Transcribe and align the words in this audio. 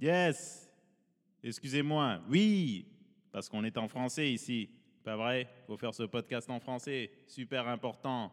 Yes. 0.00 0.70
Excusez-moi. 1.42 2.20
Oui, 2.28 2.86
parce 3.32 3.48
qu'on 3.48 3.64
est 3.64 3.78
en 3.78 3.88
français 3.88 4.30
ici. 4.30 4.68
Pas 5.02 5.16
vrai? 5.16 5.48
Faut 5.66 5.78
faire 5.78 5.94
ce 5.94 6.02
podcast 6.02 6.50
en 6.50 6.60
français. 6.60 7.10
Super 7.26 7.66
important. 7.68 8.30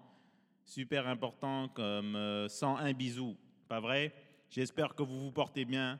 Super 0.65 1.07
important 1.07 1.69
comme 1.69 2.15
euh, 2.15 2.49
101 2.49 2.93
bisous. 2.93 3.37
Pas 3.69 3.79
vrai? 3.79 4.13
J'espère 4.49 4.93
que 4.93 5.03
vous 5.03 5.19
vous 5.19 5.31
portez 5.31 5.63
bien, 5.63 5.99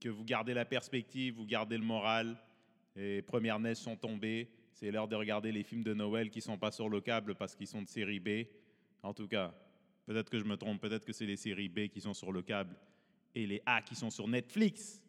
que 0.00 0.10
vous 0.10 0.24
gardez 0.24 0.52
la 0.52 0.64
perspective, 0.64 1.34
vous 1.34 1.46
gardez 1.46 1.78
le 1.78 1.84
moral. 1.84 2.36
Les 2.94 3.22
premières 3.22 3.58
neiges 3.58 3.78
sont 3.78 3.96
tombées. 3.96 4.50
C'est 4.72 4.90
l'heure 4.90 5.08
de 5.08 5.16
regarder 5.16 5.50
les 5.50 5.62
films 5.62 5.82
de 5.82 5.94
Noël 5.94 6.30
qui 6.30 6.42
sont 6.42 6.58
pas 6.58 6.70
sur 6.70 6.88
le 6.88 7.00
câble 7.00 7.34
parce 7.34 7.54
qu'ils 7.54 7.66
sont 7.66 7.82
de 7.82 7.88
série 7.88 8.20
B. 8.20 8.46
En 9.02 9.14
tout 9.14 9.28
cas, 9.28 9.54
peut-être 10.04 10.28
que 10.28 10.38
je 10.38 10.44
me 10.44 10.56
trompe, 10.56 10.80
peut-être 10.80 11.06
que 11.06 11.12
c'est 11.12 11.26
les 11.26 11.36
séries 11.36 11.68
B 11.68 11.88
qui 11.88 12.00
sont 12.02 12.14
sur 12.14 12.32
le 12.32 12.42
câble 12.42 12.76
et 13.34 13.46
les 13.46 13.62
A 13.66 13.82
qui 13.82 13.94
sont 13.94 14.10
sur 14.10 14.28
Netflix. 14.28 15.02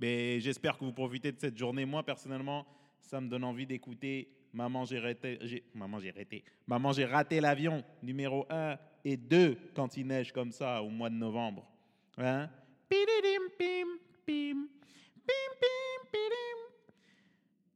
Mais 0.00 0.40
j'espère 0.40 0.78
que 0.78 0.84
vous 0.84 0.92
profitez 0.92 1.32
de 1.32 1.38
cette 1.38 1.56
journée. 1.56 1.84
Moi, 1.84 2.02
personnellement, 2.02 2.66
ça 3.00 3.20
me 3.20 3.28
donne 3.28 3.44
envie 3.44 3.66
d'écouter 3.66 4.28
Maman, 4.52 4.84
j'ai 4.84 4.98
raté, 4.98 5.38
Maman, 5.74 5.98
j'ai 5.98 6.10
raté. 6.10 6.44
Maman, 6.66 6.92
j'ai 6.92 7.06
raté 7.06 7.40
l'avion, 7.40 7.82
numéro 8.02 8.46
1 8.50 8.76
et 9.04 9.16
2 9.16 9.56
quand 9.74 9.96
il 9.96 10.06
neige 10.06 10.30
comme 10.30 10.52
ça 10.52 10.82
au 10.82 10.90
mois 10.90 11.08
de 11.08 11.14
novembre. 11.14 11.66
Hein? 12.18 12.50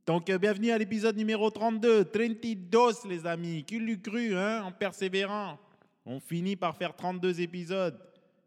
Donc, 0.07 0.29
euh, 0.29 0.39
bienvenue 0.39 0.71
à 0.71 0.79
l'épisode 0.79 1.17
numéro 1.17 1.51
32, 1.51 2.05
32, 2.05 3.09
les 3.09 3.27
amis. 3.27 3.65
Qui 3.65 3.79
l'eût 3.79 4.01
cru, 4.01 4.37
hein, 4.37 4.63
en 4.63 4.71
persévérant 4.71 5.59
On 6.05 6.21
finit 6.21 6.57
par 6.57 6.77
faire 6.77 6.95
32 6.95 7.41
épisodes. 7.41 7.99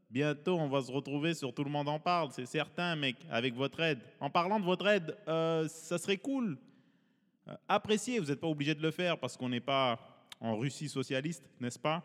Bientôt, 0.09 0.57
on 0.57 0.67
va 0.67 0.81
se 0.81 0.91
retrouver 0.91 1.35
sur 1.35 1.53
Tout 1.53 1.63
le 1.63 1.69
monde 1.69 1.87
en 1.87 1.99
parle, 1.99 2.31
c'est 2.31 2.47
certain, 2.47 2.95
mec, 2.95 3.15
avec 3.29 3.53
votre 3.53 3.79
aide. 3.79 3.99
En 4.19 4.31
parlant 4.31 4.59
de 4.59 4.65
votre 4.65 4.87
aide, 4.87 5.15
euh, 5.27 5.67
ça 5.67 5.99
serait 5.99 6.17
cool. 6.17 6.57
Euh, 7.47 7.55
appréciez, 7.67 8.17
vous 8.17 8.25
n'êtes 8.25 8.39
pas 8.39 8.47
obligé 8.47 8.73
de 8.73 8.81
le 8.81 8.89
faire 8.89 9.19
parce 9.19 9.37
qu'on 9.37 9.49
n'est 9.49 9.59
pas 9.59 9.99
en 10.41 10.57
Russie 10.57 10.89
socialiste, 10.89 11.43
n'est-ce 11.59 11.77
pas? 11.77 12.03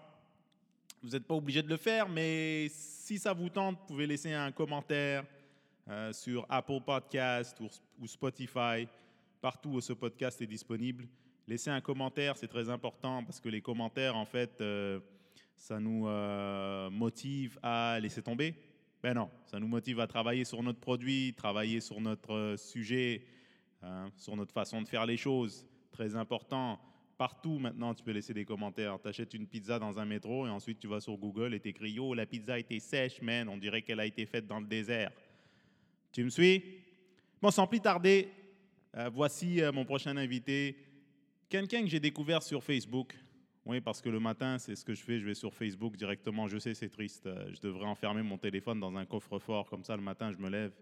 Vous 1.02 1.10
n'êtes 1.10 1.26
pas 1.26 1.34
obligé 1.34 1.62
de 1.62 1.68
le 1.68 1.78
faire, 1.78 2.06
mais 2.06 2.68
si 2.70 3.18
ça 3.18 3.32
vous 3.32 3.48
tente, 3.48 3.78
vous 3.78 3.86
pouvez 3.86 4.06
laisser 4.06 4.34
un 4.34 4.52
commentaire 4.52 5.24
euh, 5.88 6.12
sur 6.12 6.44
Apple 6.50 6.80
Podcast 6.84 7.58
ou, 7.60 7.68
ou 8.02 8.06
Spotify, 8.06 8.86
partout 9.40 9.70
où 9.70 9.80
ce 9.80 9.94
podcast 9.94 10.42
est 10.42 10.46
disponible. 10.46 11.06
Laissez 11.48 11.70
un 11.70 11.80
commentaire, 11.80 12.36
c'est 12.36 12.48
très 12.48 12.68
important 12.68 13.24
parce 13.24 13.40
que 13.40 13.48
les 13.48 13.62
commentaires, 13.62 14.14
en 14.14 14.26
fait, 14.26 14.60
ça 15.56 15.80
nous 15.80 16.06
euh, 16.06 16.90
motive 16.90 17.58
à 17.62 17.98
laisser 18.00 18.22
tomber? 18.22 18.54
Ben 19.02 19.14
non, 19.14 19.30
ça 19.46 19.58
nous 19.58 19.66
motive 19.66 20.00
à 20.00 20.06
travailler 20.06 20.44
sur 20.44 20.62
notre 20.62 20.80
produit, 20.80 21.34
travailler 21.34 21.80
sur 21.80 22.00
notre 22.00 22.32
euh, 22.32 22.56
sujet, 22.56 23.24
hein, 23.82 24.10
sur 24.16 24.36
notre 24.36 24.52
façon 24.52 24.82
de 24.82 24.88
faire 24.88 25.06
les 25.06 25.16
choses. 25.16 25.66
Très 25.90 26.16
important. 26.16 26.80
Partout 27.16 27.58
maintenant, 27.58 27.94
tu 27.94 28.02
peux 28.02 28.10
laisser 28.10 28.34
des 28.34 28.44
commentaires. 28.44 28.98
Tu 29.00 29.08
achètes 29.08 29.34
une 29.34 29.46
pizza 29.46 29.78
dans 29.78 29.98
un 29.98 30.04
métro 30.04 30.46
et 30.46 30.50
ensuite 30.50 30.80
tu 30.80 30.88
vas 30.88 31.00
sur 31.00 31.16
Google 31.16 31.54
et 31.54 31.60
t'écris 31.60 31.92
Yo, 31.92 32.14
la 32.14 32.26
pizza 32.26 32.58
été 32.58 32.80
sèche, 32.80 33.22
man. 33.22 33.48
On 33.48 33.56
dirait 33.56 33.82
qu'elle 33.82 34.00
a 34.00 34.06
été 34.06 34.26
faite 34.26 34.46
dans 34.46 34.60
le 34.60 34.66
désert. 34.66 35.12
Tu 36.12 36.24
me 36.24 36.30
suis? 36.30 36.62
Bon, 37.40 37.50
sans 37.50 37.66
plus 37.66 37.80
tarder, 37.80 38.28
euh, 38.96 39.10
voici 39.12 39.60
mon 39.72 39.84
prochain 39.84 40.16
invité. 40.16 40.76
Quelqu'un 41.48 41.82
que 41.82 41.88
j'ai 41.88 42.00
découvert 42.00 42.42
sur 42.42 42.64
Facebook. 42.64 43.14
Oui, 43.66 43.80
parce 43.80 44.02
que 44.02 44.10
le 44.10 44.20
matin, 44.20 44.58
c'est 44.58 44.76
ce 44.76 44.84
que 44.84 44.94
je 44.94 45.02
fais. 45.02 45.18
Je 45.18 45.24
vais 45.24 45.34
sur 45.34 45.54
Facebook 45.54 45.96
directement. 45.96 46.48
Je 46.48 46.58
sais, 46.58 46.74
c'est 46.74 46.90
triste. 46.90 47.26
Euh, 47.26 47.50
Je 47.52 47.60
devrais 47.60 47.86
enfermer 47.86 48.22
mon 48.22 48.36
téléphone 48.36 48.78
dans 48.78 48.94
un 48.96 49.06
coffre-fort. 49.06 49.70
Comme 49.70 49.84
ça, 49.84 49.96
le 49.96 50.02
matin, 50.02 50.30
je 50.32 50.38
me 50.38 50.50
lève 50.50 50.72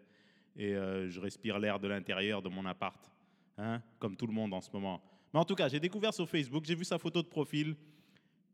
et 0.56 0.74
euh, 0.74 1.08
je 1.08 1.20
respire 1.20 1.58
l'air 1.58 1.78
de 1.78 1.88
l'intérieur 1.88 2.42
de 2.42 2.48
mon 2.48 2.66
appart. 2.66 3.10
Hein? 3.58 3.80
Comme 3.98 4.16
tout 4.16 4.26
le 4.26 4.32
monde 4.32 4.52
en 4.52 4.60
ce 4.60 4.70
moment. 4.72 5.02
Mais 5.32 5.40
en 5.40 5.44
tout 5.44 5.54
cas, 5.54 5.68
j'ai 5.68 5.80
découvert 5.80 6.12
sur 6.12 6.28
Facebook, 6.28 6.64
j'ai 6.66 6.74
vu 6.74 6.84
sa 6.84 6.98
photo 6.98 7.22
de 7.22 7.28
profil. 7.28 7.76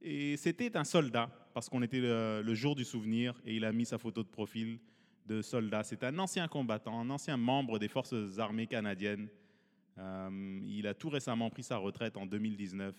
Et 0.01 0.37
c'était 0.37 0.77
un 0.77 0.85
soldat, 0.85 1.29
parce 1.55 1.69
qu'on 1.69 1.83
était 1.83 2.01
le, 2.01 2.55
jour 2.55 2.77
du 2.77 2.85
souvenir, 2.85 3.35
et 3.45 3.57
il 3.57 3.65
a 3.65 3.73
mis 3.73 3.85
sa 3.85 3.99
photo 3.99 4.23
de 4.23 4.29
profil 4.29 4.79
de 5.27 5.43
soldat. 5.43 5.83
C'est 5.83 6.05
un 6.05 6.17
ancien 6.21 6.47
combattant, 6.47 7.01
un 7.01 7.11
ancien 7.11 7.37
membre 7.37 7.81
des 7.81 7.89
forces 7.89 8.15
armées 8.39 8.69
canadiennes. 8.69 9.29
Euh, 9.99 10.61
il 10.65 10.87
a 10.87 10.95
tout 10.95 11.09
récemment 11.09 11.51
pris 11.51 11.65
sa 11.65 11.79
retraite 11.79 12.17
en 12.17 12.27
2019. 12.27 12.95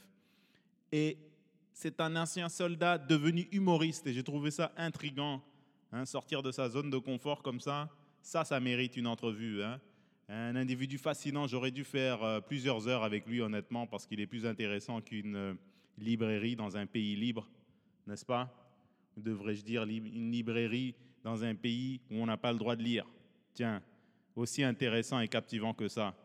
Et 0.92 1.18
c'est 1.74 2.02
un 2.02 2.16
ancien 2.16 2.50
soldat 2.50 2.98
devenu 2.98 3.48
humoriste, 3.52 4.08
et 4.08 4.14
j'ai 4.14 4.24
trouvé 4.24 4.52
ça 4.52 4.72
intriguant. 4.78 5.42
hein, 5.92 6.06
sortir 6.06 6.44
de 6.44 6.52
sa 6.52 6.70
zone 6.70 6.90
de 6.90 6.98
confort 6.98 7.42
comme 7.42 7.60
ça, 7.60 7.90
ça, 8.22 8.44
ça 8.44 8.60
mérite 8.60 8.98
une 8.98 9.08
entrevue. 9.08 9.64
hein. 9.64 9.80
Un 10.28 10.56
individu 10.56 10.98
fascinant, 10.98 11.48
j'aurais 11.48 11.72
dû 11.72 11.84
faire 11.84 12.24
euh, 12.24 12.40
plusieurs 12.40 12.88
heures 12.88 13.04
avec 13.04 13.26
lui, 13.26 13.42
honnêtement, 13.42 13.88
parce 13.88 14.06
qu'il 14.06 14.20
est 14.20 14.28
plus 14.28 14.46
intéressant 14.46 15.02
qu'une 15.02 15.36
euh, 15.36 15.54
librairie 15.98 16.56
dans 16.56 16.78
un 16.78 16.86
pays 16.86 17.16
libre, 17.16 17.50
n'est-ce 18.06 18.26
pas? 18.26 18.54
Devrais-je 19.18 19.64
dire 19.64 19.84
une 19.84 20.32
librairie 20.32 20.94
dans 21.24 21.44
un 21.44 21.56
pays 21.56 22.00
où 22.12 22.16
on 22.18 22.26
n'a 22.28 22.38
pas 22.38 22.52
le 22.52 22.60
droit 22.60 22.76
de 22.76 22.84
lire? 22.84 23.06
Tiens, 23.54 23.82
aussi 24.36 24.64
intéressant 24.64 25.20
et 25.20 25.28
captivant 25.28 25.74
que 25.74 25.88
ça. 25.88 26.16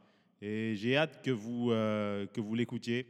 Et 0.42 0.74
j'ai 0.76 0.96
hâte 0.96 1.22
que 1.22 1.30
vous, 1.30 1.70
euh, 1.70 2.26
que 2.26 2.40
vous 2.40 2.54
l'écoutiez. 2.54 3.06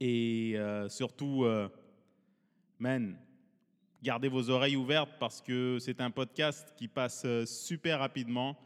Et 0.00 0.52
euh, 0.56 0.88
surtout, 0.88 1.44
euh, 1.44 1.68
man, 2.78 3.18
gardez 4.02 4.28
vos 4.28 4.50
oreilles 4.50 4.76
ouvertes 4.76 5.10
parce 5.18 5.42
que 5.42 5.78
c'est 5.80 6.00
un 6.00 6.10
podcast 6.10 6.72
qui 6.76 6.86
passe 6.86 7.24
euh, 7.24 7.44
super 7.46 7.98
rapidement. 7.98 8.56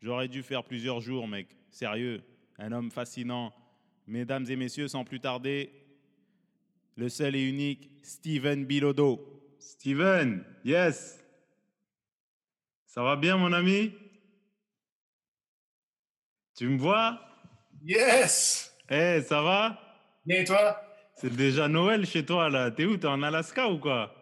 J'aurais 0.00 0.28
dû 0.28 0.42
faire 0.42 0.64
plusieurs 0.64 1.00
jours, 1.00 1.26
mec. 1.26 1.48
Sérieux, 1.70 2.22
un 2.58 2.72
homme 2.72 2.90
fascinant. 2.90 3.54
Mesdames 4.06 4.46
et 4.48 4.56
messieurs, 4.56 4.88
sans 4.88 5.04
plus 5.04 5.20
tarder, 5.20 5.72
le 6.96 7.08
seul 7.08 7.36
et 7.36 7.42
unique 7.42 7.90
Steven 8.02 8.64
Bilodeau. 8.64 9.54
Steven, 9.58 10.44
yes. 10.64 11.24
Ça 12.86 13.02
va 13.02 13.16
bien, 13.16 13.36
mon 13.38 13.52
ami? 13.52 13.92
Tu 16.54 16.68
me 16.68 16.76
vois? 16.76 17.20
Yes! 17.82 18.76
Eh, 18.90 19.22
ça 19.22 19.40
va? 19.40 19.81
Bien 20.24 20.40
et 20.40 20.44
toi? 20.44 20.80
C'est 21.14 21.34
déjà 21.34 21.68
Noël 21.68 22.06
chez 22.06 22.24
toi, 22.24 22.48
là. 22.48 22.70
T'es 22.70 22.84
où? 22.84 22.96
T'es 22.96 23.06
en 23.06 23.22
Alaska 23.22 23.68
ou 23.68 23.78
quoi? 23.78 24.14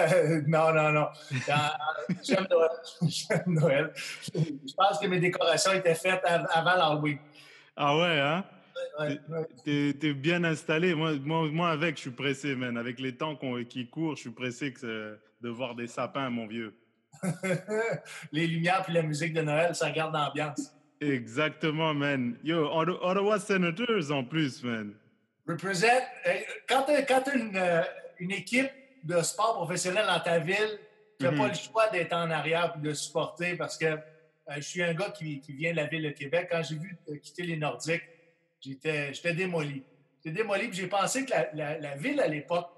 Euh, 0.00 0.40
non, 0.46 0.72
non, 0.72 0.90
non. 0.92 1.06
Dans- 1.48 2.14
J'aime 2.22 2.46
Noël. 2.50 2.70
J'aime 3.08 3.42
Noël. 3.46 3.92
Je 4.34 4.74
pense 4.76 4.98
que 4.98 5.06
mes 5.06 5.18
décorations 5.20 5.72
étaient 5.72 5.94
faites 5.94 6.22
av- 6.24 6.46
avant 6.52 6.76
l'Halloween. 6.76 7.18
Ah 7.76 7.96
ouais, 7.96 8.20
hein? 8.20 8.44
Ouais, 8.98 9.18
ouais. 9.28 9.92
T'es 9.94 10.14
bien 10.14 10.42
installé. 10.44 10.94
Moi, 10.94 11.12
moi, 11.22 11.48
moi, 11.50 11.70
avec, 11.70 11.96
je 11.96 12.02
suis 12.02 12.10
pressé, 12.10 12.54
man. 12.54 12.78
Avec 12.78 12.98
les 13.00 13.16
temps 13.16 13.38
qui 13.68 13.88
courent, 13.88 14.16
je 14.16 14.20
suis 14.22 14.30
pressé 14.30 14.72
que 14.72 14.80
c'est- 14.80 15.20
de 15.42 15.48
voir 15.48 15.74
des 15.74 15.86
sapins, 15.86 16.28
mon 16.30 16.46
vieux. 16.46 16.74
Les 18.32 18.46
lumières 18.46 18.82
puis 18.84 18.94
la 18.94 19.02
musique 19.02 19.32
de 19.34 19.42
Noël, 19.42 19.74
ça 19.74 19.90
garde 19.90 20.14
l'ambiance. 20.14 20.72
Exactement, 21.00 21.92
man. 21.94 22.36
Yo, 22.44 22.66
Ottawa 22.72 23.38
Senators 23.38 24.10
en 24.12 24.22
plus, 24.24 24.62
man. 24.62 24.94
Represent. 25.46 25.86
euh, 26.26 26.34
Quand 26.68 26.84
tu 26.84 26.92
as 26.92 27.34
une, 27.34 27.56
euh, 27.56 27.82
une 28.18 28.30
équipe 28.32 28.70
de 29.04 29.20
sport 29.22 29.54
professionnel 29.54 30.06
dans 30.06 30.20
ta 30.20 30.38
ville, 30.38 30.78
tu 31.18 31.24
n'as 31.26 31.32
Mhm. 31.32 31.38
pas 31.38 31.48
le 31.48 31.54
choix 31.54 31.88
d'être 31.90 32.12
en 32.12 32.30
arrière 32.30 32.74
et 32.76 32.80
de 32.80 32.92
supporter 32.94 33.56
parce 33.56 33.76
que 33.78 33.86
euh, 33.86 33.98
je 34.56 34.60
suis 34.60 34.82
un 34.82 34.94
gars 34.94 35.10
qui, 35.10 35.40
qui 35.40 35.52
vient 35.52 35.70
de 35.72 35.76
la 35.76 35.86
ville 35.86 36.02
de 36.02 36.10
Québec. 36.10 36.48
Quand 36.50 36.62
j'ai 36.62 36.76
vu 36.76 36.96
quitter 37.22 37.42
les 37.44 37.56
Nordiques, 37.56 38.02
j'étais 38.60 39.12
j'étais 39.14 39.32
démoli. 39.34 39.82
J'étais 40.22 40.36
démoli 40.36 40.68
j'ai 40.72 40.86
pensé 40.86 41.24
que 41.24 41.30
la, 41.30 41.52
la- 41.54 41.78
la 41.78 41.94
ville 41.96 42.20
à 42.20 42.26
l'époque 42.26 42.68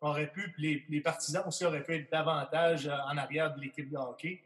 aurait 0.00 0.28
pu, 0.28 0.54
les, 0.58 0.84
les 0.88 1.00
partisans 1.00 1.42
aussi 1.46 1.64
auraient 1.64 1.82
pu 1.82 1.96
être 1.96 2.10
davantage 2.10 2.86
en 2.88 3.16
arrière 3.16 3.54
de 3.54 3.60
l'équipe 3.60 3.90
de 3.90 3.96
hockey 3.96 4.42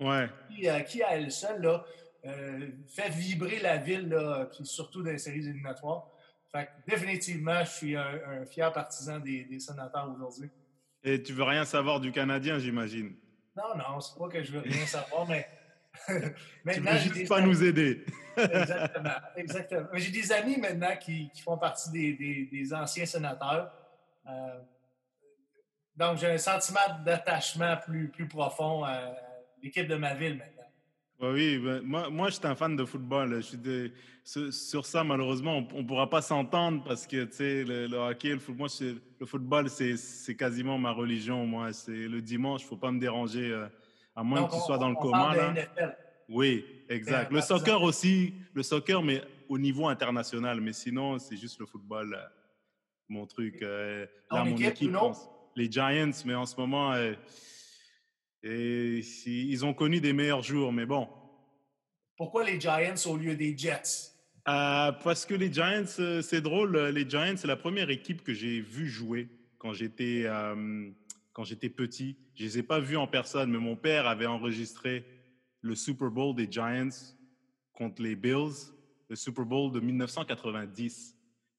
Ouais. 0.00 0.26
qui, 0.48 0.68
euh, 0.68 0.80
qui, 0.80 1.02
à 1.02 1.16
elle 1.16 1.30
seule, 1.30 1.60
là, 1.62 1.84
euh, 2.26 2.68
fait 2.88 3.08
vibrer 3.08 3.58
la 3.60 3.76
ville, 3.78 4.08
là, 4.08 4.46
puis 4.46 4.66
surtout 4.66 5.02
dans 5.02 5.10
les 5.10 5.18
séries 5.18 5.38
éliminatoires. 5.46 6.08
Fait 6.54 6.66
que 6.66 6.90
définitivement, 6.90 7.64
je 7.64 7.70
suis 7.70 7.96
un, 7.96 8.20
un 8.26 8.44
fier 8.46 8.70
partisan 8.72 9.18
des, 9.20 9.44
des 9.44 9.58
sénateurs 9.58 10.10
aujourd'hui. 10.14 10.50
Et 11.02 11.22
tu 11.22 11.32
veux 11.32 11.44
rien 11.44 11.64
savoir 11.64 11.98
du 11.98 12.12
Canadien, 12.12 12.58
j'imagine. 12.58 13.14
Non, 13.56 13.74
non, 13.76 14.00
c'est 14.00 14.18
pas 14.18 14.28
que 14.28 14.42
je 14.42 14.52
veux 14.52 14.60
rien 14.60 14.86
savoir, 14.86 15.26
mais 15.28 15.46
Tu 16.72 16.80
veux 16.80 16.96
juste 16.98 17.28
pas 17.28 17.38
amis- 17.38 17.48
nous 17.48 17.62
aider. 17.64 18.04
Exactement, 18.36 19.10
exactement. 19.36 19.88
J'ai 19.94 20.10
des 20.10 20.32
amis 20.32 20.56
maintenant 20.58 20.96
qui, 20.98 21.30
qui 21.34 21.42
font 21.42 21.58
partie 21.58 21.90
des, 21.90 22.12
des- 22.14 22.48
des 22.50 22.72
anciens 22.74 23.04
sénateurs. 23.06 23.72
Euh, 24.26 24.60
donc, 25.96 26.16
j'ai 26.18 26.28
un 26.28 26.38
sentiment 26.38 26.80
d'attachement 27.04 27.76
plus, 27.76 28.08
plus 28.08 28.26
profond 28.26 28.84
à 28.84 29.14
l'équipe 29.62 29.86
de 29.86 29.96
ma 29.96 30.14
ville 30.14 30.36
maintenant. 30.38 30.61
Oui, 31.22 31.58
ben, 31.58 31.80
moi, 31.82 32.10
moi 32.10 32.30
j'étais 32.30 32.46
un 32.46 32.56
fan 32.56 32.74
de 32.74 32.84
football. 32.84 33.36
Je 33.36 33.40
suis 33.40 33.56
des- 33.56 33.92
sur, 34.24 34.52
sur 34.52 34.86
ça, 34.86 35.04
malheureusement, 35.04 35.64
on 35.72 35.82
ne 35.82 35.86
pourra 35.86 36.08
pas 36.10 36.20
s'entendre 36.22 36.82
parce 36.84 37.06
que 37.06 37.16
le, 37.16 37.86
le 37.86 37.96
hockey, 37.96 38.30
le 38.30 38.38
football, 38.38 38.68
le 39.20 39.26
football 39.26 39.68
c'est 39.68 40.34
quasiment 40.36 40.78
ma 40.78 40.90
religion. 40.90 41.46
Moi, 41.46 41.72
c'est 41.72 41.92
le 42.08 42.20
dimanche, 42.20 42.62
il 42.62 42.64
ne 42.64 42.68
faut 42.70 42.76
pas 42.76 42.90
me 42.90 42.98
déranger 43.00 43.50
euh, 43.52 43.66
à 44.16 44.22
moins 44.24 44.46
que 44.46 44.54
tu 44.54 44.60
sois 44.60 44.78
dans 44.78 44.88
le 44.90 44.96
coma. 44.96 45.34
Là. 45.36 45.54
Oui, 46.28 46.64
exact. 46.88 47.30
Le 47.32 47.40
soccer 47.40 47.82
aussi, 47.82 48.34
le 48.54 48.62
soccer, 48.62 49.02
mais 49.02 49.22
au 49.48 49.58
niveau 49.58 49.86
international. 49.86 50.60
Mais 50.60 50.72
sinon, 50.72 51.18
c'est 51.18 51.36
juste 51.36 51.58
le 51.60 51.66
football, 51.66 52.14
euh, 52.14 52.24
mon 53.08 53.26
truc. 53.26 53.60
Euh, 53.62 54.06
là, 54.30 54.44
mon 54.44 54.56
équipe, 54.56 54.90
les 55.54 55.70
Giants, 55.70 56.10
mais 56.24 56.34
en 56.34 56.46
ce 56.46 56.56
moment, 56.56 56.94
et, 58.42 59.00
ils 59.26 59.64
ont 59.64 59.74
connu 59.74 60.00
des 60.00 60.12
meilleurs 60.12 60.42
jours, 60.42 60.72
mais 60.72 60.86
bon. 60.86 61.08
Pourquoi 62.16 62.44
les 62.44 62.60
Giants 62.60 62.94
au 63.06 63.16
lieu 63.16 63.36
des 63.36 63.56
Jets? 63.56 64.10
parce 64.44 65.24
que 65.24 65.34
les 65.34 65.52
Giants, 65.52 65.84
c'est 65.86 66.40
drôle, 66.40 66.76
les 66.76 67.08
Giants, 67.08 67.34
c'est 67.36 67.46
la 67.46 67.56
première 67.56 67.90
équipe 67.90 68.24
que 68.24 68.34
j'ai 68.34 68.60
vue 68.60 68.88
jouer 68.88 69.28
quand 69.58 69.72
j'étais 69.72 70.26
quand 71.32 71.44
j'étais 71.44 71.68
petit. 71.68 72.16
Je 72.34 72.42
ne 72.42 72.48
les 72.48 72.58
ai 72.58 72.62
pas 72.62 72.80
vus 72.80 72.96
en 72.96 73.06
personne, 73.06 73.50
mais 73.50 73.58
mon 73.58 73.76
père 73.76 74.06
avait 74.06 74.26
enregistré 74.26 75.04
le 75.60 75.74
Super 75.74 76.10
Bowl 76.10 76.34
des 76.34 76.50
Giants 76.50 76.88
contre 77.72 78.02
les 78.02 78.16
Bills, 78.16 78.72
le 79.08 79.16
Super 79.16 79.44
Bowl 79.44 79.72
de 79.72 79.80
1990. 79.80 81.16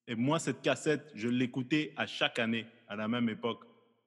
Et 0.07 0.15
moi, 0.15 0.39
cette 0.39 0.61
cassette, 0.61 1.11
je 1.15 1.29
l'écoutais 1.29 1.93
à 1.95 2.05
chaque 2.05 2.39
année, 2.39 2.65
à 2.87 2.95
la 2.95 3.07
même 3.07 3.29
époque, 3.29 3.63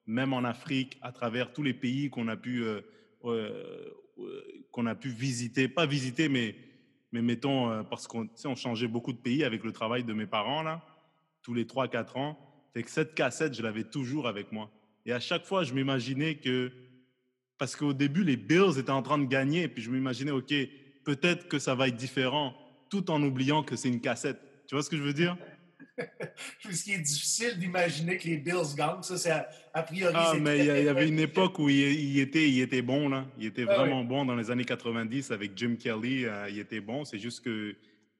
même 0.07 0.33
en 0.33 0.45
Afrique, 0.45 0.99
à 1.03 1.13
travers 1.13 1.53
tous 1.53 1.63
les 1.63 1.75
pays 1.75 2.11
qu'on 2.11 2.29
a 2.29 2.37
pu, 2.37 2.63
euh, 2.63 2.81
euh, 3.25 3.91
qu'on 4.71 4.87
a 4.87 4.95
pu 4.95 5.09
visiter. 5.09 5.69
Pas 5.69 5.87
visiter, 5.87 6.29
mais, 6.29 6.55
mais 7.13 7.23
mettons, 7.23 7.71
euh, 7.71 7.83
parce 7.83 8.07
qu'on 8.07 8.29
on 8.45 8.55
changeait 8.55 8.89
beaucoup 8.89 9.13
de 9.13 9.19
pays 9.19 9.45
avec 9.45 9.65
le 9.65 9.73
travail 9.73 10.05
de 10.05 10.13
mes 10.13 10.27
parents, 10.27 10.63
là, 10.63 10.85
tous 11.43 11.55
les 11.55 11.65
3-4 11.65 12.19
ans. 12.19 12.39
Fait 12.73 12.83
que 12.83 12.91
cette 12.91 13.15
cassette, 13.15 13.55
je 13.55 13.63
l'avais 13.63 13.85
toujours 13.85 14.29
avec 14.29 14.53
moi. 14.53 14.71
Et 15.07 15.13
à 15.13 15.21
chaque 15.21 15.45
fois, 15.45 15.65
je 15.65 15.73
m'imaginais 15.73 16.37
que, 16.37 16.73
parce 17.59 17.75
qu'au 17.75 17.93
début, 17.93 18.23
les 18.23 18.37
Bills 18.37 18.79
étaient 18.79 18.91
en 18.91 19.03
train 19.03 19.19
de 19.19 19.27
gagner, 19.27 19.63
et 19.63 19.69
puis 19.69 19.83
je 19.83 19.91
m'imaginais, 19.91 20.31
OK, 20.33 20.53
peut-être 21.05 21.49
que 21.49 21.59
ça 21.59 21.75
va 21.75 21.89
être 21.89 21.97
différent, 21.97 22.55
tout 22.91 23.11
en 23.11 23.23
oubliant 23.23 23.63
que 23.63 23.77
c'est 23.77 23.89
une 23.89 24.01
cassette. 24.01 24.39
Tu 24.69 24.75
vois 24.75 24.83
ce 24.83 24.91
que 24.91 24.97
je 24.97 25.03
veux 25.03 25.13
dire? 25.13 25.37
Ce 26.71 26.85
qui 26.85 26.93
est 26.93 26.99
difficile 26.99 27.59
d'imaginer 27.59 28.19
que 28.19 28.29
les 28.29 28.37
Bills 28.37 28.75
gagnent, 28.77 29.03
ça, 29.03 29.17
c'est 29.17 29.31
a, 29.31 29.83
priori. 29.83 30.15
Ah, 30.17 30.35
mais 30.39 30.59
il 30.59 30.85
y, 30.85 30.89
avait 30.89 31.09
une 31.09 31.19
époque 31.19 31.59
où 31.59 31.69
il, 31.69 32.19
était, 32.19 32.49
il 32.49 32.61
était 32.61 32.83
bon, 32.83 33.09
là. 33.09 33.27
Il 33.39 33.47
était 33.47 33.67
ah 33.69 33.75
vraiment 33.75 34.05
bon 34.05 34.25
dans 34.25 34.35
les 34.35 34.51
années 34.51 34.65
90 34.65 35.31
avec 35.31 35.57
Jim 35.57 35.77
Kelly. 35.79 36.25
Euh, 36.25 36.49
il 36.51 36.59
était 36.59 36.81
bon. 36.81 37.05
C'est 37.05 37.19
juste 37.19 37.45
que, 37.45 37.73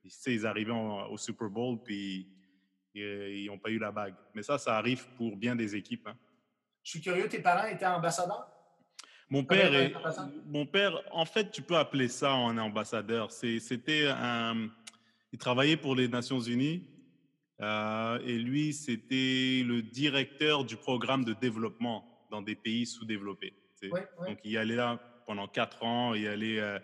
tu 0.03 0.09
sais, 0.09 0.35
ils 0.35 0.47
arrivaient 0.47 0.73
au 0.73 1.17
Super 1.19 1.49
Bowl, 1.49 1.79
puis 1.85 2.29
ils 2.95 3.47
n'ont 3.47 3.59
pas 3.59 3.71
eu 3.71 3.79
la 3.79 3.93
bague. 3.93 4.15
Mais 4.35 4.43
ça, 4.43 4.59
ça 4.59 4.77
arrive 4.77 5.07
pour 5.17 5.37
bien 5.37 5.55
des 5.55 5.77
équipes. 5.77 6.07
Hein. 6.07 6.17
Je 6.83 6.91
suis 6.91 7.01
curieux, 7.01 7.29
tes 7.29 7.41
parents 7.41 7.67
étaient 7.67 7.87
ambassadeurs? 7.87 8.49
Mon 9.29 9.43
père, 9.43 9.75
est, 9.75 9.93
mon 10.47 10.67
père, 10.67 11.03
en 11.11 11.25
fait, 11.25 11.51
tu 11.51 11.61
peux 11.61 11.77
appeler 11.77 12.07
ça 12.07 12.31
un 12.31 12.57
ambassadeur. 12.59 13.33
C'était 13.33 14.07
un, 14.07 14.69
il 15.33 15.39
travaillait 15.39 15.77
pour 15.77 15.97
les 15.97 16.07
Nations 16.07 16.39
Unies 16.39 16.87
euh, 17.61 18.19
et 18.25 18.39
lui, 18.39 18.73
c'était 18.73 19.63
le 19.65 19.81
directeur 19.83 20.65
du 20.65 20.77
programme 20.77 21.25
de 21.25 21.33
développement 21.33 22.27
dans 22.31 22.43
des 22.43 22.55
pays 22.55 22.87
sous-développés. 22.87 23.55
Donc, 24.27 24.39
il 24.45 24.57
allait 24.57 24.77
là 24.77 25.01
pendant 25.27 25.49
quatre 25.49 25.83
ans, 25.83 26.15
il 26.15 26.27
allait 26.27 26.61
euh, 26.61 26.79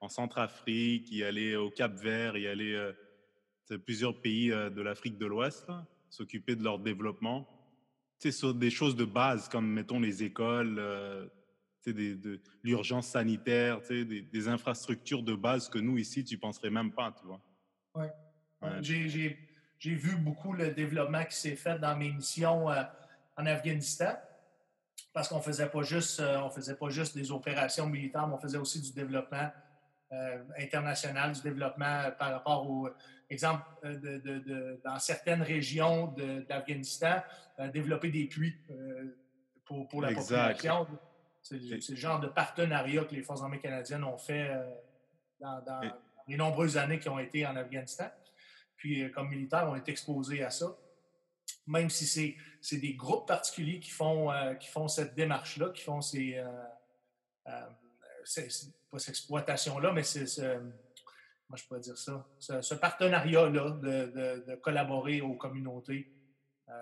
en 0.00 0.08
Centrafrique, 0.08 1.08
il 1.10 1.24
allait 1.24 1.56
au 1.56 1.70
Cap-Vert, 1.70 2.36
il 2.36 2.46
allait 2.46 2.74
euh, 2.74 2.92
plusieurs 3.84 4.20
pays 4.20 4.48
de 4.48 4.82
l'Afrique 4.82 5.18
de 5.18 5.26
l'Ouest, 5.26 5.66
s'occuper 6.10 6.56
de 6.56 6.62
leur 6.62 6.78
développement 6.78 7.48
sur 8.30 8.54
des 8.54 8.70
choses 8.70 8.96
de 8.96 9.04
base 9.04 9.48
comme, 9.48 9.66
mettons, 9.66 10.00
les 10.00 10.22
écoles, 10.22 10.76
euh, 10.78 11.26
des, 11.86 12.14
de, 12.16 12.40
l'urgence 12.62 13.08
sanitaire, 13.08 13.80
des, 13.88 14.22
des, 14.22 14.48
infrastructures 14.48 15.22
de 15.22 15.34
base 15.34 15.68
que 15.68 15.78
nous, 15.78 15.98
ici, 15.98 16.24
tu 16.24 16.36
ne 16.36 16.40
penserais 16.40 16.70
même 16.70 16.92
pas, 16.92 17.12
tu 17.12 17.26
vois. 17.26 17.40
Oui. 17.94 18.06
Ouais. 18.62 18.78
J'ai 18.80 19.38
vu 19.80 20.16
beaucoup 20.16 20.52
le 20.52 20.70
développement 20.70 21.24
qui 21.24 21.36
s'est 21.36 21.56
fait 21.56 21.78
dans 21.78 21.96
mes 21.96 22.10
missions 22.10 22.70
euh, 22.70 22.82
en 23.36 23.46
Afghanistan 23.46 24.14
parce 25.12 25.28
qu'on 25.28 25.40
faisait 25.40 25.68
pas 25.68 25.82
juste 25.82 26.20
euh, 26.20 26.40
on 26.40 26.50
faisait 26.50 26.76
pas 26.76 26.88
juste 26.88 27.14
des 27.14 27.30
opérations 27.30 27.86
militaires, 27.86 28.26
mais 28.26 28.34
on 28.34 28.38
faisait 28.38 28.58
aussi 28.58 28.80
du 28.80 28.92
développement 28.92 29.50
international, 30.56 31.32
du 31.32 31.42
développement 31.42 32.12
par 32.16 32.30
rapport 32.30 32.70
au 32.70 32.88
exemple, 33.30 33.62
euh, 33.84 33.98
de, 33.98 34.80
dans 34.84 34.98
certaines 34.98 35.42
régions 35.42 36.14
d'Afghanistan, 36.48 37.22
euh, 37.58 37.68
développer 37.68 38.10
des 38.10 38.24
puits 38.26 38.56
euh, 38.70 39.16
pour, 39.64 39.88
pour, 39.88 40.02
la 40.02 40.12
population. 40.12 40.86
C'est 41.42 41.58
le 41.58 41.96
genre 41.96 42.20
de 42.20 42.28
partenariat 42.28 43.04
que 43.04 43.14
les 43.14 43.22
Forces 43.22 43.42
armées 43.42 43.58
canadiennes 43.58 44.04
ont 44.04 44.16
fait 44.16 44.50
dans, 45.40 45.62
les 46.26 46.36
nombreuses 46.38 46.78
années 46.78 46.98
qui 46.98 47.10
ont 47.10 47.18
été 47.18 47.46
en 47.46 47.54
Afghanistan. 47.54 48.06
Puis, 48.84 49.10
comme 49.12 49.30
militaires, 49.30 49.66
on 49.66 49.76
est 49.76 49.88
exposés 49.88 50.42
à 50.42 50.50
ça. 50.50 50.76
Même 51.66 51.88
si 51.88 52.36
c'est 52.60 52.76
des 52.76 52.92
groupes 52.92 53.26
particuliers 53.26 53.80
qui 53.80 53.90
font, 53.90 54.30
qui 54.60 54.68
font 54.68 54.88
cette 54.88 55.14
démarche-là, 55.14 55.70
qui 55.70 55.82
font 55.82 56.02
ces, 56.02 56.38
pas 57.46 57.70
cette 58.98 59.08
exploitation-là, 59.08 59.90
mais 59.94 60.02
c'est 60.02 60.26
moi 61.48 61.56
je 61.56 61.64
pourrais 61.64 61.80
dire 61.80 61.96
ça, 61.96 62.26
ce, 62.38 62.74
partenariat-là 62.74 63.70
de, 63.70 64.54
collaborer 64.56 65.22
aux 65.22 65.34
communautés. 65.34 66.12
Euh, 66.68 66.72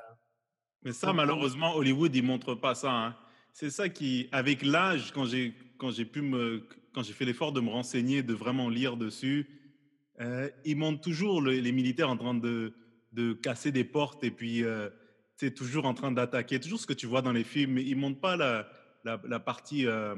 Mais 0.83 0.93
ça, 0.93 1.13
malheureusement, 1.13 1.77
Hollywood, 1.77 2.13
il 2.17 2.23
ne 2.23 2.27
montre 2.27 2.57
pas 2.57 2.75
ça. 2.75 2.91
Hein. 2.91 3.17
C'est 3.53 3.71
ça 3.71 3.89
qui, 3.89 4.29
avec 4.33 4.63
l'âge, 4.63 5.13
quand 5.13 5.25
j'ai, 5.25 5.55
quand 5.79 5.93
j'ai 5.93 6.05
pu 6.05 6.21
me, 6.21 6.67
quand 6.93 7.05
j'ai 7.05 7.13
fait 7.13 7.25
l'effort 7.25 7.53
de 7.53 7.61
me 7.61 7.71
renseigner, 7.71 8.25
de 8.25 8.35
vraiment 8.35 8.69
lire 8.69 8.97
dessus, 8.97 9.62
euh, 10.23 10.49
ils 10.65 10.77
montrent 10.77 11.01
toujours 11.01 11.43
les 11.43 11.73
militaires 11.73 12.11
en 12.11 12.17
train 12.17 12.35
de, 12.35 12.73
casser 13.43 13.73
des 13.73 13.85
portes 13.85 14.25
et 14.25 14.31
puis 14.31 14.65
euh, 14.65 14.89
c'est 15.37 15.55
toujours 15.55 15.87
en 15.87 15.95
train 15.95 16.13
d'attaquer, 16.13 16.61
toujours 16.61 16.81
ce 16.81 16.87
que 16.87 16.93
tu 16.93 17.07
vois 17.07 17.23
dans 17.23 17.33
les 17.33 17.45
films, 17.45 17.73
mais 17.73 17.85
ils 17.85 17.97
ne 17.97 18.01
montrent 18.01 18.21
pas 18.21 18.37
la, 18.37 19.41
partie 19.41 19.87
euh, 19.87 20.15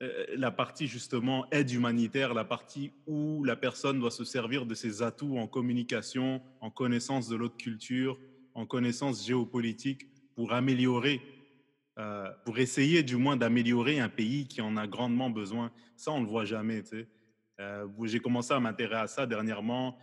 euh, 0.00 0.26
la 0.36 0.52
partie 0.52 0.86
justement 0.86 1.46
aide 1.50 1.72
humanitaire, 1.72 2.32
la 2.32 2.44
partie 2.44 2.92
où 3.06 3.42
la 3.42 3.56
personne 3.56 3.98
doit 3.98 4.12
se 4.12 4.22
servir 4.24 4.64
de 4.64 4.74
ses 4.74 5.02
atouts 5.02 5.38
en 5.38 5.48
communication, 5.48 6.40
en 6.60 6.70
connaissance 6.70 7.28
de 7.28 7.34
l'autre 7.34 7.56
culture, 7.56 8.16
en 8.54 8.64
connaissance 8.64 9.26
géopolitique 9.26 10.06
pour 10.36 10.52
améliorer, 10.52 11.20
euh, 11.98 12.30
pour 12.44 12.58
essayer 12.58 13.02
du 13.02 13.16
moins 13.16 13.36
d'améliorer 13.36 13.98
un 13.98 14.08
pays 14.08 14.46
qui 14.46 14.60
en 14.60 14.76
a 14.76 14.86
grandement 14.86 15.30
besoin. 15.30 15.72
Ça, 15.96 16.12
on 16.12 16.20
ne 16.20 16.26
le 16.26 16.30
voit 16.30 16.44
jamais. 16.44 16.84
Euh, 17.60 17.86
J'ai 18.04 18.20
commencé 18.20 18.52
à 18.52 18.60
m'intéresser 18.60 19.02
à 19.02 19.06
ça 19.06 19.26
dernièrement, 19.26 19.98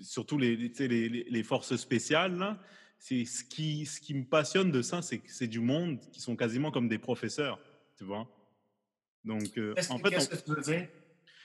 surtout 0.00 0.38
les, 0.38 0.56
les, 0.56 1.08
les, 1.08 1.42
forces 1.42 1.76
spéciales. 1.76 2.58
C'est 2.98 3.24
ce 3.24 3.44
qui, 3.44 3.86
ce 3.86 4.00
qui 4.00 4.14
me 4.14 4.24
passionne 4.24 4.70
de 4.70 4.82
ça, 4.82 5.02
c'est 5.02 5.18
que 5.18 5.30
c'est 5.30 5.46
du 5.46 5.60
monde 5.60 6.00
qui 6.12 6.20
sont 6.20 6.36
quasiment 6.36 6.70
comme 6.70 6.88
des 6.88 6.98
professeurs 6.98 7.60
tu 7.96 8.04
vois. 8.04 8.26
Donc, 9.24 9.56
euh, 9.56 9.74
en 9.90 9.98
fait, 9.98 10.10
qu'est-ce 10.10 10.28
que 10.28 10.36
tu 10.36 10.50
veux 10.50 10.62
dire? 10.62 10.88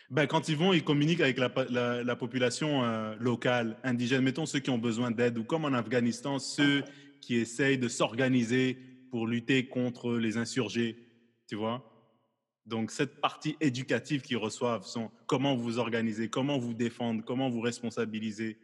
Ben, 0.09 0.25
quand 0.25 0.49
ils 0.49 0.57
vont, 0.57 0.73
ils 0.73 0.83
communiquent 0.83 1.21
avec 1.21 1.37
la, 1.37 2.03
la, 2.03 2.15
population 2.15 2.83
euh, 2.83 3.15
locale, 3.19 3.77
indigène, 3.83 4.23
mettons 4.23 4.47
ceux 4.47 4.59
qui 4.59 4.71
ont 4.71 4.79
besoin 4.79 5.11
d'aide, 5.11 5.37
ou 5.37 5.43
comme 5.43 5.65
en 5.65 5.73
Afghanistan, 5.73 6.39
ceux 6.39 6.83
qui 7.21 7.35
essayent 7.35 7.77
de 7.77 7.87
s'organiser 7.87 8.77
pour 9.11 9.27
lutter 9.27 9.67
contre 9.67 10.13
les 10.17 10.37
insurgés, 10.37 10.97
tu 11.47 11.55
vois. 11.55 11.88
Donc, 12.69 12.91
cette 12.91 13.19
partie 13.19 13.57
éducative 13.59 14.21
qu'ils 14.21 14.37
reçoivent 14.37 14.85
sont 14.85 15.09
comment 15.25 15.55
vous 15.55 15.79
organiser, 15.79 16.29
comment 16.29 16.59
vous 16.59 16.75
défendre, 16.75 17.23
comment 17.25 17.49
vous 17.49 17.61
responsabiliser, 17.61 18.57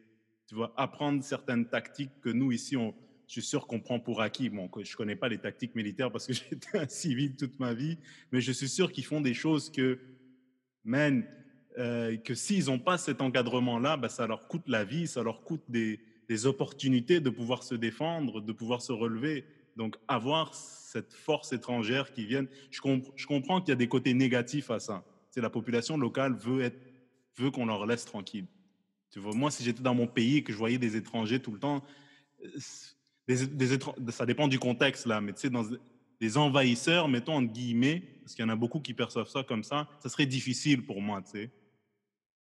tu 0.47 0.53
vois, 0.53 0.73
apprendre 0.77 1.23
certaines 1.23 1.67
tactiques 1.67 2.21
que 2.21 2.29
nous, 2.29 2.51
ici, 2.51 2.75
je 2.75 3.31
suis 3.31 3.41
sûr 3.41 3.65
qu'on 3.65 3.79
prend 3.79 3.99
pour 3.99 4.21
acquis. 4.21 4.49
Bon, 4.49 4.69
je 4.75 4.91
ne 4.91 4.95
connais 4.95 5.15
pas 5.15 5.27
les 5.27 5.39
tactiques 5.39 5.73
militaires 5.73 6.11
parce 6.11 6.27
que 6.27 6.33
j'étais 6.33 6.77
un 6.77 6.87
civil 6.87 7.35
toute 7.35 7.59
ma 7.59 7.73
vie, 7.73 7.97
mais 8.31 8.41
je 8.41 8.51
suis 8.51 8.69
sûr 8.69 8.91
qu'ils 8.91 9.05
font 9.05 9.21
des 9.21 9.33
choses 9.33 9.71
que, 9.71 9.99
man, 10.83 11.25
euh, 11.79 12.15
que 12.17 12.35
s'ils 12.35 12.65
n'ont 12.65 12.79
pas 12.79 12.99
cet 12.99 13.21
encadrement-là, 13.21 13.97
ben, 13.97 14.07
ça 14.07 14.27
leur 14.27 14.47
coûte 14.47 14.67
la 14.67 14.85
vie, 14.85 15.07
ça 15.07 15.23
leur 15.23 15.43
coûte 15.43 15.63
des, 15.67 15.99
opportunités 16.45 17.19
de 17.19 17.29
pouvoir 17.29 17.63
se 17.63 17.75
défendre, 17.75 18.41
de 18.41 18.51
pouvoir 18.51 18.81
se 18.81 18.91
relever. 18.91 19.45
Donc, 19.75 19.97
avoir 20.07 20.53
cette 20.53 21.13
force 21.13 21.51
étrangère 21.51 22.13
qui 22.13 22.25
vient, 22.25 22.45
je, 22.71 22.79
comprends 22.79 23.59
qu'il 23.59 23.69
y 23.69 23.73
a 23.73 23.75
des 23.75 23.87
côtés 23.87 24.13
négatifs 24.13 24.71
à 24.71 24.79
ça. 24.79 25.03
C'est 25.29 25.41
la 25.41 25.49
population 25.49 25.97
locale 25.97 26.33
veut, 26.35 26.61
être, 26.61 26.79
veut 27.37 27.51
qu'on 27.51 27.65
leur 27.65 27.85
laisse 27.85 28.05
tranquille. 28.05 28.45
Tu 29.11 29.19
vois, 29.19 29.33
moi, 29.33 29.51
si 29.51 29.63
j'étais 29.63 29.83
dans 29.83 29.95
mon 29.95 30.07
pays 30.07 30.37
et 30.37 30.43
que 30.43 30.53
je 30.53 30.57
voyais 30.57 30.77
des 30.77 30.95
étrangers 30.95 31.41
tout 31.41 31.51
le 31.51 31.59
temps, 31.59 31.83
des, 33.27 33.79
ça 34.09 34.25
dépend 34.25 34.47
du 34.47 34.59
contexte 34.59 35.05
là, 35.05 35.19
mais 35.19 35.33
tu 35.33 35.49
sais, 35.49 35.53
des 36.21 36.37
envahisseurs, 36.37 37.07
mettons 37.07 37.35
entre 37.35 37.51
guillemets, 37.51 38.01
parce 38.21 38.35
qu'il 38.35 38.45
y 38.45 38.45
en 38.45 38.51
a 38.51 38.55
beaucoup 38.55 38.79
qui 38.79 38.93
perçoivent 38.93 39.27
ça 39.27 39.43
comme 39.43 39.63
ça, 39.63 39.89
ça 39.99 40.09
serait 40.09 40.25
difficile 40.25 40.85
pour 40.85 41.01
moi, 41.01 41.21
tu 41.21 41.31
sais. 41.31 41.51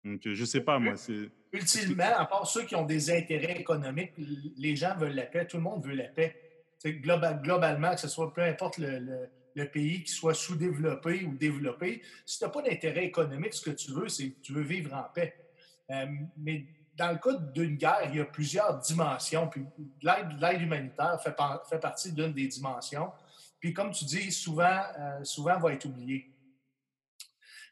Donc, 0.05 0.21
je 0.25 0.45
sais 0.45 0.61
pas, 0.61 0.81
moi. 0.81 0.97
c'est 0.97 1.31
Ultimement, 1.53 2.17
à 2.17 2.25
part 2.25 2.47
ceux 2.47 2.65
qui 2.65 2.75
ont 2.75 2.87
des 2.87 3.11
intérêts 3.11 3.61
économiques, 3.61 4.13
les 4.17 4.75
gens 4.75 4.97
veulent 4.97 5.15
la 5.15 5.27
paix, 5.27 5.47
tout 5.47 5.59
le 5.59 5.63
monde 5.63 5.85
veut 5.85 5.95
la 5.95 6.09
paix. 6.09 6.42
Global, 6.85 7.41
globalement, 7.43 7.95
que 7.95 8.01
ce 8.01 8.09
soit 8.09 8.33
peu 8.33 8.43
importe 8.43 8.79
le, 8.79 9.29
le 9.55 9.69
pays 9.69 10.03
qui 10.05 10.13
soit 10.13 10.35
sous-développé 10.35 11.25
ou 11.25 11.35
développé. 11.37 12.03
Si 12.25 12.39
tu 12.39 12.45
n'as 12.45 12.51
pas 12.51 12.63
d'intérêt 12.63 13.05
économique, 13.05 13.55
ce 13.55 13.63
que 13.63 13.71
tu 13.71 13.93
veux, 13.93 14.09
c'est 14.09 14.31
que 14.31 14.41
tu 14.41 14.53
veux 14.53 14.63
vivre 14.63 14.95
en 14.95 15.05
paix. 15.15 15.35
Euh, 15.91 16.07
mais 16.37 16.67
dans 16.97 17.13
le 17.13 17.19
cas 17.19 17.39
d'une 17.55 17.77
guerre, 17.77 18.09
il 18.09 18.17
y 18.17 18.21
a 18.21 18.25
plusieurs 18.25 18.79
dimensions. 18.79 19.49
Puis 19.49 19.65
l'aide 20.03 20.63
humanitaire 20.63 21.21
fait, 21.23 21.79
partie 21.79 22.13
d'une 22.13 22.33
des 22.33 22.47
dimensions. 22.47 23.11
Puis 23.61 23.73
comme 23.73 23.93
tu 23.93 24.05
dis, 24.05 24.31
souvent, 24.33 24.83
euh, 24.99 25.25
souvent 25.25 25.59
va 25.59 25.73
être 25.73 25.85
oublié. 25.85 26.29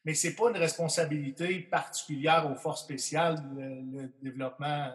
Mais 0.05 0.15
ce 0.15 0.29
n'est 0.29 0.35
pas 0.35 0.49
une 0.49 0.57
responsabilité 0.57 1.61
particulière 1.61 2.51
aux 2.51 2.55
forces 2.55 2.85
spéciales, 2.85 3.37
le, 3.55 4.11
développement. 4.23 4.91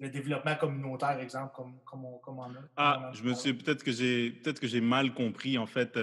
Euh, 0.00 0.04
le 0.04 0.10
développement 0.10 0.56
communautaire, 0.56 1.18
exemple, 1.20 1.52
comme, 1.54 1.78
comme, 1.84 2.04
on, 2.04 2.18
comme 2.18 2.38
on 2.38 2.44
a. 2.44 2.62
Ah, 2.76 3.10
je 3.12 3.22
me 3.22 3.34
suis 3.34 3.54
peut-être 3.54 3.82
que 3.82 3.92
j'ai 3.92 4.30
peut-être 4.30 4.60
que 4.60 4.66
j'ai 4.66 4.80
mal 4.80 5.12
compris 5.14 5.58
en 5.58 5.66
fait, 5.66 5.98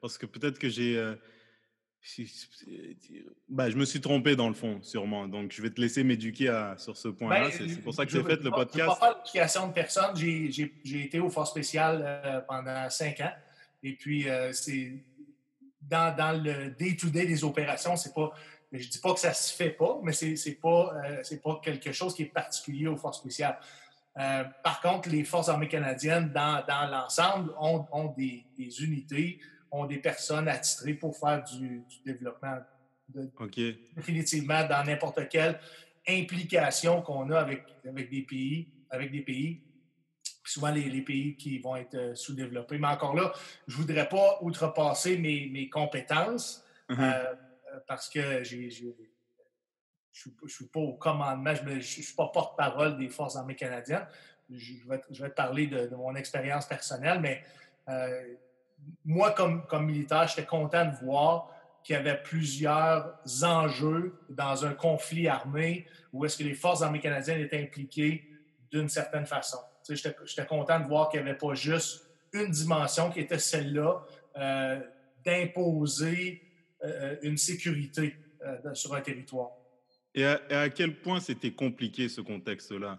parce 0.00 0.18
que 0.18 0.26
peut-être 0.26 0.58
que 0.58 0.68
j'ai 0.68 0.96
bah, 3.48 3.68
je 3.68 3.76
me 3.76 3.84
suis 3.84 4.00
trompé 4.00 4.34
dans 4.34 4.48
le 4.48 4.54
fond, 4.54 4.80
sûrement. 4.82 5.28
Donc, 5.28 5.52
je 5.52 5.60
vais 5.60 5.70
te 5.70 5.80
laisser 5.80 6.02
m'éduquer 6.02 6.46
sur 6.78 6.96
ce 6.96 7.08
point-là. 7.08 7.48
Ben, 7.48 7.68
c'est 7.68 7.82
pour 7.82 7.94
ça 7.94 8.06
que 8.06 8.12
j'ai 8.12 8.22
fait 8.22 8.42
le 8.42 8.50
podcast. 8.50 8.88
Je 8.88 8.94
ne 8.94 9.00
pas 9.00 9.18
l'éducation 9.18 9.68
de 9.68 9.72
personne. 9.72 10.16
J'ai 10.16 11.04
été 11.04 11.20
au 11.20 11.28
Force 11.28 11.50
spécial 11.50 12.02
euh, 12.02 12.40
pendant 12.48 12.88
cinq 12.88 13.20
ans. 13.20 13.32
Et 13.82 13.94
puis, 13.94 14.28
euh, 14.28 14.52
c'est 14.52 15.04
dans, 15.82 16.14
dans, 16.16 16.42
le 16.42 16.70
day-to-day 16.70 17.26
des 17.26 17.44
opérations, 17.44 17.96
c'est 17.96 18.14
pas. 18.14 18.32
Je 18.72 18.86
ne 18.86 18.90
dis 18.90 18.98
pas 18.98 19.14
que 19.14 19.20
ça 19.20 19.30
ne 19.30 19.34
se 19.34 19.54
fait 19.54 19.70
pas, 19.70 19.98
mais 20.02 20.12
ce 20.12 20.26
n'est 20.26 20.54
pas, 20.54 20.94
euh, 21.04 21.36
pas 21.42 21.60
quelque 21.62 21.92
chose 21.92 22.14
qui 22.14 22.22
est 22.22 22.32
particulier 22.32 22.86
aux 22.86 22.96
forces 22.96 23.18
spéciales. 23.18 23.58
par 24.14 24.80
contre, 24.80 25.08
les 25.08 25.24
forces 25.24 25.48
armées 25.48 25.68
canadiennes, 25.68 26.30
dans, 26.32 26.64
dans 26.66 26.88
l'ensemble, 26.90 27.52
ont, 27.58 27.86
ont 27.90 28.14
des, 28.16 28.44
des, 28.56 28.84
unités 28.84 29.40
ont 29.72 29.86
des 29.86 29.98
personnes 29.98 30.48
attitrées 30.48 30.94
pour 30.94 31.16
faire 31.16 31.42
du, 31.44 31.82
développement. 32.04 32.58
Définitivement, 33.96 34.66
dans 34.68 34.84
n'importe 34.84 35.28
quelle 35.28 35.58
implication 36.08 37.02
qu'on 37.02 37.30
a 37.30 37.40
avec, 37.40 37.64
avec, 37.86 38.10
des 38.10 38.22
pays, 38.22 38.68
avec 38.88 39.10
des 39.10 39.22
pays, 39.22 39.60
souvent 40.44 40.70
les, 40.70 41.02
pays 41.02 41.36
qui 41.36 41.58
vont 41.58 41.76
être 41.76 41.94
euh, 41.94 42.14
sous-développés. 42.14 42.78
Mais 42.78 42.88
encore 42.88 43.14
là, 43.14 43.32
je 43.68 43.76
ne 43.76 43.82
voudrais 43.82 44.08
pas 44.08 44.38
outrepasser 44.42 45.18
mes, 45.18 45.48
mes 45.48 45.68
compétences 45.68 46.64
uh-huh. 46.88 47.00
euh, 47.00 47.34
parce 47.86 48.08
que 48.08 48.42
je 48.44 48.56
ne 48.56 50.48
suis 50.48 50.66
pas 50.66 50.80
au 50.80 50.94
commandement, 50.94 51.54
je 51.54 51.62
ne 51.62 51.80
suis 51.80 52.14
pas 52.14 52.28
porte-parole 52.28 52.96
des 52.98 53.08
Forces 53.08 53.36
armées 53.36 53.56
canadiennes. 53.56 54.06
Je 54.50 54.74
vais, 54.88 54.98
te 54.98 55.34
parler 55.34 55.68
de, 55.68 55.94
mon 55.94 56.14
expérience 56.16 56.66
personnelle, 56.66 57.20
mais 57.20 57.42
euh, 57.88 58.34
moi, 59.04 59.32
comme, 59.32 59.86
militaire, 59.86 60.26
j'étais 60.26 60.46
content 60.46 60.86
de 60.86 60.96
voir 61.04 61.50
qu'il 61.84 61.94
y 61.94 61.98
avait 61.98 62.20
plusieurs 62.20 63.18
enjeux 63.42 64.18
dans 64.28 64.66
un 64.66 64.74
conflit 64.74 65.28
armé 65.28 65.86
où 66.12 66.24
est-ce 66.24 66.36
que 66.36 66.42
les 66.42 66.54
forces 66.54 66.82
armées 66.82 67.00
canadiennes 67.00 67.40
étaient 67.40 67.62
impliquées 67.62 68.28
d'une 68.70 68.88
certaine 68.88 69.26
façon. 69.26 69.58
J'étais 69.88 70.46
content 70.46 70.80
de 70.80 70.86
voir 70.86 71.08
qu'il 71.08 71.22
n'y 71.22 71.28
avait 71.28 71.38
pas 71.38 71.54
juste 71.54 72.06
une 72.32 72.50
dimension 72.50 73.10
qui 73.10 73.20
était 73.20 73.38
celle-là 73.38 74.02
euh, 74.36 74.80
d'imposer 75.24 76.42
euh, 76.42 76.49
une 77.22 77.36
sécurité 77.36 78.16
euh, 78.42 78.74
sur 78.74 78.94
un 78.94 79.00
territoire. 79.00 79.50
Et 80.14 80.24
à, 80.24 80.68
quel 80.70 81.00
point 81.00 81.20
c'était 81.20 81.52
compliqué 81.52 82.08
ce 82.08 82.20
contexte-là? 82.20 82.98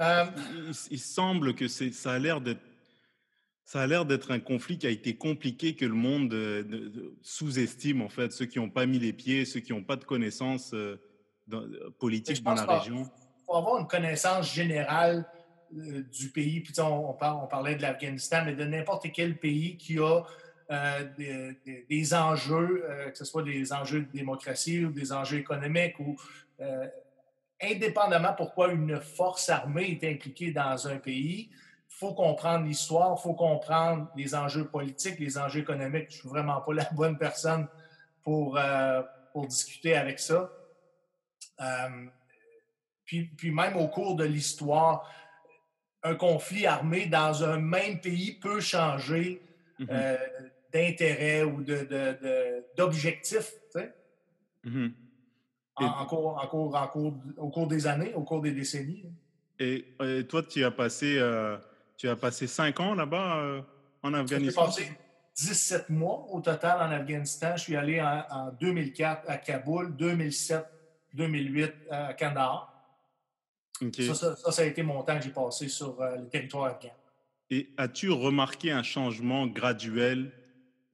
il, 0.00 0.72
il, 0.90 0.98
semble 0.98 1.54
que 1.54 1.68
ça 1.68 2.12
a 2.12 2.18
l'air 2.18 2.40
d'être 2.40 2.60
ça 3.64 3.80
a 3.80 3.86
l'air 3.86 4.04
d'être 4.04 4.30
un 4.30 4.40
conflit 4.40 4.78
qui 4.78 4.86
a 4.86 4.90
été 4.90 5.16
compliqué, 5.16 5.74
que 5.74 5.86
le 5.86 5.94
monde 5.94 6.32
euh, 6.34 7.16
sous-estime, 7.22 8.02
en 8.02 8.08
fait, 8.08 8.32
ceux 8.32 8.44
qui 8.44 8.58
n'ont 8.58 8.70
pas 8.70 8.86
mis 8.86 8.98
les 8.98 9.12
pieds, 9.12 9.44
ceux 9.44 9.60
qui 9.60 9.72
n'ont 9.72 9.82
pas 9.82 9.96
de 9.96 10.04
connaissances 10.04 10.74
euh, 10.74 11.00
euh, 11.52 11.90
politiques 11.98 12.42
dans 12.42 12.54
la 12.54 12.66
région. 12.66 13.02
Il 13.02 13.44
faut 13.46 13.56
avoir 13.56 13.80
une 13.80 13.86
connaissance 13.86 14.52
générale 14.52 15.26
du 15.70 16.30
pays. 16.30 16.60
Puis, 16.60 16.78
on, 16.78 17.10
on, 17.10 17.46
parlait 17.46 17.74
de 17.74 17.82
l'Afghanistan, 17.82 18.42
mais 18.44 18.54
de 18.54 18.64
n'importe 18.64 19.10
quel 19.12 19.38
pays 19.38 19.76
qui 19.76 19.98
a 19.98 20.22
des, 20.68 22.14
enjeux, 22.14 22.84
que 23.10 23.16
ce 23.18 23.24
soit 23.24 23.42
des 23.42 23.72
enjeux 23.72 24.00
de 24.00 24.10
démocratie 24.12 24.84
ou 24.84 24.90
des 24.90 25.12
enjeux 25.12 25.38
économiques, 25.38 25.98
ou 26.00 26.16
indépendamment 27.62 28.32
pourquoi 28.34 28.72
une 28.72 29.00
force 29.00 29.48
armée 29.48 29.98
est 30.00 30.10
impliquée 30.10 30.50
dans 30.50 30.88
un 30.88 30.96
pays, 30.96 31.50
faut 31.88 32.12
comprendre 32.12 32.66
l'histoire, 32.66 33.16
il 33.18 33.22
faut 33.22 33.34
comprendre 33.34 34.08
les 34.16 34.34
enjeux 34.34 34.66
politiques, 34.66 35.18
les 35.20 35.38
enjeux 35.38 35.60
économiques. 35.60 36.10
Je 36.10 36.16
ne 36.16 36.20
suis 36.20 36.28
vraiment 36.28 36.60
pas 36.60 36.72
la 36.74 36.88
bonne 36.92 37.16
personne 37.16 37.68
pour, 38.22 38.58
euh, 38.58 39.02
pour 39.32 39.46
discuter 39.46 39.96
avec 39.96 40.18
ça. 40.18 40.50
Euh, 41.60 42.06
puis, 43.04 43.24
puis, 43.24 43.50
même 43.50 43.76
au 43.76 43.86
cours 43.88 44.16
de 44.16 44.24
l'histoire, 44.24 45.08
un 46.02 46.16
conflit 46.16 46.66
armé 46.66 47.06
dans 47.06 47.44
un 47.44 47.58
même 47.58 48.00
pays 48.00 48.32
peut 48.32 48.60
changer 48.60 49.40
mm-hmm. 49.78 49.86
euh, 49.90 50.16
d'intérêt 50.74 51.44
ou 51.44 51.62
d'objectif. 52.76 53.52
De, 53.74 53.80
de, 53.80 54.70
mm-hmm. 54.70 54.92
en, 55.76 56.06
cours, 56.06 56.38
en, 56.42 56.46
cours, 56.46 56.76
en 56.76 56.86
cours, 56.88 57.14
au 57.38 57.48
cours 57.48 57.68
des 57.68 57.86
années, 57.86 58.12
au 58.14 58.22
cours 58.22 58.42
des 58.42 58.52
décennies. 58.52 59.06
Et, 59.58 59.86
toi, 60.28 60.42
tu 60.42 60.64
as 60.64 60.70
passé 60.70 61.18
tu 61.96 62.08
as 62.08 62.16
passé 62.16 62.46
cinq 62.46 62.80
ans 62.80 62.94
là-bas 62.94 63.38
euh, 63.38 63.62
en 64.02 64.14
Afghanistan? 64.14 64.70
J'ai 64.70 64.84
passé 64.84 64.98
17 65.36 65.90
mois 65.90 66.26
au 66.30 66.40
total 66.40 66.80
en 66.80 66.92
Afghanistan. 66.92 67.56
Je 67.56 67.62
suis 67.62 67.76
allé 67.76 68.00
en, 68.00 68.50
2004 68.60 69.28
à 69.28 69.38
Kaboul, 69.38 69.96
2007, 69.96 70.64
2008 71.14 71.72
à 71.90 72.14
Kandahar. 72.14 72.70
Ça, 74.14 74.36
ça, 74.36 74.62
a 74.62 74.64
été 74.64 74.82
mon 74.82 75.02
temps 75.02 75.16
que 75.18 75.24
j'ai 75.24 75.30
passé 75.30 75.68
sur 75.68 76.00
euh, 76.00 76.16
le 76.16 76.28
territoire 76.28 76.66
afghan. 76.66 76.92
Et 77.50 77.70
as-tu 77.76 78.10
remarqué 78.10 78.70
un 78.70 78.82
changement 78.82 79.46
graduel 79.46 80.32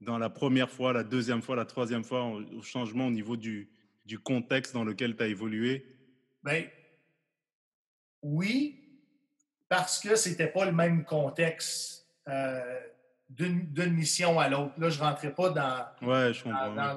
dans 0.00 0.18
la 0.18 0.30
première 0.30 0.70
fois, 0.70 0.92
la 0.92 1.04
deuxième 1.04 1.42
fois, 1.42 1.56
la 1.56 1.64
troisième 1.64 2.04
fois, 2.04 2.24
au 2.24 2.62
changement 2.62 3.06
au 3.06 3.10
niveau 3.10 3.36
du, 3.36 3.70
du 4.04 4.18
contexte 4.18 4.72
dans 4.72 4.84
lequel 4.84 5.16
tu 5.16 5.22
as 5.22 5.26
évolué? 5.26 5.86
Bien, 6.42 6.64
oui, 8.22 8.80
parce 9.68 10.00
que 10.00 10.16
ce 10.16 10.28
n'était 10.28 10.48
pas 10.48 10.64
le 10.64 10.72
même 10.72 11.04
contexte 11.04 12.06
euh, 12.28 12.80
d'une 13.28 13.92
mission 13.92 14.40
à 14.40 14.48
l'autre. 14.48 14.72
Là, 14.78 14.90
je 14.90 14.98
ne 14.98 15.04
rentrais 15.04 15.32
pas 15.32 15.50
dans, 15.50 15.86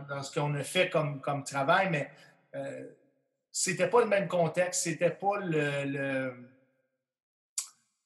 dans, 0.08 0.24
ce 0.24 0.34
qu'on 0.34 0.54
a 0.56 0.64
fait 0.64 0.90
comme, 0.90 1.22
comme 1.22 1.44
travail, 1.44 1.90
mais 1.92 2.10
euh, 2.56 2.88
c'était 3.52 3.88
pas 3.88 4.02
le 4.02 4.08
même 4.08 4.28
contexte, 4.28 4.84
c'était 4.84 5.12
pas 5.12 5.40
le, 5.40 6.34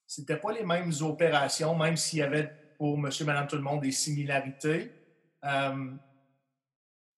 c'était 0.05 0.37
pas 0.37 0.51
les 0.51 0.63
mêmes 0.63 0.91
opérations, 1.01 1.75
même 1.75 1.95
s'il 1.95 2.19
y 2.19 2.23
avait 2.23 2.53
pour 2.77 2.97
monsieur, 2.97 3.25
madame, 3.25 3.47
tout 3.47 3.55
le 3.55 3.61
monde 3.61 3.81
des 3.81 3.91
similarités. 3.91 4.91
Euh, 5.43 5.91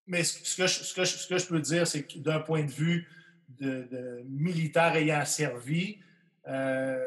mais 0.07 0.23
ce 0.23 0.55
que, 0.57 1.03
je, 1.37 1.47
peux 1.47 1.59
dire, 1.59 1.85
c'est 1.85 2.03
que 2.03 2.17
d'un 2.17 2.39
point 2.39 2.63
de 2.63 2.71
vue 2.71 3.07
militaire 4.25 4.95
ayant 4.95 5.25
servi, 5.25 5.97
euh, 6.47 7.05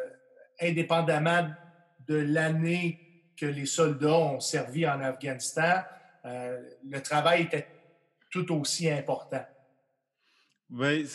indépendamment 0.60 1.48
de 2.06 2.16
l'année 2.16 3.00
que 3.36 3.46
les 3.46 3.66
soldats 3.66 4.18
ont 4.18 4.40
servi 4.40 4.86
en 4.86 5.00
Afghanistan, 5.00 5.82
euh, 6.24 6.60
le 6.88 7.00
travail 7.00 7.42
était 7.42 7.66
tout 8.30 8.52
aussi 8.54 8.88
important. 8.88 9.44
Oui, 10.70 11.06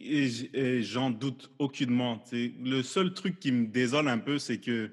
et 0.00 0.82
j'en 0.82 1.10
doute 1.10 1.50
aucunement. 1.58 2.22
Le 2.30 2.82
seul 2.82 3.14
truc 3.14 3.40
qui 3.40 3.50
me 3.50 3.66
désole 3.66 4.08
un 4.08 4.18
peu, 4.18 4.38
c'est 4.38 4.58
que 4.58 4.92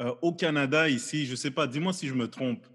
euh, 0.00 0.14
au 0.22 0.32
Canada, 0.32 0.88
ici, 0.88 1.26
je 1.26 1.32
ne 1.32 1.36
sais 1.36 1.50
pas, 1.50 1.66
dis-moi 1.66 1.92
si 1.92 2.08
je 2.08 2.14
me 2.14 2.28
trompe, 2.28 2.66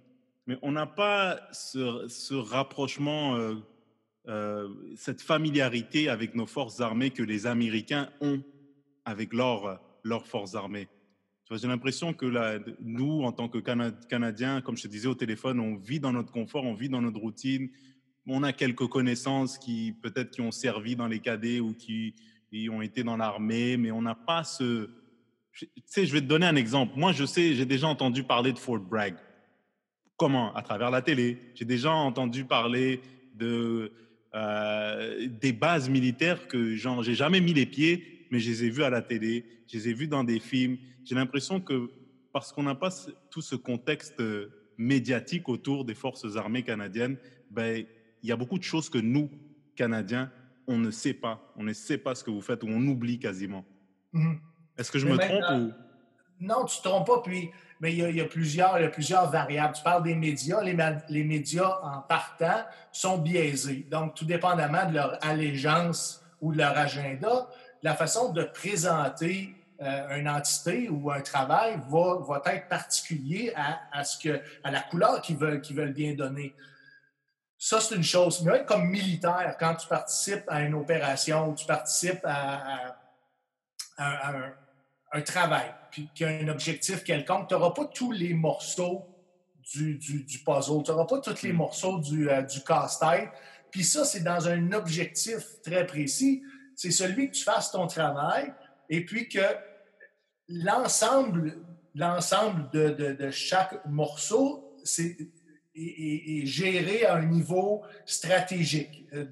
mais 0.47 0.57
on 0.61 0.71
n'a 0.71 0.87
pas 0.87 1.39
ce, 1.51 2.33
rapprochement, 2.33 3.37
euh, 4.27 4.67
cette 4.95 5.21
familiarité 5.21 6.09
avec 6.09 6.35
nos 6.35 6.47
forces 6.47 6.81
armées 6.81 7.11
que 7.11 7.23
les 7.23 7.47
Américains 7.47 8.09
ont 8.21 8.41
avec 9.05 9.33
leurs 9.33 9.79
leur 10.03 10.25
forces 10.25 10.55
armées. 10.55 10.87
J'ai 11.53 11.67
l'impression 11.67 12.13
que 12.13 12.61
nous, 12.81 13.23
en 13.23 13.33
tant 13.33 13.49
que 13.49 13.57
Canadiens, 13.57 14.61
comme 14.61 14.77
je 14.77 14.83
te 14.83 14.87
disais 14.87 15.07
au 15.07 15.15
téléphone, 15.15 15.59
on 15.59 15.75
vit 15.75 15.99
dans 15.99 16.13
notre 16.13 16.31
confort, 16.31 16.63
on 16.63 16.73
vit 16.73 16.87
dans 16.87 17.01
notre 17.01 17.19
routine. 17.19 17.69
On 18.25 18.43
a 18.43 18.53
quelques 18.53 18.87
connaissances 18.87 19.57
qui 19.57 19.93
peut-être 20.01 20.31
qui 20.31 20.39
ont 20.39 20.51
servi 20.51 20.95
dans 20.95 21.07
les 21.07 21.19
cadets 21.19 21.59
ou 21.59 21.73
qui, 21.73 22.15
ont 22.69 22.81
été 22.81 23.03
dans 23.03 23.17
l'armée, 23.17 23.75
mais 23.75 23.91
on 23.91 24.01
n'a 24.01 24.15
pas 24.15 24.43
ce... 24.43 24.89
Je 25.53 26.13
vais 26.13 26.22
te 26.22 26.25
donner 26.25 26.46
un 26.46 26.55
exemple. 26.55 26.93
Moi, 26.98 27.12
je 27.12 27.25
sais, 27.25 27.53
j'ai 27.53 27.65
déjà 27.65 27.88
entendu 27.88 28.24
parler 28.24 28.53
de 28.53 28.60
Fort 28.60 28.79
Bragg. 28.79 29.15
Comment? 30.17 30.53
À 30.55 30.62
travers 30.62 30.91
la 30.91 31.01
télé. 31.01 31.38
J'ai 31.55 31.65
déjà 31.65 31.91
entendu 31.91 32.46
parler 32.46 33.01
de, 33.36 33.91
euh, 34.36 35.27
des 35.27 35.51
bases 35.51 35.89
militaires 35.89 36.48
que 36.48 36.75
j'ai 36.75 37.15
jamais 37.15 37.41
mis 37.41 37.53
les 37.53 37.65
pieds, 37.65 38.27
mais 38.31 38.39
je 38.39 38.50
les 38.50 38.65
ai 38.65 38.70
vus 38.70 38.84
à 38.84 38.89
la 38.89 39.01
télé, 39.01 39.46
je 39.67 39.77
les 39.77 39.89
ai 39.89 39.93
vus 39.93 40.08
dans 40.08 40.24
des 40.24 40.39
films. 40.39 40.77
J'ai 41.03 41.15
l'impression 41.15 41.60
que 41.60 41.89
parce 42.31 42.53
qu'on 42.53 42.63
n'a 42.63 42.75
pas 42.75 42.91
tout 43.29 43.41
ce 43.41 43.55
contexte 43.55 44.22
médiatique 44.77 45.50
autour 45.50 45.84
des 45.84 45.96
forces 45.96 46.38
armées 46.38 46.63
canadiennes, 46.63 47.17
ben, 47.50 47.86
il 48.24 48.29
y 48.29 48.31
a 48.31 48.38
beaucoup 48.38 48.58
de 48.58 48.63
choses 48.63 48.89
que 48.89 49.00
nous, 49.00 49.29
Canadiens, 49.75 50.31
on 50.67 50.77
ne 50.77 50.91
sait 50.91 51.13
pas. 51.13 51.53
On 51.55 51.63
ne 51.63 51.74
sait 51.74 51.98
pas 51.98 52.15
ce 52.15 52.24
que 52.24 52.29
vous 52.29 52.41
faites 52.41 52.63
ou 52.63 52.67
on 52.67 52.86
oublie 52.88 53.20
quasiment. 53.20 53.65
Mhm. 54.13 54.39
Est-ce 54.81 54.91
que 54.91 55.00
je 55.00 55.07
me 55.07 55.17
trompe 55.17 55.43
ou... 55.51 55.71
Non, 56.39 56.65
tu 56.65 56.77
ne 56.77 56.83
te 56.83 56.88
trompes 56.88 57.07
pas. 57.07 57.21
Puis, 57.21 57.51
mais 57.79 57.93
il 57.93 58.15
y, 58.15 58.21
a, 58.21 58.25
plusieurs, 58.25 58.79
il 58.79 58.83
y 58.83 58.85
a 58.85 58.89
plusieurs 58.89 59.29
variables. 59.29 59.75
Tu 59.75 59.83
parles 59.83 60.03
des 60.03 60.15
médias. 60.15 60.61
Les, 60.61 60.75
les, 61.09 61.23
médias, 61.23 61.79
en 61.83 62.01
partant, 62.01 62.65
sont 62.91 63.19
biaisés. 63.19 63.88
Donc, 63.89 64.15
tout 64.15 64.25
dépendamment 64.25 64.88
de 64.89 64.95
leur 64.95 65.17
allégeance 65.23 66.23
ou 66.41 66.51
de 66.51 66.57
leur 66.57 66.75
agenda, 66.75 67.47
la 67.83 67.95
façon 67.95 68.31
de 68.33 68.43
présenter 68.43 69.55
euh, 69.81 70.17
une 70.17 70.27
entité 70.27 70.89
ou 70.89 71.11
un 71.11 71.21
travail 71.21 71.79
va, 71.89 72.17
va 72.27 72.41
être 72.53 72.67
particulier 72.67 73.53
à, 73.55 73.79
à, 73.91 74.03
ce 74.03 74.17
que, 74.17 74.41
à 74.63 74.71
la 74.71 74.81
couleur 74.81 75.21
qu'ils 75.21 75.38
veulent, 75.38 75.61
qu'ils 75.61 75.75
veulent 75.75 75.93
bien 75.93 76.13
donner. 76.13 76.55
Ça, 77.63 77.79
c'est 77.79 77.93
une 77.93 78.03
chose. 78.03 78.41
Mais 78.41 78.65
comme 78.65 78.85
militaire, 78.85 79.55
quand 79.59 79.75
tu 79.75 79.88
participes 79.88 80.45
à 80.47 80.61
une 80.61 80.73
opération, 80.73 81.50
ou 81.50 81.53
tu 81.53 81.67
participes 81.67 82.25
à, 82.25 82.95
un, 84.00 84.51
travail, 85.19 85.73
puis 85.91 86.09
qu'il 86.15 86.25
y 86.25 86.29
a 86.29 86.33
un 86.33 86.47
objectif 86.47 87.03
quelconque, 87.03 87.49
tu 87.49 87.53
n'auras 87.53 87.71
pas 87.71 87.85
tous 87.85 88.11
les 88.11 88.33
morceaux 88.33 89.07
du, 89.73 89.99
puzzle, 90.45 90.83
tu 90.83 90.91
n'auras 90.91 91.05
pas 91.05 91.19
tous 91.19 91.43
les 91.43 91.51
hmm. 91.51 91.57
morceaux 91.57 91.99
du, 91.99 92.29
euh, 92.29 92.41
du 92.41 92.61
casse-tête. 92.63 93.29
Puis 93.71 93.83
ça, 93.83 94.05
c'est 94.05 94.23
dans 94.23 94.47
un 94.47 94.71
objectif 94.71 95.43
très 95.63 95.85
précis. 95.85 96.43
C'est 96.75 96.91
celui 96.91 97.29
que 97.29 97.35
tu 97.35 97.43
fasses 97.43 97.71
ton 97.71 97.87
travail 97.87 98.53
et 98.89 99.05
puis 99.05 99.29
que 99.29 99.39
l'ensemble 100.47 101.57
l'ensemble 101.95 102.69
de, 102.71 102.89
de, 102.89 103.31
chaque 103.31 103.85
morceau, 103.85 104.77
c'est 104.83 105.17
et, 105.75 106.45
gérer 106.45 107.05
à 107.05 107.15
un 107.15 107.25
niveau 107.25 107.83
stratégique. 108.05 109.07
Euh, 109.13 109.25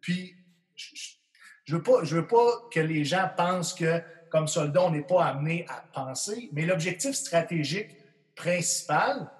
puis, 0.00 0.34
je 0.74 1.72
ne 1.72 1.78
veux, 1.78 1.82
pas, 1.82 2.04
je 2.04 2.16
veux 2.16 2.26
pas 2.26 2.68
que 2.72 2.80
les 2.80 3.04
gens 3.04 3.28
pensent 3.36 3.74
que, 3.74 4.02
comme 4.34 4.48
soldat, 4.48 4.82
on 4.82 4.90
n'est 4.90 5.02
pas 5.02 5.26
amené 5.26 5.64
à 5.68 5.84
penser, 5.92 6.48
mais 6.52 6.66
l'objectif 6.66 7.12
stratégique 7.12 7.90
principal, 8.34 9.30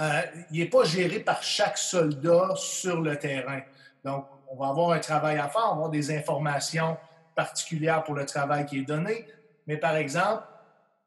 euh, 0.00 0.22
il 0.50 0.60
n'est 0.60 0.70
pas 0.70 0.84
géré 0.84 1.20
par 1.20 1.42
chaque 1.42 1.76
soldat 1.76 2.54
sur 2.56 3.02
le 3.02 3.18
terrain. 3.18 3.60
Donc, 4.02 4.24
on 4.48 4.56
va 4.56 4.68
avoir 4.68 4.92
un 4.92 5.00
travail 5.00 5.36
à 5.36 5.50
faire, 5.50 5.64
on 5.64 5.66
va 5.66 5.72
avoir 5.72 5.90
des 5.90 6.16
informations 6.16 6.96
particulières 7.36 8.02
pour 8.02 8.14
le 8.14 8.24
travail 8.24 8.64
qui 8.64 8.78
est 8.78 8.84
donné. 8.84 9.26
Mais 9.66 9.76
par 9.76 9.96
exemple, 9.96 10.44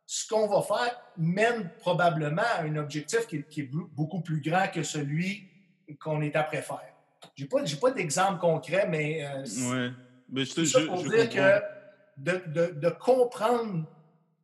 ce 0.05 0.27
qu'on 0.27 0.45
va 0.45 0.61
faire 0.61 1.01
mène 1.17 1.71
probablement 1.79 2.43
à 2.59 2.61
un 2.61 2.75
objectif 2.75 3.25
qui, 3.25 3.37
est 3.37 3.71
beaucoup 3.71 4.21
plus 4.21 4.39
grand 4.39 4.67
que 4.67 4.83
celui 4.83 5.49
qu'on 5.99 6.21
est 6.21 6.35
après 6.35 6.61
faire. 6.61 6.93
Je 7.35 7.45
n'ai 7.45 7.49
pas, 7.49 7.63
pas 7.81 7.91
d'exemple 7.91 8.39
concret, 8.39 8.85
mais, 8.87 9.25
euh, 9.25 9.89
mais 10.29 10.45
c'est 10.45 10.65
ça 10.65 10.81
pour 10.81 11.01
dire 11.01 11.27
que 11.27 11.73
de, 12.17 12.89
comprendre 12.89 13.85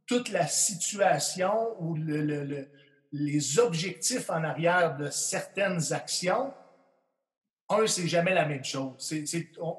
toute 0.06 0.30
la 0.30 0.48
situation 0.48 1.76
ou 1.80 1.96
les 1.96 3.60
objectifs 3.60 4.30
en 4.30 4.44
arrière 4.44 4.98
de 4.98 5.10
certaines 5.10 5.94
actions, 5.94 6.54
un, 7.70 7.86
c'est 7.86 8.08
jamais 8.08 8.34
la 8.34 8.46
même 8.46 8.64
chose. 8.64 8.94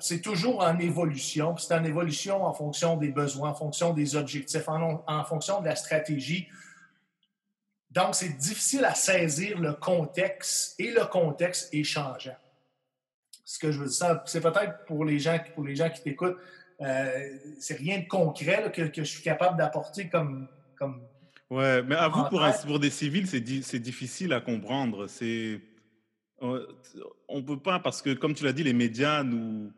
C'est 0.01 0.21
toujours 0.21 0.61
en 0.61 0.79
évolution. 0.79 1.57
C'est 1.57 1.75
en 1.75 1.85
évolution 1.85 2.45
en 2.45 2.53
fonction 2.53 2.97
des 2.97 3.09
besoins, 3.09 3.51
en 3.51 3.55
fonction 3.55 3.93
des 3.93 4.15
objectifs, 4.15 4.69
en, 4.69 5.25
fonction 5.25 5.61
de 5.61 5.67
la 5.67 5.75
stratégie. 5.75 6.49
Donc, 7.91 8.15
c'est 8.15 8.37
difficile 8.37 8.85
à 8.85 8.95
saisir 8.95 9.59
le 9.59 9.73
contexte 9.75 10.79
et 10.79 10.93
le 10.93 11.05
contexte 11.07 11.75
est 11.75 11.83
changeant. 11.83 12.37
Ce 13.45 13.59
que 13.59 13.73
je 13.73 13.81
veux 13.81 13.89
dire, 13.89 14.23
c'est 14.27 14.41
peut-être 14.41 14.85
pour 14.85 15.05
les 15.05 15.19
gens, 15.19 15.37
pour 15.57 15.65
les 15.65 15.75
gens 15.75 15.91
qui 15.91 16.01
t'écoutent, 16.01 16.39
euh, 16.81 17.37
c'est 17.59 17.77
rien 17.77 18.01
de 18.01 18.07
concret 18.07 18.71
que, 18.73 18.91
je 18.95 19.03
suis 19.03 19.23
capable 19.23 19.59
d'apporter 19.59 20.09
comme, 20.09 20.49
comme. 20.79 21.03
Ouais, 21.51 21.83
mais 21.83 21.97
à 21.97 22.09
vous, 22.09 22.25
pour, 22.25 22.43
pour 22.67 22.79
des 22.79 22.91
civils, 22.91 23.27
c'est 23.27 23.79
difficile 23.81 24.33
à 24.33 24.41
comprendre. 24.41 25.09
C'est 25.09 25.61
on 26.41 27.37
ne 27.37 27.43
peut 27.43 27.59
pas, 27.59 27.79
parce 27.79 28.03
que 28.03 28.15
comme 28.15 28.35
tu 28.35 28.45
l'as 28.45 28.53
dit, 28.53 28.65
les 28.65 28.73
médias 28.73 29.23
nous. 29.23 29.73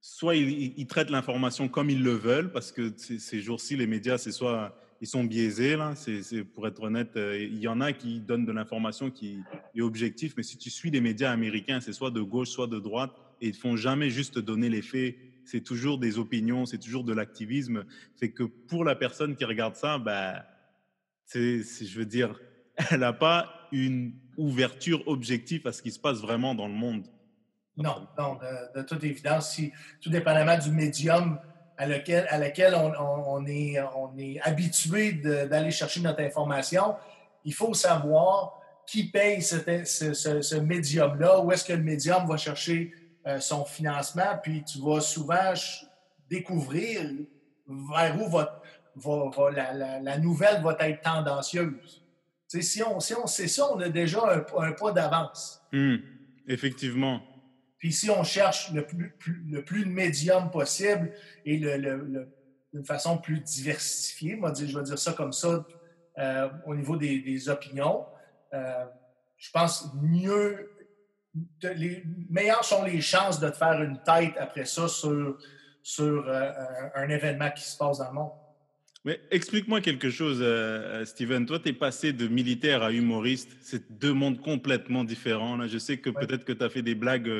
Soit 0.00 0.36
ils, 0.36 0.86
traitent 0.86 1.10
l'information 1.10 1.68
comme 1.68 1.90
ils 1.90 2.02
le 2.02 2.12
veulent, 2.12 2.52
parce 2.52 2.70
que 2.70 2.94
ces 2.96 3.40
jours-ci, 3.40 3.76
les 3.76 3.88
médias, 3.88 4.16
c'est 4.16 4.30
soit 4.30 4.72
ils 5.00 5.08
sont 5.08 5.24
biaisés, 5.24 5.76
là, 5.76 5.94
c'est, 5.96 6.44
pour 6.44 6.66
être 6.68 6.82
honnête, 6.82 7.16
euh, 7.16 7.36
il 7.38 7.58
y 7.58 7.68
en 7.68 7.80
a 7.80 7.92
qui 7.92 8.20
donnent 8.20 8.46
de 8.46 8.52
l'information 8.52 9.10
qui 9.10 9.40
est 9.74 9.80
objective, 9.80 10.34
mais 10.36 10.44
si 10.44 10.56
tu 10.56 10.70
suis 10.70 10.90
les 10.90 11.00
médias 11.00 11.32
américains, 11.32 11.80
c'est 11.80 11.92
soit 11.92 12.10
de 12.10 12.20
gauche, 12.20 12.48
soit 12.48 12.68
de 12.68 12.78
droite, 12.78 13.10
et 13.40 13.48
ils 13.48 13.54
ne 13.54 13.56
font 13.56 13.76
jamais 13.76 14.08
juste 14.08 14.38
donner 14.38 14.68
les 14.68 14.82
faits, 14.82 15.16
c'est 15.48 15.62
toujours 15.62 15.98
des 15.98 16.18
opinions, 16.18 16.66
c'est 16.66 16.78
toujours 16.78 17.04
de 17.04 17.14
l'activisme. 17.14 17.84
Fait 18.16 18.30
que 18.30 18.42
pour 18.42 18.84
la 18.84 18.94
personne 18.94 19.34
qui 19.34 19.46
regarde 19.46 19.76
ça, 19.76 19.96
bah, 19.96 20.44
c'est, 21.24 21.62
je 21.62 21.98
veux 21.98 22.04
dire, 22.04 22.38
elle 22.90 23.00
n'a 23.00 23.14
pas 23.14 23.68
une 23.72 24.12
ouverture 24.36 25.02
objective 25.06 25.66
à 25.66 25.72
ce 25.72 25.80
qui 25.80 25.90
se 25.90 25.98
passe 25.98 26.18
vraiment 26.20 26.54
dans 26.54 26.68
le 26.68 26.74
monde. 26.74 27.06
Non, 27.78 28.06
non, 28.18 28.38
de, 28.74 28.82
toute 28.82 29.02
évidence, 29.04 29.52
si, 29.52 29.72
tout 30.02 30.10
dépendamment 30.10 30.58
du 30.58 30.70
médium 30.70 31.38
à 31.78 31.86
lequel, 31.86 32.26
à 32.28 32.36
laquelle 32.36 32.74
on, 32.74 33.46
est, 33.46 33.80
on 33.96 34.18
est 34.18 34.40
habitué 34.42 35.12
d'aller 35.12 35.70
chercher 35.70 36.00
notre 36.00 36.20
information, 36.20 36.96
il 37.44 37.54
faut 37.54 37.72
savoir 37.72 38.60
qui 38.84 39.04
paye 39.04 39.40
ce, 39.42 40.58
médium-là, 40.58 41.40
où 41.40 41.52
est-ce 41.52 41.64
que 41.64 41.72
le 41.72 41.82
médium 41.82 42.26
va 42.26 42.36
chercher 42.36 42.92
euh, 43.26 43.40
son 43.40 43.64
financement, 43.64 44.38
puis 44.42 44.64
tu 44.64 44.78
vas 44.80 45.00
souvent 45.00 45.52
découvrir 46.30 47.02
vers 47.66 48.20
où 48.20 48.28
va, 48.28 49.50
la, 49.50 50.00
la, 50.00 50.18
nouvelle 50.18 50.62
va 50.62 50.76
être 50.80 51.02
tendancieuse 51.02 52.02
si 52.48 52.82
on, 52.82 53.00
si 53.00 53.14
on 53.14 53.26
sait 53.26 53.48
ça, 53.48 53.70
on 53.72 53.80
a 53.80 53.88
déjà 53.88 54.20
un, 54.56 54.72
pas 54.72 54.92
d'avance. 54.92 55.62
Hmm. 55.72 55.96
effectivement. 56.46 57.20
Puis 57.78 57.92
si 57.92 58.10
on 58.10 58.24
cherche 58.24 58.72
le 58.72 58.86
plus, 58.86 59.14
le 59.48 59.64
plus 59.64 59.84
de 59.84 59.90
médium 59.90 60.50
possible 60.50 61.12
et 61.44 61.58
le, 61.58 62.28
d'une 62.72 62.84
façon 62.84 63.18
plus 63.18 63.40
diversifiée, 63.40 64.34
moi, 64.34 64.52
je 64.54 64.76
vais 64.76 64.84
dire 64.84 64.98
ça 64.98 65.12
comme 65.12 65.32
ça, 65.32 65.64
euh, 66.18 66.48
au 66.66 66.74
niveau 66.74 66.96
des, 66.96 67.48
opinions, 67.48 68.04
euh, 68.52 68.84
je 69.36 69.50
pense 69.52 69.92
mieux, 70.02 70.70
les 71.62 72.02
meilleures 72.30 72.64
sont 72.64 72.84
les 72.84 73.00
chances 73.00 73.40
de 73.40 73.48
te 73.48 73.56
faire 73.56 73.82
une 73.82 74.00
tête 74.02 74.34
après 74.38 74.64
ça 74.64 74.88
sur, 74.88 75.38
sur 75.82 76.28
euh, 76.28 76.52
un 76.94 77.08
événement 77.08 77.50
qui 77.50 77.62
se 77.62 77.76
passe 77.76 77.98
dans 77.98 78.08
le 78.08 78.14
monde. 78.14 78.30
Mais 79.04 79.20
explique-moi 79.30 79.80
quelque 79.80 80.10
chose, 80.10 80.40
euh, 80.42 81.00
euh, 81.00 81.04
Steven. 81.04 81.46
Toi, 81.46 81.60
tu 81.60 81.68
es 81.68 81.72
passé 81.72 82.12
de 82.12 82.26
militaire 82.26 82.82
à 82.82 82.92
humoriste. 82.92 83.56
C'est 83.60 83.98
deux 83.98 84.12
mondes 84.12 84.40
complètement 84.40 85.04
différents. 85.04 85.56
Là. 85.56 85.66
Je 85.66 85.78
sais 85.78 85.98
que 85.98 86.10
peut-être 86.10 86.44
que 86.44 86.52
tu 86.52 86.64
as 86.64 86.68
fait 86.68 86.82
des 86.82 86.94
blagues 86.94 87.30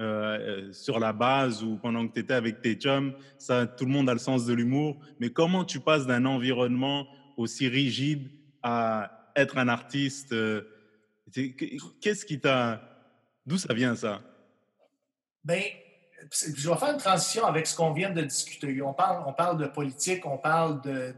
euh, 0.00 0.72
sur 0.72 1.00
la 1.00 1.12
base 1.12 1.64
ou 1.64 1.76
pendant 1.76 2.06
que 2.06 2.14
tu 2.14 2.20
étais 2.20 2.34
avec 2.34 2.62
tes 2.62 2.76
chums. 2.76 3.12
Ça, 3.36 3.66
tout 3.66 3.84
le 3.84 3.90
monde 3.90 4.08
a 4.08 4.12
le 4.12 4.20
sens 4.20 4.46
de 4.46 4.54
l'humour. 4.54 5.00
Mais 5.18 5.30
comment 5.30 5.64
tu 5.64 5.80
passes 5.80 6.06
d'un 6.06 6.24
environnement 6.24 7.06
aussi 7.36 7.68
rigide 7.68 8.30
à 8.62 9.32
être 9.36 9.58
un 9.58 9.68
artiste 9.68 10.34
Qu'est-ce 12.00 12.24
qui 12.24 12.40
t'a. 12.40 12.91
D'où 13.46 13.58
ça 13.58 13.72
vient, 13.74 13.96
ça? 13.96 14.20
Ben, 15.44 15.62
je 16.30 16.70
vais 16.70 16.76
faire 16.76 16.92
une 16.92 16.98
transition 16.98 17.46
avec 17.46 17.66
ce 17.66 17.74
qu'on 17.74 17.92
vient 17.92 18.10
de 18.10 18.22
discuter. 18.22 18.80
On 18.82 18.94
parle, 18.94 19.24
on 19.26 19.32
parle 19.32 19.58
de 19.58 19.66
politique, 19.66 20.24
on 20.24 20.38
parle 20.38 20.80
de, 20.82 21.14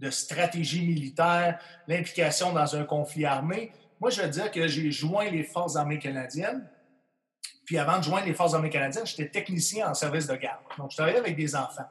de, 0.00 0.10
stratégie 0.10 0.86
militaire, 0.86 1.58
l'implication 1.88 2.52
dans 2.52 2.76
un 2.76 2.84
conflit 2.84 3.24
armé. 3.24 3.72
Moi, 4.00 4.10
je 4.10 4.20
veux 4.20 4.28
dire 4.28 4.50
que 4.50 4.68
j'ai 4.68 4.90
joint 4.90 5.30
les 5.30 5.44
Forces 5.44 5.76
armées 5.76 5.98
canadiennes. 5.98 6.68
Puis 7.64 7.78
avant 7.78 7.98
de 7.98 8.04
joindre 8.04 8.26
les 8.26 8.34
Forces 8.34 8.52
armées 8.52 8.68
canadiennes, 8.68 9.06
j'étais 9.06 9.30
technicien 9.30 9.88
en 9.88 9.94
service 9.94 10.26
de 10.26 10.36
garde. 10.36 10.60
Donc, 10.76 10.90
je 10.90 10.96
travaillais 10.96 11.18
avec 11.18 11.36
des 11.36 11.56
enfants. 11.56 11.88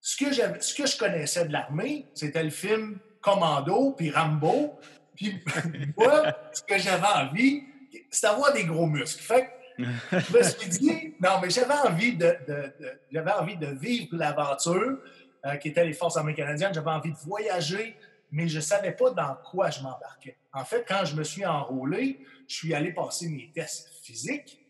Ce 0.00 0.16
que, 0.16 0.32
ce 0.32 0.74
que 0.74 0.86
je 0.86 0.96
connaissais 0.96 1.46
de 1.46 1.52
l'armée, 1.52 2.06
c'était 2.14 2.42
le 2.42 2.50
film 2.50 2.98
Commando, 3.20 3.92
puis 3.92 4.10
Rambo. 4.10 4.78
Puis 5.14 5.42
moi, 5.98 6.34
ce 6.52 6.62
que 6.62 6.78
j'avais 6.78 7.06
envie, 7.06 7.64
c'était 8.10 8.28
d'avoir 8.28 8.52
des 8.52 8.64
gros 8.64 8.86
muscles. 8.86 9.22
Fait 9.22 9.50
je 9.78 10.36
me 10.36 10.42
suis 10.42 10.68
dit, 10.68 11.14
non, 11.20 11.38
mais 11.42 11.50
j'avais 11.50 11.74
envie 11.74 12.16
de, 12.16 12.36
j'avais 13.10 13.32
envie 13.32 13.56
de 13.56 13.66
vivre 13.66 14.16
l'aventure 14.16 14.98
euh, 15.44 15.56
qui 15.56 15.68
était 15.68 15.84
les 15.84 15.92
Forces 15.92 16.16
armées 16.16 16.34
canadiennes. 16.34 16.72
J'avais 16.72 16.90
envie 16.90 17.12
de 17.12 17.18
voyager, 17.18 17.96
mais 18.30 18.48
je 18.48 18.56
ne 18.56 18.62
savais 18.62 18.92
pas 18.92 19.10
dans 19.10 19.36
quoi 19.50 19.70
je 19.70 19.82
m'embarquais. 19.82 20.38
En 20.52 20.64
fait, 20.64 20.84
quand 20.88 21.04
je 21.04 21.14
me 21.14 21.24
suis 21.24 21.44
enrôlé, 21.44 22.24
je 22.48 22.54
suis 22.54 22.74
allé 22.74 22.92
passer 22.92 23.28
mes 23.28 23.50
tests 23.54 23.88
physiques. 24.02 24.62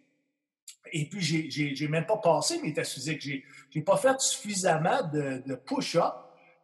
Et 0.93 1.09
puis, 1.09 1.21
j'ai 1.21 1.75
n'ai 1.79 1.89
même 1.89 2.07
pas 2.07 2.19
passé 2.19 2.61
mes 2.63 2.73
tests 2.73 2.95
physiques. 2.95 3.21
J'ai 3.21 3.45
n'ai 3.75 3.83
pas 3.83 3.97
fait 3.97 4.19
suffisamment 4.21 5.03
de, 5.13 5.55
push-up 5.67 6.15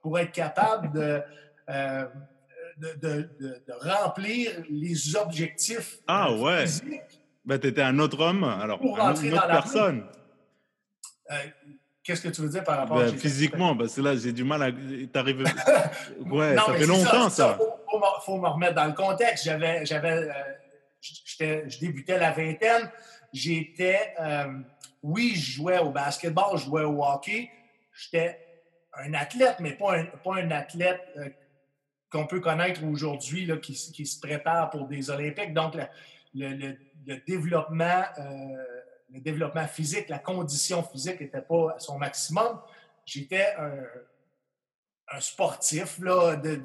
pour 0.01 0.19
être 0.19 0.33
capable 0.33 0.93
de, 0.93 1.23
euh, 1.69 2.07
de, 2.83 3.29
remplir 3.81 4.51
les 4.69 5.17
objectifs. 5.17 5.99
Ah 6.07 6.29
euh, 6.29 6.39
ouais. 6.39 6.65
Ben, 7.45 7.59
tu 7.59 7.69
étais 7.69 7.83
un 7.83 7.99
autre 7.99 8.21
homme, 8.21 8.45
alors 8.45 8.79
pour 8.79 8.97
rentrer 8.97 9.29
une 9.29 9.35
autre 9.35 9.47
personne. 9.47 10.07
Euh, 11.31 11.35
qu'est-ce 12.03 12.23
que 12.23 12.29
tu 12.29 12.41
veux 12.43 12.49
dire 12.49 12.65
par 12.65 12.79
rapport 12.79 12.99
ben, 12.99 13.17
Physiquement, 13.17 13.77
parce 13.77 13.95
que 13.95 14.01
là, 14.01 14.17
j'ai 14.17 14.33
du 14.33 14.45
mal 14.45 14.63
à. 14.63 14.71
T'arrives. 15.13 15.45
ouais, 16.31 16.57
ça 16.57 16.75
fait 16.75 16.87
longtemps, 16.87 17.31
ça. 17.31 17.59
Il 17.61 18.23
faut, 18.25 18.39
me 18.39 18.49
remettre 18.49 18.75
dans 18.75 18.87
le 18.87 18.93
contexte. 18.93 19.45
J'avais. 19.45 19.85
j'avais 19.85 20.29
euh, 20.29 21.63
je 21.69 21.79
débutais 21.81 22.19
la 22.19 22.31
vingtaine. 22.31 22.91
J'étais. 23.33 24.15
oui, 25.03 25.33
je 25.35 25.53
jouais 25.53 25.79
au 25.79 25.91
basketball, 25.91 26.59
je 26.59 26.65
jouais 26.65 26.85
au 26.85 27.03
hockey. 27.03 27.51
J'étais 27.93 28.39
un 28.95 29.15
athlète, 29.15 29.57
mais 29.61 29.73
pas 29.73 29.97
un, 29.97 30.05
pas 30.05 30.37
un 30.37 30.51
athlète 30.51 31.01
qu'on 32.13 32.27
peut 32.27 32.41
connaître 32.41 32.85
aujourd'hui, 32.85 33.51
qui, 33.63 33.73
qui, 33.73 34.07
se 34.07 34.21
prépare 34.21 34.71
pour 34.71 34.87
des 34.87 35.11
Olympiques. 35.11 35.55
Donc, 35.55 35.75
le, 36.35 36.77
développement, 37.27 38.05
euh, 38.19 38.23
le 39.13 39.21
développement 39.21 39.67
physique, 39.67 40.09
la 40.09 40.19
condition 40.19 40.83
physique 40.83 41.21
n'était 41.21 41.41
pas 41.41 41.75
à 41.77 41.79
son 41.79 41.99
maximum. 41.99 42.61
J'étais 43.07 43.55
un, 43.59 45.21
sportif 45.21 45.99
là, 46.01 46.37
de, 46.37 46.57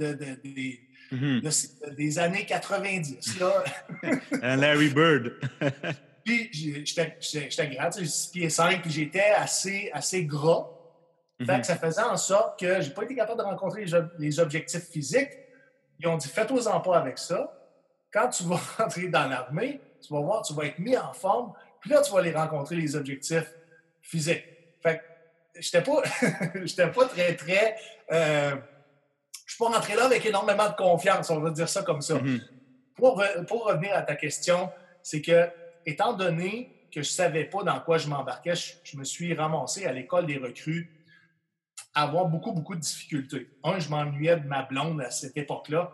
mm-hmm. 1.12 1.95
des 1.95 2.19
années 2.19 2.45
90. 2.45 3.39
Là. 3.39 3.63
un 4.41 4.55
Larry 4.57 4.89
Bird. 4.89 5.33
puis 6.23 6.49
j'étais 6.51 7.69
grand, 7.69 7.91
6 7.91 8.29
pieds 8.33 8.49
5, 8.49 8.81
puis 8.81 8.91
j'étais 8.91 9.31
assez, 9.36 9.89
assez 9.93 10.25
gras. 10.25 10.76
Fait 11.45 11.58
mhm. 11.58 11.63
ça 11.63 11.76
faisait 11.76 12.02
en 12.02 12.17
sorte 12.17 12.60
que 12.60 12.82
j'ai 12.82 12.89
pas 12.89 13.04
été 13.04 13.15
capable 13.15 13.39
de 13.39 13.45
rencontrer 13.45 13.86
les, 14.17 14.39
objectifs 14.39 14.89
physiques. 14.89 15.30
Ils 16.00 16.08
ont 16.08 16.17
dit 16.17 16.28
fais-toi-en 16.28 16.80
pas 16.80 16.97
avec 16.97 17.19
ça. 17.19 17.54
Quand 18.12 18.30
tu 18.30 18.43
vas 18.43 18.60
rentrer 18.78 19.08
dans 19.08 19.28
l'armée, 19.28 19.80
tu 20.02 20.13
vas 20.13 20.21
voir, 20.21 20.41
tu 20.41 20.54
vas 20.54 20.65
être 20.65 20.80
mis 20.80 20.97
en 20.97 21.13
forme, 21.13 21.54
puis 21.80 21.91
là, 21.91 22.02
tu 22.02 22.12
vas 22.12 22.19
aller 22.19 22.32
rencontrer 22.32 22.76
les 22.76 22.95
objectifs 22.95 23.54
physiques. 24.02 24.45
Fait 24.82 24.97
que 24.97 25.04
j'étais 25.62 25.82
pas, 25.82 26.02
pas 26.95 27.06
très, 27.06 27.36
très. 27.36 27.76
Euh, 28.12 28.56
je 29.45 29.54
suis 29.54 29.63
pas 29.63 29.69
rentré 29.69 29.95
là 29.95 30.06
avec 30.06 30.26
énormément 30.26 30.69
de 30.69 30.76
confiance, 30.76 31.30
on 31.30 31.39
va 31.39 31.52
dire 31.52 31.69
ça 31.69 31.84
comme 31.84 32.02
ça. 32.02 32.15
Mhm. 32.15 32.41
pour, 32.95 33.23
pour 33.47 33.65
revenir 33.65 33.95
à 33.95 34.02
ta 34.02 34.15
question, 34.15 34.71
c'est 35.04 35.21
que, 35.21 35.50
étant 35.86 36.13
donné 36.13 36.88
que 36.91 37.04
je 37.04 37.10
savais 37.10 37.45
pas 37.45 37.62
dans 37.62 37.80
quoi 37.80 38.00
je 38.00 38.08
m'embarquais, 38.08 38.56
je 38.56 38.97
me 38.97 39.04
suis 39.04 39.36
ramassé 39.36 39.86
à 39.86 39.93
l'école 39.93 40.26
des 40.26 40.38
recrues 40.38 40.96
avoir 42.03 42.25
beaucoup, 42.25 42.51
beaucoup 42.51 42.75
de 42.75 42.79
difficultés. 42.79 43.49
Un, 43.63 43.79
je 43.79 43.89
m'ennuyais 43.89 44.38
de 44.38 44.47
ma 44.47 44.63
blonde 44.63 45.01
à 45.01 45.10
cette 45.10 45.36
époque-là. 45.36 45.91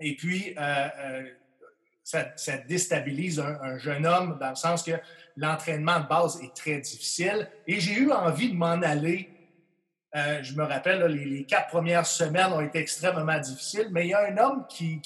Et 0.00 0.16
puis, 0.16 0.54
euh, 0.58 0.88
euh, 0.98 1.30
ça, 2.02 2.58
déstabilise 2.68 3.38
un, 3.38 3.78
jeune 3.78 4.06
homme 4.06 4.38
dans 4.40 4.50
le 4.50 4.56
sens 4.56 4.82
que 4.82 4.92
l'entraînement 5.36 6.00
de 6.00 6.06
base 6.06 6.42
est 6.42 6.54
très 6.54 6.80
difficile. 6.80 7.48
Et 7.66 7.78
j'ai 7.78 7.94
eu 7.94 8.10
envie 8.10 8.50
de 8.50 8.56
m'en 8.56 8.82
aller. 8.82 9.30
Euh, 10.16 10.42
je 10.42 10.54
me 10.54 10.64
rappelle, 10.64 11.04
les, 11.06 11.44
quatre 11.44 11.68
premières 11.68 12.06
semaines 12.06 12.52
ont 12.52 12.60
été 12.60 12.78
extrêmement 12.78 13.38
difficiles, 13.38 13.88
mais 13.92 14.06
il 14.06 14.10
y 14.10 14.14
a 14.14 14.26
un 14.26 14.36
homme 14.38 14.66
qui, 14.68 15.00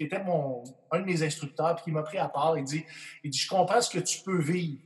était 0.00 0.22
mon, 0.22 0.64
un 0.90 1.00
de 1.00 1.04
mes 1.04 1.22
instructeurs, 1.22 1.76
puis 1.76 1.84
qui 1.84 1.92
m'a 1.92 2.02
pris 2.02 2.18
à 2.18 2.28
part. 2.28 2.58
Il 2.58 2.64
dit, 2.64 2.84
il 3.22 3.30
dit, 3.30 3.38
je 3.38 3.48
comprends 3.48 3.80
ce 3.80 3.90
que 3.90 4.00
tu 4.00 4.20
peux 4.22 4.40
vivre, 4.40 4.80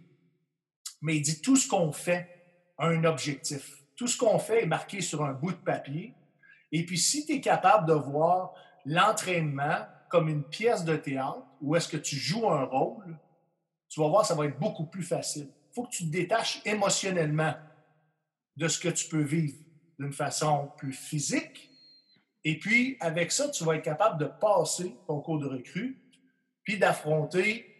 mais 1.00 1.16
il 1.16 1.22
dit, 1.22 1.40
tout 1.40 1.56
ce 1.56 1.66
qu'on 1.66 1.92
fait 1.92 2.28
a 2.76 2.88
un 2.88 3.04
objectif. 3.04 3.81
Tout 4.02 4.08
ce 4.08 4.18
qu'on 4.18 4.40
fait 4.40 4.64
est 4.64 4.66
marqué 4.66 5.00
sur 5.00 5.22
un 5.22 5.32
bout 5.32 5.52
de 5.52 5.58
papier. 5.58 6.12
Et 6.72 6.84
puis, 6.84 6.98
si 6.98 7.24
tu 7.24 7.34
es 7.34 7.40
capable 7.40 7.86
de 7.86 7.92
voir 7.92 8.52
l'entraînement 8.84 9.86
comme 10.08 10.28
une 10.28 10.42
pièce 10.42 10.82
de 10.82 10.96
théâtre 10.96 11.46
où 11.60 11.76
est-ce 11.76 11.86
que 11.86 11.96
tu 11.96 12.16
joues 12.16 12.50
un 12.50 12.64
rôle, 12.64 13.16
tu 13.88 14.00
vas 14.00 14.08
voir, 14.08 14.26
ça 14.26 14.34
va 14.34 14.46
être 14.46 14.58
beaucoup 14.58 14.86
plus 14.86 15.04
facile. 15.04 15.46
Il 15.70 15.74
faut 15.76 15.84
que 15.84 15.92
tu 15.92 16.06
te 16.06 16.10
détaches 16.10 16.60
émotionnellement 16.64 17.54
de 18.56 18.66
ce 18.66 18.80
que 18.80 18.88
tu 18.88 19.08
peux 19.08 19.22
vivre 19.22 19.54
d'une 20.00 20.12
façon 20.12 20.72
plus 20.76 20.94
physique. 20.94 21.70
Et 22.42 22.58
puis, 22.58 22.96
avec 22.98 23.30
ça, 23.30 23.50
tu 23.50 23.62
vas 23.62 23.76
être 23.76 23.84
capable 23.84 24.18
de 24.18 24.26
passer 24.26 24.96
ton 25.06 25.20
cours 25.20 25.38
de 25.38 25.46
recrue, 25.46 26.02
puis 26.64 26.76
d'affronter 26.76 27.72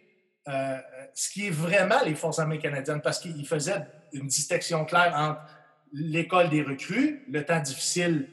euh, 0.47 0.79
ce 1.13 1.29
qui 1.31 1.47
est 1.47 1.53
vraiment 1.53 2.01
les 2.05 2.15
Forces 2.15 2.39
armées 2.39 2.59
canadiennes, 2.59 3.01
parce 3.01 3.19
qu'ils 3.19 3.45
faisaient 3.45 3.85
une 4.13 4.27
distinction 4.27 4.85
claire 4.85 5.13
entre 5.17 5.62
l'école 5.93 6.49
des 6.49 6.63
recrues, 6.63 7.23
le 7.29 7.45
temps 7.45 7.59
difficile 7.59 8.27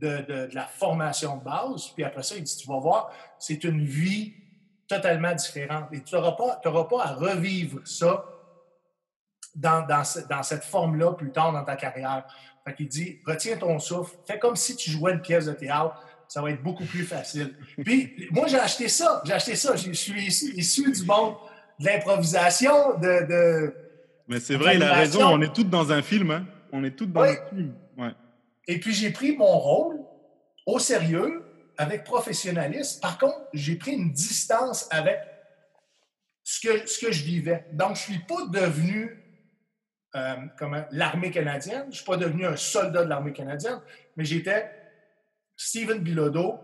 de, 0.00 0.48
la 0.52 0.66
formation 0.66 1.38
de 1.38 1.44
base, 1.44 1.88
puis 1.94 2.04
après 2.04 2.22
ça, 2.22 2.36
il 2.36 2.42
dit, 2.42 2.56
tu 2.56 2.68
vas 2.68 2.78
voir, 2.78 3.10
c'est 3.38 3.64
une 3.64 3.84
vie 3.84 4.34
totalement 4.86 5.34
différente. 5.34 5.86
Et 5.92 6.02
tu 6.02 6.14
n'auras 6.14 6.32
pas, 6.32 6.60
pas 6.62 7.04
à 7.04 7.14
revivre 7.14 7.80
ça 7.84 8.24
dans, 9.54 9.86
dans, 9.86 10.42
cette 10.42 10.64
forme-là 10.64 11.12
plus 11.14 11.32
tard 11.32 11.52
dans 11.52 11.64
ta 11.64 11.76
carrière. 11.76 12.26
Fait 12.64 12.74
qu'il 12.74 12.88
dit, 12.88 13.20
retiens 13.26 13.56
ton 13.56 13.78
souffle, 13.78 14.14
fais 14.26 14.38
comme 14.38 14.56
si 14.56 14.76
tu 14.76 14.90
jouais 14.90 15.12
une 15.12 15.22
pièce 15.22 15.46
de 15.46 15.52
théâtre, 15.52 16.02
ça 16.28 16.42
va 16.42 16.50
être 16.50 16.62
beaucoup 16.62 16.84
plus 16.84 17.04
facile. 17.04 17.54
Puis, 17.84 18.28
moi, 18.30 18.46
j'ai 18.48 18.58
acheté 18.58 18.88
ça, 18.88 19.22
j'ai 19.24 19.32
acheté 19.32 19.56
ça, 19.56 19.76
je 19.76 19.92
suis 19.92 20.26
issu, 20.26 20.92
du 20.92 21.04
monde 21.04 21.36
de 21.78 21.86
l'improvisation, 21.86 22.98
de, 22.98 23.74
Mais 24.28 24.40
c'est 24.40 24.56
vrai, 24.56 24.76
il 24.76 24.82
a 24.82 24.92
raison, 24.92 25.26
on 25.26 25.40
est 25.40 25.54
tous 25.54 25.64
dans 25.64 25.90
un 25.92 26.02
film, 26.02 26.30
hein? 26.30 26.46
On 26.76 26.84
est 26.84 26.96
tous 26.96 27.06
dans 27.06 27.22
le. 27.22 28.12
Et 28.68 28.80
puis, 28.80 28.92
j'ai 28.92 29.10
pris 29.10 29.36
mon 29.36 29.58
rôle 29.58 30.00
au 30.66 30.78
sérieux, 30.78 31.44
avec 31.78 32.04
professionnalisme. 32.04 33.00
Par 33.00 33.18
contre, 33.18 33.38
j'ai 33.52 33.76
pris 33.76 33.92
une 33.92 34.12
distance 34.12 34.88
avec 34.90 35.20
ce 36.42 36.60
que, 36.60 36.86
ce 36.86 37.04
que 37.04 37.12
je 37.12 37.22
vivais. 37.24 37.66
Donc, 37.72 37.96
je 37.96 38.10
ne 38.10 38.16
suis 38.16 38.18
pas 38.20 38.46
devenu 38.46 39.22
euh, 40.14 40.36
l'armée 40.92 41.30
canadienne. 41.30 41.82
Je 41.84 41.88
ne 41.88 41.92
suis 41.92 42.04
pas 42.04 42.16
devenu 42.16 42.46
un 42.46 42.56
soldat 42.56 43.04
de 43.04 43.08
l'armée 43.08 43.32
canadienne, 43.32 43.80
mais 44.16 44.24
j'étais 44.24 44.70
Stephen 45.56 45.98
Bilodeau, 45.98 46.58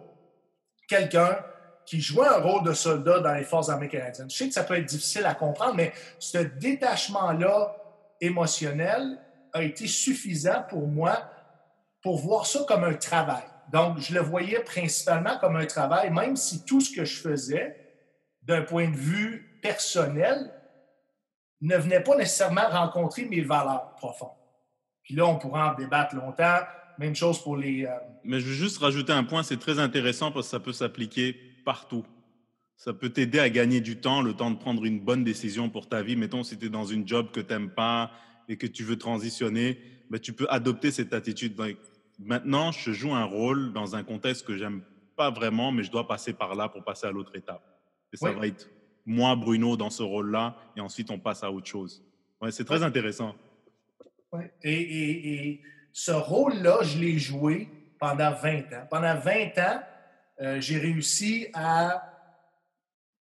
quelqu'un 0.88 1.38
qui 1.84 2.00
jouait 2.00 2.28
un 2.28 2.38
rôle 2.38 2.62
de 2.64 2.72
soldat 2.72 3.20
dans 3.20 3.34
les 3.34 3.44
forces 3.44 3.68
armées 3.68 3.88
canadiennes. 3.88 4.30
Je 4.30 4.36
sais 4.36 4.48
que 4.48 4.54
ça 4.54 4.64
peut 4.64 4.76
être 4.76 4.86
difficile 4.86 5.26
à 5.26 5.34
comprendre, 5.34 5.74
mais 5.74 5.92
ce 6.18 6.38
détachement-là 6.38 7.76
émotionnel 8.20 9.18
a 9.52 9.62
été 9.62 9.86
suffisant 9.86 10.62
pour 10.68 10.88
moi 10.88 11.30
pour 12.02 12.18
voir 12.18 12.46
ça 12.46 12.60
comme 12.66 12.84
un 12.84 12.94
travail. 12.94 13.44
Donc, 13.72 13.98
je 13.98 14.12
le 14.14 14.20
voyais 14.20 14.60
principalement 14.60 15.38
comme 15.38 15.56
un 15.56 15.66
travail, 15.66 16.10
même 16.10 16.36
si 16.36 16.64
tout 16.64 16.80
ce 16.80 16.94
que 16.94 17.04
je 17.04 17.20
faisais, 17.20 17.76
d'un 18.42 18.62
point 18.62 18.90
de 18.90 18.96
vue 18.96 19.58
personnel, 19.62 20.52
ne 21.60 21.76
venait 21.76 22.02
pas 22.02 22.16
nécessairement 22.16 22.68
rencontrer 22.68 23.24
mes 23.24 23.40
valeurs 23.40 23.94
profondes. 23.94 24.36
Puis 25.04 25.14
là, 25.14 25.26
on 25.26 25.38
pourra 25.38 25.72
en 25.72 25.74
débattre 25.74 26.16
longtemps. 26.16 26.58
Même 26.98 27.14
chose 27.14 27.42
pour 27.42 27.56
les... 27.56 27.86
Euh, 27.86 27.94
Mais 28.24 28.40
je 28.40 28.46
veux 28.46 28.54
juste 28.54 28.78
rajouter 28.78 29.12
un 29.12 29.24
point, 29.24 29.42
c'est 29.42 29.58
très 29.58 29.78
intéressant 29.78 30.32
parce 30.32 30.46
que 30.46 30.50
ça 30.50 30.60
peut 30.60 30.72
s'appliquer 30.72 31.36
partout. 31.64 32.04
Ça 32.76 32.92
peut 32.92 33.10
t'aider 33.10 33.38
à 33.38 33.48
gagner 33.48 33.80
du 33.80 33.96
temps, 33.96 34.22
le 34.22 34.34
temps 34.34 34.50
de 34.50 34.56
prendre 34.56 34.84
une 34.84 35.00
bonne 35.00 35.22
décision 35.22 35.70
pour 35.70 35.88
ta 35.88 36.02
vie. 36.02 36.16
Mettons, 36.16 36.42
si 36.42 36.58
tu 36.58 36.66
es 36.66 36.68
dans 36.68 36.84
une 36.84 37.06
job 37.06 37.30
que 37.30 37.40
tu 37.40 37.52
n'aimes 37.52 37.70
pas, 37.70 38.10
et 38.48 38.56
que 38.56 38.66
tu 38.66 38.84
veux 38.84 38.96
transitionner, 38.96 39.78
ben, 40.10 40.18
tu 40.20 40.32
peux 40.32 40.46
adopter 40.48 40.90
cette 40.90 41.14
attitude. 41.14 41.54
maintenant, 42.18 42.72
je 42.72 42.92
joue 42.92 43.14
un 43.14 43.24
rôle 43.24 43.72
dans 43.72 43.96
un 43.96 44.02
contexte 44.02 44.46
que 44.46 44.56
j'aime 44.56 44.82
pas 45.16 45.30
vraiment, 45.30 45.72
mais 45.72 45.82
je 45.82 45.90
dois 45.90 46.06
passer 46.06 46.32
par 46.32 46.54
là 46.54 46.68
pour 46.68 46.84
passer 46.84 47.06
à 47.06 47.10
l'autre 47.10 47.36
étape. 47.36 47.62
Et 48.12 48.16
ça 48.16 48.32
va 48.32 48.46
être 48.46 48.68
moi, 49.04 49.34
Bruno, 49.36 49.76
dans 49.76 49.90
ce 49.90 50.02
rôle-là, 50.02 50.56
et 50.76 50.80
ensuite 50.80 51.10
on 51.10 51.18
passe 51.18 51.42
à 51.42 51.50
autre 51.50 51.66
chose. 51.66 52.04
Ouais, 52.40 52.52
c'est 52.52 52.64
très 52.64 52.82
intéressant. 52.82 53.34
Ouais. 54.32 54.52
Et, 54.62 55.60
ce 55.94 56.12
rôle-là, 56.12 56.78
je 56.82 56.98
l'ai 56.98 57.18
joué 57.18 57.68
pendant 57.98 58.32
20 58.32 58.72
ans. 58.72 58.86
Pendant 58.88 59.14
20 59.18 59.58
ans, 59.58 59.82
euh, 60.40 60.58
j'ai 60.58 60.78
réussi 60.78 61.48
à 61.52 62.12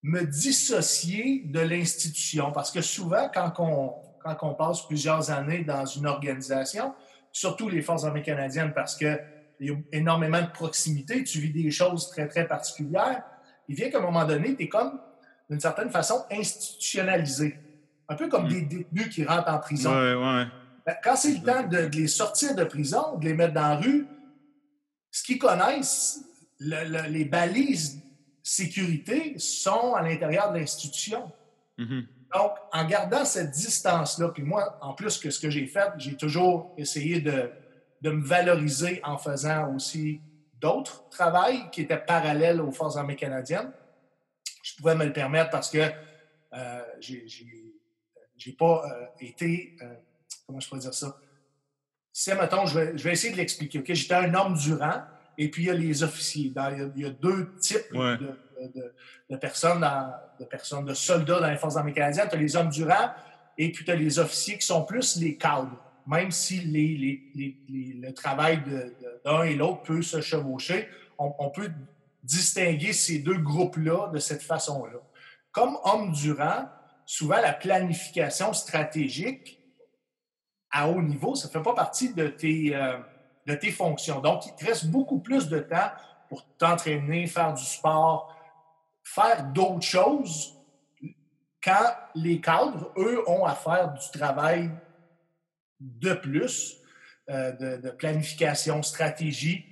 me 0.03 0.23
dissocier 0.23 1.43
de 1.47 1.59
l'institution 1.59 2.53
parce 2.53 2.71
que 2.71 2.81
souvent, 2.81 3.29
quand 3.35 3.53
on, 3.59 3.95
quand 4.23 4.37
on 4.43 4.55
passe 4.55 4.87
plusieurs 4.87 5.31
années 5.31 5.65
dans 5.65 5.85
une 5.85 6.07
organisation, 6.07 6.95
surtout 7.33 7.69
les 7.69 7.83
Forces 7.83 8.05
armées 8.05 8.23
canadiennes, 8.23 8.73
parce 8.75 8.97
qu'il 8.97 9.21
y 9.61 9.71
a 9.71 9.75
énormément 9.93 10.41
de 10.41 10.51
proximité, 10.51 11.25
tu 11.25 11.39
vis 11.39 11.51
des 11.51 11.71
choses 11.71 12.09
très, 12.09 12.29
très 12.29 12.47
particulières, 12.47 13.23
il 13.69 13.77
vient 13.77 13.91
qu'à 13.91 13.99
un 13.99 14.03
moment 14.03 14.25
donné, 14.25 14.57
tu 14.57 14.65
es 14.65 14.69
comme, 14.69 15.01
d'une 15.49 15.61
certaine 15.61 15.91
façon, 15.91 16.25
institutionnalisé. 16.31 17.59
Un 18.09 18.17
peu 18.17 18.29
comme 18.29 18.47
mm. 18.47 18.49
des 18.49 18.63
détenus 18.63 19.09
qui 19.09 19.25
rentrent 19.25 19.53
en 19.53 19.59
prison. 19.59 19.93
Ben, 20.87 20.97
quand 21.05 21.15
c'est 21.17 21.35
le 21.35 21.43
temps 21.43 21.63
de, 21.67 21.79
les 21.97 22.09
sortir 22.09 22.55
de 22.55 22.65
prison, 22.65 23.17
de 23.19 23.25
les 23.25 23.35
mettre 23.35 23.55
dans 23.55 23.61
la 23.61 23.77
rue, 23.77 24.07
ce 25.11 25.23
qu'ils 25.23 25.39
connaissent, 25.39 26.25
les 26.59 27.25
balises 27.25 28.03
sécurité 28.43 29.39
sont 29.39 29.95
à 29.95 30.03
l'intérieur 30.03 30.53
de 30.53 30.59
l'institution. 30.59 31.31
Mm-hmm. 31.79 32.07
Donc, 32.35 32.53
en 32.73 32.85
gardant 32.85 33.25
cette 33.25 33.51
distance-là, 33.51 34.29
puis 34.29 34.43
moi, 34.43 34.79
en 34.81 34.95
plus 34.95 35.19
que 35.19 35.31
ce 35.31 35.41
que 35.41 35.51
j'ai 35.51 35.67
fait, 35.67 35.91
j'ai 35.99 36.17
toujours 36.17 36.75
essayé 36.77 37.21
de, 37.21 37.51
me 38.03 38.25
valoriser 38.25 39.01
en 39.05 39.19
faisant 39.19 39.75
aussi 39.75 40.21
d'autres 40.61 41.09
travails 41.09 41.71
qui 41.71 41.83
étaient 41.83 41.99
parallèles 41.99 42.61
aux 42.61 42.71
Forces 42.71 42.97
armées 42.97 43.17
canadiennes. 43.17 43.73
Je 44.63 44.77
pouvais 44.77 44.95
me 44.95 45.05
le 45.05 45.13
permettre 45.13 45.51
parce 45.51 45.71
que 45.71 45.91
euh, 46.53 46.83
j'ai 47.01 48.53
pas 48.53 48.85
euh, 48.85 49.07
été. 49.21 49.77
Euh, 49.83 49.95
comment 50.47 50.61
je 50.61 50.69
pourrais 50.69 50.81
dire 50.81 50.95
ça? 50.95 51.17
C'est, 52.13 52.35
mettons, 52.35 52.67
je 52.67 52.79
vais, 52.79 52.99
je 52.99 53.05
vais 53.05 53.13
essayer 53.13 53.33
de 53.33 53.39
l'expliquer. 53.39 53.81
ok? 53.81 53.93
J'étais 53.93 54.15
un 54.15 54.35
homme 54.35 54.55
du 54.55 54.75
rang 54.75 55.03
et 55.39 55.51
puis 55.51 55.65
il 55.65 55.67
y 55.67 55.71
a 55.71 55.75
les 55.75 56.03
officiers. 56.03 56.53
il, 56.55 57.03
y 57.03 57.05
a, 57.05 57.11
deux 57.11 57.55
types 57.57 57.93
de, 57.93 58.39
personnes, 59.37 59.87
de 60.39 60.45
personnes, 60.45 60.85
de 60.85 60.95
soldats 60.95 61.41
dans 61.41 61.51
les 61.51 61.57
Forces 61.57 61.77
armées 61.77 61.93
canadiennes. 61.93 62.29
Tu 62.29 62.37
as 62.37 62.39
les 62.39 62.57
hommes 62.57 62.71
du 62.71 62.85
rang 62.85 63.11
et 63.59 63.73
puis 63.73 63.85
tu 63.85 63.91
as 63.91 63.97
les 63.97 64.19
officiers 64.19 64.59
qui 64.59 64.67
sont 64.67 64.85
plus 64.85 65.17
les 65.17 65.37
cadres 65.37 65.77
même 66.11 66.31
si 66.31 66.61
le 66.65 68.11
travail 68.13 68.63
d'un 69.25 69.43
et 69.45 69.55
l'autre 69.55 69.83
peut 69.83 70.03
se 70.03 70.21
chevaucher, 70.21 70.89
on, 71.19 71.51
peut 71.51 71.71
distinguer 72.23 72.93
ces 72.93 73.19
deux 73.19 73.39
groupes-là 73.39 74.09
de 74.09 74.19
cette 74.19 74.43
façon-là. 74.43 74.99
Comme 75.53 75.77
homme 75.85 76.13
durant, 76.13 76.69
souvent 77.05 77.41
la 77.41 77.53
planification 77.53 78.53
stratégique 78.53 79.61
à 80.71 80.89
haut 80.89 81.03
niveau, 81.03 81.35
ça 81.35 81.49
ne 81.49 81.53
fait 81.53 81.63
pas 81.63 81.75
partie 81.75 82.15
de 82.15 82.29
tes, 82.29 82.75
euh, 82.75 82.97
de 83.47 83.55
tes 83.55 83.71
fonctions. 83.71 84.21
Donc, 84.21 84.47
il 84.47 84.55
te 84.55 84.65
reste 84.65 84.87
beaucoup 84.87 85.19
plus 85.19 85.49
de 85.49 85.59
temps 85.59 85.91
pour 86.29 86.47
t'entraîner, 86.57 87.27
faire 87.27 87.53
du 87.53 87.65
sport, 87.65 88.35
faire 89.15 89.45
d'autres 89.45 89.87
choses 89.87 90.57
quand 91.63 91.95
les 92.15 92.41
cadres, 92.41 92.93
eux, 92.97 93.29
ont 93.29 93.45
à 93.45 93.55
faire 93.55 93.93
du 93.93 94.19
travail 94.19 94.71
de 95.79 96.15
plus 96.15 96.77
euh, 97.29 97.53
de, 97.53 97.91
planification, 97.91 98.83
stratégie. 98.83 99.65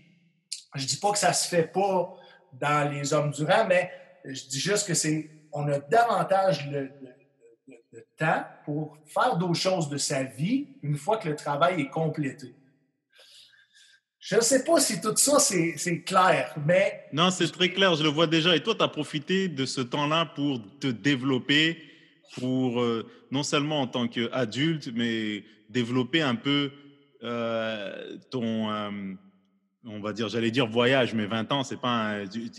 Je 0.74 0.86
dis 0.86 0.98
pas 0.98 1.12
que 1.12 1.18
ça 1.18 1.32
se 1.32 1.48
fait 1.48 1.66
pas 1.66 2.14
dans 2.52 2.90
les 2.92 3.12
hommes 3.12 3.30
durant, 3.30 3.66
mais 3.66 3.90
je 4.24 4.44
dis 4.46 4.60
juste 4.60 4.86
que 4.86 4.94
c'est 4.94 5.30
on 5.52 5.66
a 5.68 5.78
davantage 5.78 6.68
de, 6.68 6.90
temps 8.16 8.44
pour 8.64 8.98
faire 9.06 9.36
d'autres 9.36 9.54
choses 9.54 9.88
de 9.88 9.96
sa 9.96 10.24
vie 10.24 10.68
une 10.82 10.96
fois 10.96 11.16
que 11.16 11.28
le 11.28 11.36
travail 11.36 11.80
est 11.80 11.88
complété. 11.88 12.54
Je 14.20 14.36
ne 14.36 14.40
sais 14.40 14.64
pas 14.64 14.80
si 14.80 15.00
tout 15.00 15.16
ça, 15.16 15.38
c'est 15.38 16.02
clair, 16.02 16.54
mais... 16.66 17.04
Non, 17.12 17.30
c'est 17.30 17.50
très 17.52 17.70
clair, 17.70 17.94
je 17.94 18.02
le 18.02 18.08
vois 18.08 18.26
déjà. 18.26 18.56
Et 18.56 18.62
toi, 18.62 18.74
tu 18.74 18.82
as 18.82 18.88
profité 18.88 19.48
de 19.48 19.64
ce 19.64 19.80
temps-là 19.80 20.26
pour 20.26 20.60
te 20.80 20.88
développer, 20.88 21.78
pour 22.36 22.80
euh, 22.80 23.06
non 23.30 23.44
seulement 23.44 23.80
en 23.80 23.86
tant 23.86 24.08
qu'adulte, 24.08 24.90
mais 24.94 25.44
développer 25.70 26.20
un 26.20 26.34
peu 26.34 26.72
euh, 27.22 28.16
ton, 28.30 28.70
euh, 28.72 28.90
on 29.84 30.00
va 30.00 30.12
dire, 30.12 30.28
j'allais 30.28 30.50
dire 30.50 30.66
voyage, 30.66 31.14
mais 31.14 31.26
20 31.26 31.52
ans, 31.52 31.62
c'est 31.62 31.80
pas 31.80 32.16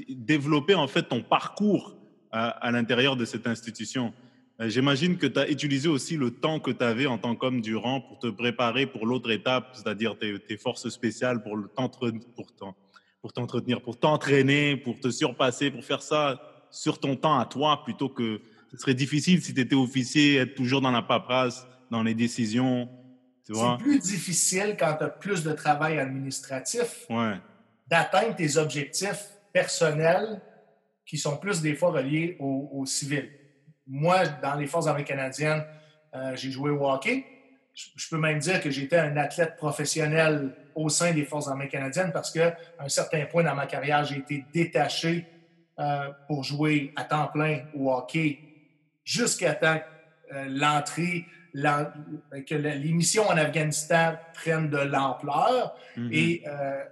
développer 0.09 0.75
en 0.75 0.87
fait 0.87 1.03
ton 1.03 1.21
parcours 1.21 1.95
à, 2.31 2.71
l'intérieur 2.71 3.15
de 3.15 3.25
cette 3.25 3.47
institution. 3.47 4.13
Euh, 4.61 4.69
j'imagine 4.69 5.17
que 5.17 5.27
tu 5.27 5.39
as 5.39 5.49
utilisé 5.49 5.87
aussi 5.87 6.17
le 6.17 6.31
temps 6.31 6.59
que 6.59 6.71
tu 6.71 6.83
avais 6.83 7.05
en 7.05 7.17
tant 7.17 7.35
qu'homme 7.35 7.61
du 7.61 7.75
rang 7.75 8.01
pour 8.01 8.19
te 8.19 8.27
préparer 8.27 8.85
pour 8.85 9.05
l'autre 9.05 9.31
étape, 9.31 9.69
c'est-à-dire 9.73 10.17
tes, 10.17 10.57
forces 10.57 10.89
spéciales 10.89 11.41
pour 11.41 11.57
t'entretenir, 11.75 13.81
pour 13.81 13.99
t'entraîner, 13.99 14.77
pour 14.77 14.99
te 14.99 15.09
surpasser, 15.09 15.71
pour 15.71 15.83
faire 15.83 16.01
ça 16.01 16.41
sur 16.71 16.99
ton 16.99 17.15
temps 17.15 17.39
à 17.39 17.45
toi 17.45 17.83
plutôt 17.83 18.09
que 18.09 18.41
ce 18.71 18.77
serait 18.77 18.93
difficile 18.93 19.41
si 19.41 19.53
tu 19.53 19.61
étais 19.61 19.75
officier, 19.75 20.35
être 20.35 20.55
toujours 20.55 20.81
dans 20.81 20.91
la 20.91 21.01
paperasse, 21.01 21.65
dans 21.89 22.03
les 22.03 22.13
décisions, 22.13 22.87
c'est 23.53 23.77
plus 23.79 23.99
difficile 23.99 24.75
quand 24.79 24.95
tu 24.97 25.03
as 25.03 25.09
plus 25.09 25.43
de 25.43 25.53
travail 25.53 25.99
administratif 25.99 27.07
d'atteindre 27.87 28.35
tes 28.35 28.57
objectifs 28.57 29.29
personnels 29.51 30.41
qui 31.05 31.17
sont 31.17 31.37
plus 31.37 31.61
des 31.61 31.73
fois 31.73 31.91
reliés 31.91 32.37
au, 32.39 32.85
civil. 32.85 33.29
Moi, 33.89 34.27
dans 34.41 34.53
les 34.55 34.67
Forces 34.67 34.87
armées 34.87 35.03
canadiennes, 35.03 35.65
euh, 36.13 36.35
j'ai 36.35 36.51
joué 36.51 36.69
au 36.69 36.87
hockey. 36.87 37.25
Je, 37.73 38.09
peux 38.09 38.17
même 38.17 38.39
dire 38.39 38.61
que 38.61 38.69
j'étais 38.69 38.97
un 38.97 39.17
athlète 39.17 39.55
professionnel 39.55 40.53
au 40.75 40.89
sein 40.89 41.11
des 41.11 41.25
Forces 41.25 41.47
armées 41.47 41.67
canadiennes 41.67 42.11
parce 42.11 42.31
qu'à 42.31 42.55
un 42.77 42.89
certain 42.89 43.25
point 43.25 43.43
dans 43.43 43.55
ma 43.55 43.65
carrière, 43.65 44.03
j'ai 44.03 44.17
été 44.17 44.45
détaché 44.53 45.25
euh, 45.79 46.09
pour 46.27 46.43
jouer 46.43 46.91
à 46.95 47.05
temps 47.05 47.27
plein 47.27 47.61
au 47.73 47.91
hockey 47.91 48.39
jusqu'à 49.05 49.55
temps 49.55 49.79
euh, 50.33 50.45
l'entrée 50.49 51.25
que 51.53 52.53
les 52.53 52.91
missions 52.91 53.27
en 53.27 53.37
Afghanistan 53.37 54.13
prennent 54.33 54.69
de 54.69 54.77
l'ampleur. 54.77 55.75
Mm-hmm. 55.97 56.13
Et 56.13 56.43
euh, 56.45 56.83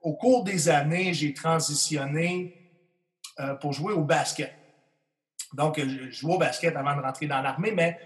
au 0.00 0.14
cours 0.14 0.44
des 0.44 0.70
années, 0.70 1.12
j'ai 1.12 1.34
transitionné 1.34 2.54
pour 3.60 3.72
jouer 3.72 3.92
au 3.92 4.02
basket. 4.02 4.52
Donc, 5.54 5.80
je 5.80 6.10
jouais 6.10 6.34
au 6.34 6.38
basket 6.38 6.76
avant 6.76 6.96
de 6.96 7.00
rentrer 7.00 7.26
dans 7.26 7.40
l'armée, 7.40 7.72
mais 7.72 7.98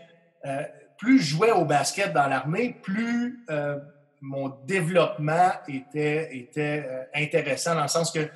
euh, 0.44 0.62
plus 0.98 1.18
je 1.18 1.36
jouais 1.36 1.50
au 1.50 1.64
basket 1.64 2.12
dans 2.12 2.26
l'armée, 2.26 2.76
plus 2.82 3.44
mon 4.20 4.50
développement 4.66 5.50
était, 5.66 6.36
était 6.36 7.08
intéressant 7.12 7.74
dans 7.74 7.82
le 7.82 7.88
sens 7.88 8.12
que 8.12 8.28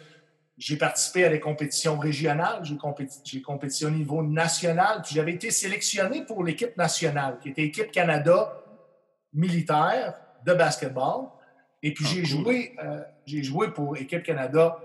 j'ai 0.58 0.76
participé 0.76 1.24
à 1.24 1.28
des 1.28 1.40
compétitions 1.40 1.98
régionales, 1.98 2.64
j'ai 2.64 2.76
compéti 2.76 3.42
compétitionné 3.42 3.96
au 3.96 3.98
niveau 3.98 4.22
national, 4.22 5.02
puis 5.02 5.14
j'avais 5.14 5.34
été 5.34 5.50
sélectionné 5.50 6.24
pour 6.24 6.42
l'équipe 6.42 6.76
nationale, 6.76 7.38
qui 7.40 7.50
était 7.50 7.62
l'équipe 7.62 7.92
Canada 7.92 8.52
militaire 9.34 10.14
de 10.44 10.54
basketball. 10.54 11.26
Et 11.82 11.92
puis 11.92 12.04
ah, 12.08 12.12
j'ai 12.14 12.24
joué, 12.24 12.74
euh, 12.82 13.02
j'ai 13.26 13.42
joué 13.42 13.68
pour 13.68 13.94
l'équipe 13.94 14.22
Canada 14.22 14.78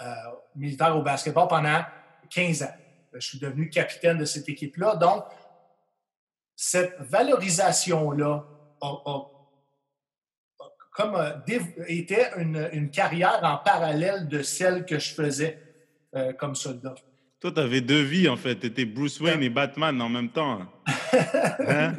euh, 0.00 0.14
militaire 0.56 0.96
au 0.96 1.02
basketball 1.02 1.46
pendant 1.46 1.82
15 2.30 2.62
ans. 2.62 2.74
Je 3.14 3.26
suis 3.26 3.38
devenu 3.38 3.68
capitaine 3.70 4.18
de 4.18 4.24
cette 4.24 4.48
équipe-là. 4.48 4.96
Donc, 4.96 5.24
cette 6.54 6.94
valorisation-là 7.00 8.44
a 8.82 9.24
comme 10.92 11.14
euh, 11.14 11.32
était 11.86 12.30
une, 12.36 12.90
carrière 12.90 13.40
en 13.42 13.58
parallèle 13.58 14.28
de 14.28 14.42
celle 14.42 14.84
que 14.84 14.98
je 14.98 15.14
faisais 15.14 15.58
euh, 16.14 16.32
comme 16.32 16.54
soldat. 16.54 16.94
Toi, 17.40 17.52
tu 17.52 17.60
avais 17.60 17.80
deux 17.80 18.02
vies, 18.02 18.28
en 18.28 18.36
fait. 18.36 18.56
Tu 18.56 18.66
étais 18.66 18.84
Bruce 18.84 19.20
Wayne 19.20 19.42
et 19.42 19.48
Batman 19.48 20.00
en 20.00 20.08
même 20.08 20.30
temps. 20.30 20.60
Hein? 21.68 21.94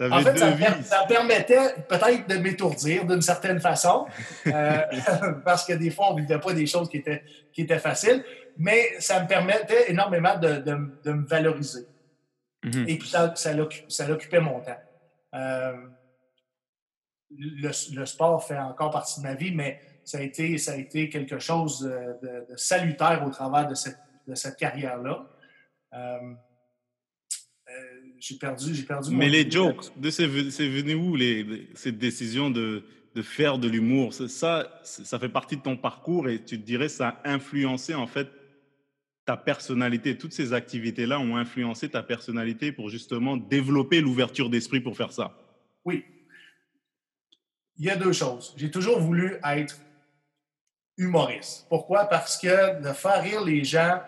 En 0.00 0.20
fait, 0.20 0.36
ça, 0.36 0.56
ça, 0.82 1.04
permettait 1.06 1.74
peut-être 1.88 2.28
de 2.28 2.36
m'étourdir 2.36 3.04
d'une 3.06 3.22
certaine 3.22 3.60
façon, 3.60 4.06
euh, 4.48 4.78
parce 5.44 5.64
que 5.64 5.74
des 5.74 5.90
fois, 5.90 6.10
on 6.10 6.16
ne 6.16 6.22
vivait 6.22 6.40
pas 6.40 6.52
des 6.52 6.66
choses 6.66 6.88
qui 6.88 6.96
étaient, 6.96 7.22
qui 7.52 7.62
étaient 7.62 7.78
faciles, 7.78 8.24
mais 8.56 9.00
ça 9.00 9.22
me 9.22 9.28
permettait 9.28 9.90
énormément 9.90 10.38
de, 10.38 10.56
de, 10.58 11.12
me 11.12 11.26
valoriser. 11.26 11.86
Mm-hmm. 12.64 12.88
Et 12.88 12.98
puis, 12.98 13.08
ça, 13.08 13.34
ça, 13.34 14.10
occupait 14.10 14.40
mon 14.40 14.60
temps 14.60 14.78
le, 17.38 18.04
sport 18.06 18.44
fait 18.44 18.58
encore 18.58 18.90
partie 18.90 19.20
de 19.20 19.26
ma 19.26 19.34
vie, 19.34 19.52
mais 19.52 19.80
ça 20.04 20.18
a 20.18 20.22
été, 20.22 20.58
ça 20.58 20.72
a 20.72 20.76
été 20.76 21.08
quelque 21.08 21.38
chose 21.38 21.80
de, 21.80 22.56
salutaire 22.56 23.24
au 23.26 23.30
travers 23.30 23.68
de 23.68 23.74
cette, 23.74 23.98
de 24.26 24.34
cette 24.34 24.56
carrière-là. 24.56 25.26
Euh, 25.94 26.18
euh, 27.68 27.72
j'ai 28.18 28.36
perdu, 28.36 28.74
j'ai 28.74 28.82
perdu. 28.82 29.14
Mais 29.14 29.28
les 29.28 29.50
jokes, 29.50 29.92
c'est 30.10 30.26
venu 30.26 30.94
où 30.94 31.16
les, 31.16 31.68
cette 31.74 31.98
décision 31.98 32.50
de, 32.50 32.84
de 33.14 33.22
faire 33.22 33.58
de 33.58 33.68
l'humour? 33.68 34.12
Ça, 34.12 34.80
ça 34.82 35.18
fait 35.18 35.28
partie 35.28 35.56
de 35.56 35.62
ton 35.62 35.76
parcours 35.76 36.28
et 36.28 36.42
tu 36.42 36.60
te 36.60 36.64
dirais 36.64 36.88
ça 36.88 37.20
a 37.24 37.30
influencé 37.30 37.94
en 37.94 38.06
fait 38.06 38.28
ta 39.24 39.36
personnalité. 39.36 40.18
Toutes 40.18 40.32
ces 40.32 40.52
activités-là 40.52 41.20
ont 41.20 41.36
influencé 41.36 41.88
ta 41.88 42.02
personnalité 42.02 42.72
pour 42.72 42.88
justement 42.88 43.36
développer 43.36 44.00
l'ouverture 44.00 44.50
d'esprit 44.50 44.80
pour 44.80 44.96
faire 44.96 45.12
ça? 45.12 45.32
Oui, 45.84 46.04
il 47.78 47.86
y 47.86 47.90
a 47.90 47.96
deux 47.96 48.12
choses. 48.12 48.54
J'ai 48.56 48.70
toujours 48.70 49.00
voulu 49.00 49.38
être 49.44 49.76
humoriste. 50.96 51.66
Pourquoi? 51.68 52.04
Parce 52.04 52.38
que 52.38 52.80
de 52.80 52.92
faire 52.92 53.22
rire 53.22 53.42
les 53.42 53.64
gens, 53.64 54.00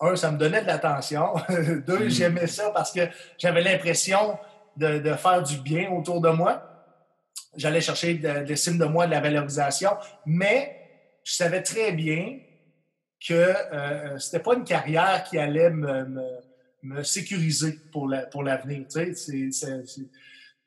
un, 0.00 0.16
ça 0.16 0.30
me 0.32 0.38
donnait 0.38 0.62
de 0.62 0.66
l'attention. 0.66 1.34
Deux, 1.86 2.06
mm. 2.06 2.08
j'aimais 2.08 2.46
ça 2.46 2.70
parce 2.70 2.90
que 2.90 3.00
j'avais 3.38 3.62
l'impression 3.62 4.38
de, 4.76 5.14
faire 5.14 5.42
du 5.42 5.58
bien 5.58 5.90
autour 5.92 6.20
de 6.20 6.30
moi. 6.30 6.62
J'allais 7.56 7.80
chercher 7.80 8.14
de, 8.14 8.28
l'estime 8.28 8.78
de 8.78 8.86
moi, 8.86 9.06
de 9.06 9.10
la 9.10 9.20
valorisation, 9.20 9.90
mais 10.24 10.76
je 11.22 11.34
savais 11.34 11.62
très 11.62 11.92
bien 11.92 12.38
que 13.26 13.34
euh, 13.34 14.18
c'était 14.18 14.40
pas 14.40 14.54
une 14.54 14.64
carrière 14.64 15.24
qui 15.24 15.38
allait 15.38 15.70
me, 15.70 17.02
sécuriser 17.02 17.78
pour 17.92 18.08
l'avenir. 18.08 18.86
La, 18.94 19.14
c'est 19.14 19.50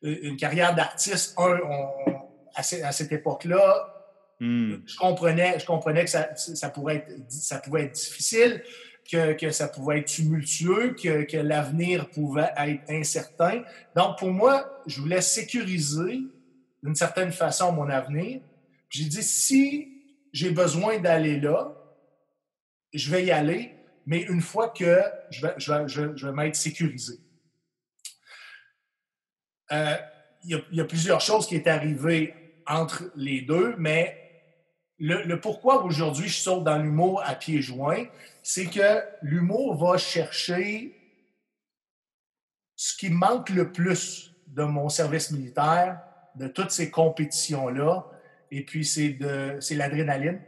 une 0.04 0.38
carrière 0.38 0.76
d'artiste, 0.76 1.34
un, 1.38 1.60
on, 1.60 2.13
à, 2.56 2.63
cette 2.63 3.12
époque-là, 3.12 3.94
hmm. 4.39 4.76
je, 4.86 4.98
comprenais, 4.98 5.60
je 5.60 5.66
comprenais 5.66 6.04
que 6.04 6.10
ça, 6.10 6.36
ça, 6.36 6.70
pourrait 6.70 6.98
être, 7.08 7.32
ça 7.32 7.60
pouvait 7.60 7.84
être 7.84 7.94
difficile, 7.94 8.62
que, 9.10 9.34
que 9.34 9.52
ça 9.52 9.68
pouvait 9.68 10.00
être 10.00 10.08
tumultueux, 10.08 10.96
que, 11.02 11.24
que 11.24 11.38
l'avenir 11.38 12.10
pouvait 12.10 12.52
être 12.58 12.84
incertain. 12.89 13.63
Donc, 13.96 14.18
pour 14.18 14.32
moi, 14.32 14.82
je 14.86 15.02
voulais 15.02 15.22
sécuriser 15.22 16.22
d'une 16.82 16.96
certaine 16.96 17.32
façon 17.32 17.72
mon 17.72 17.89
avenir. 17.89 18.42
J'ai 18.89 19.06
dit, 19.06 19.24
si 19.24 19.89
j'ai 20.32 20.52
besoin 20.52 21.00
d'aller 21.00 21.39
là, 21.39 21.76
je 22.93 23.10
vais 23.10 23.25
y 23.25 23.32
aller, 23.32 23.75
mais 24.06 24.21
une 24.21 24.41
fois 24.41 24.69
que 24.69 25.01
je 25.29 26.25
vais, 26.25 26.32
m'être 26.32 26.56
sécurisé. 26.56 27.19
Euh, 29.71 29.97
il, 30.43 30.63
y 30.71 30.82
a, 30.82 30.86
plusieurs 30.86 31.21
choses 31.21 31.47
qui 31.47 31.58
sont 31.58 31.67
arrivées 31.67 32.34
entre 32.67 33.12
les 33.15 33.41
deux, 33.41 33.75
mais 33.77 34.19
le, 34.99 35.36
pourquoi 35.39 35.84
aujourd'hui 35.84 36.27
je 36.27 36.38
saute 36.38 36.63
dans 36.63 36.77
l'humour 36.77 37.23
à 37.25 37.36
pieds 37.36 37.62
joints, 37.62 38.06
c'est 38.41 38.65
que 38.65 39.01
l'humour 39.21 39.75
va 39.75 39.97
chercher 39.97 40.95
ce 42.75 42.95
qui 42.97 43.10
manque 43.10 43.49
le 43.49 43.71
plus 43.71 44.36
de 44.47 44.63
mon 44.63 44.89
service 44.89 45.32
militaire, 45.32 46.01
de 46.36 46.47
toutes 46.47 46.71
ces 46.71 46.91
compétitions-là, 46.91 48.06
et 48.51 48.63
puis 48.63 48.86
c'est 48.86 49.17
l'adrénaline, 49.71 50.41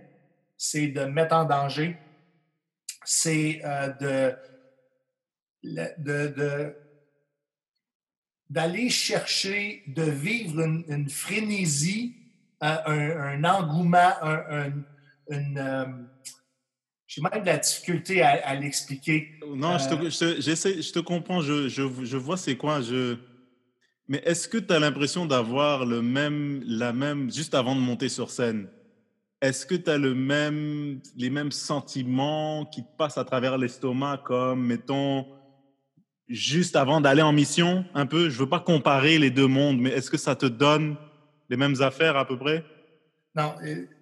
c'est 0.57 0.87
de 0.87 1.05
mettre 1.05 1.35
en 1.35 1.45
danger, 1.45 1.97
c'est 3.05 3.61
euh, 3.63 4.35
de, 5.63 6.75
d'aller 8.49 8.89
chercher, 8.89 9.83
de 9.87 10.03
vivre 10.03 10.61
une, 10.61 11.09
frénésie, 11.09 12.15
euh, 12.63 13.17
un, 13.17 13.43
engouement, 13.43 14.13
un, 14.21 14.71
une, 15.29 15.57
euh, 15.57 15.85
j'ai 17.07 17.21
même 17.21 17.41
de 17.41 17.45
la 17.45 17.57
difficulté 17.57 18.21
à, 18.21 18.55
l'expliquer. 18.55 19.39
Non, 19.47 19.77
je, 19.77 19.87
te, 19.89 20.41
je 20.41 20.91
te 20.91 20.99
comprends, 20.99 21.41
je, 21.41 21.69
je, 21.69 21.83
je 22.03 22.17
vois 22.17 22.37
c'est 22.37 22.57
quoi. 22.57 22.81
Je... 22.81 23.17
Mais 24.07 24.21
est-ce 24.25 24.47
que 24.47 24.57
tu 24.57 24.73
as 24.73 24.79
l'impression 24.79 25.25
d'avoir 25.25 25.85
le 25.85 26.01
même, 26.01 26.63
la 26.65 26.93
même, 26.93 27.31
juste 27.31 27.55
avant 27.55 27.75
de 27.75 27.79
monter 27.79 28.09
sur 28.09 28.29
scène, 28.31 28.67
est-ce 29.47 29.65
que 29.65 29.75
tu 29.75 29.89
as 29.89 29.97
les 29.97 30.13
mêmes 31.29 31.51
sentiments 31.51 32.65
qui 32.65 32.83
passent 32.97 33.17
à 33.17 33.23
travers 33.23 33.57
l'estomac, 33.57 34.21
comme, 34.25 34.65
mettons, 34.65 35.25
juste 36.27 36.75
avant 36.75 37.01
d'aller 37.01 37.21
en 37.21 37.31
mission, 37.31 37.85
un 37.93 38.05
peu? 38.05 38.29
Je 38.29 38.39
veux 38.39 38.49
pas 38.49 38.59
comparer 38.59 39.19
les 39.19 39.31
deux 39.31 39.47
mondes, 39.47 39.79
mais 39.79 39.91
est-ce 39.91 40.09
que 40.09 40.17
ça 40.17 40.35
te 40.35 40.45
donne 40.45 40.95
les 41.49 41.57
mêmes 41.57 41.81
affaires 41.81 42.17
à 42.17 42.25
peu 42.25 42.37
près? 42.37 42.63
Non, 43.35 43.55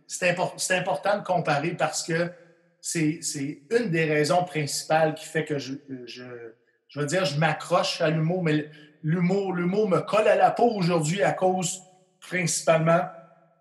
c'est 0.07 0.29
important 0.77 1.17
de 1.17 1.23
comparer 1.23 1.71
parce 1.71 2.03
que 2.03 2.31
c'est 2.79 3.19
une 3.71 3.89
des 3.89 4.05
raisons 4.05 4.43
principales 4.43 5.15
qui 5.15 5.25
fait 5.25 5.45
que 5.45 5.57
je, 5.57 5.73
je, 6.05 6.23
je 6.87 6.99
veux 6.99 7.05
dire, 7.05 7.25
je 7.25 7.37
m'accroche 7.37 8.01
à 8.01 8.09
l'humour, 8.09 8.43
mais 8.43 8.69
l'humour 9.01 9.53
me 9.53 9.99
colle 9.99 10.27
à 10.27 10.35
la 10.35 10.51
peau 10.51 10.69
aujourd'hui 10.69 11.23
à 11.23 11.31
cause 11.31 11.81
principalement 12.19 13.01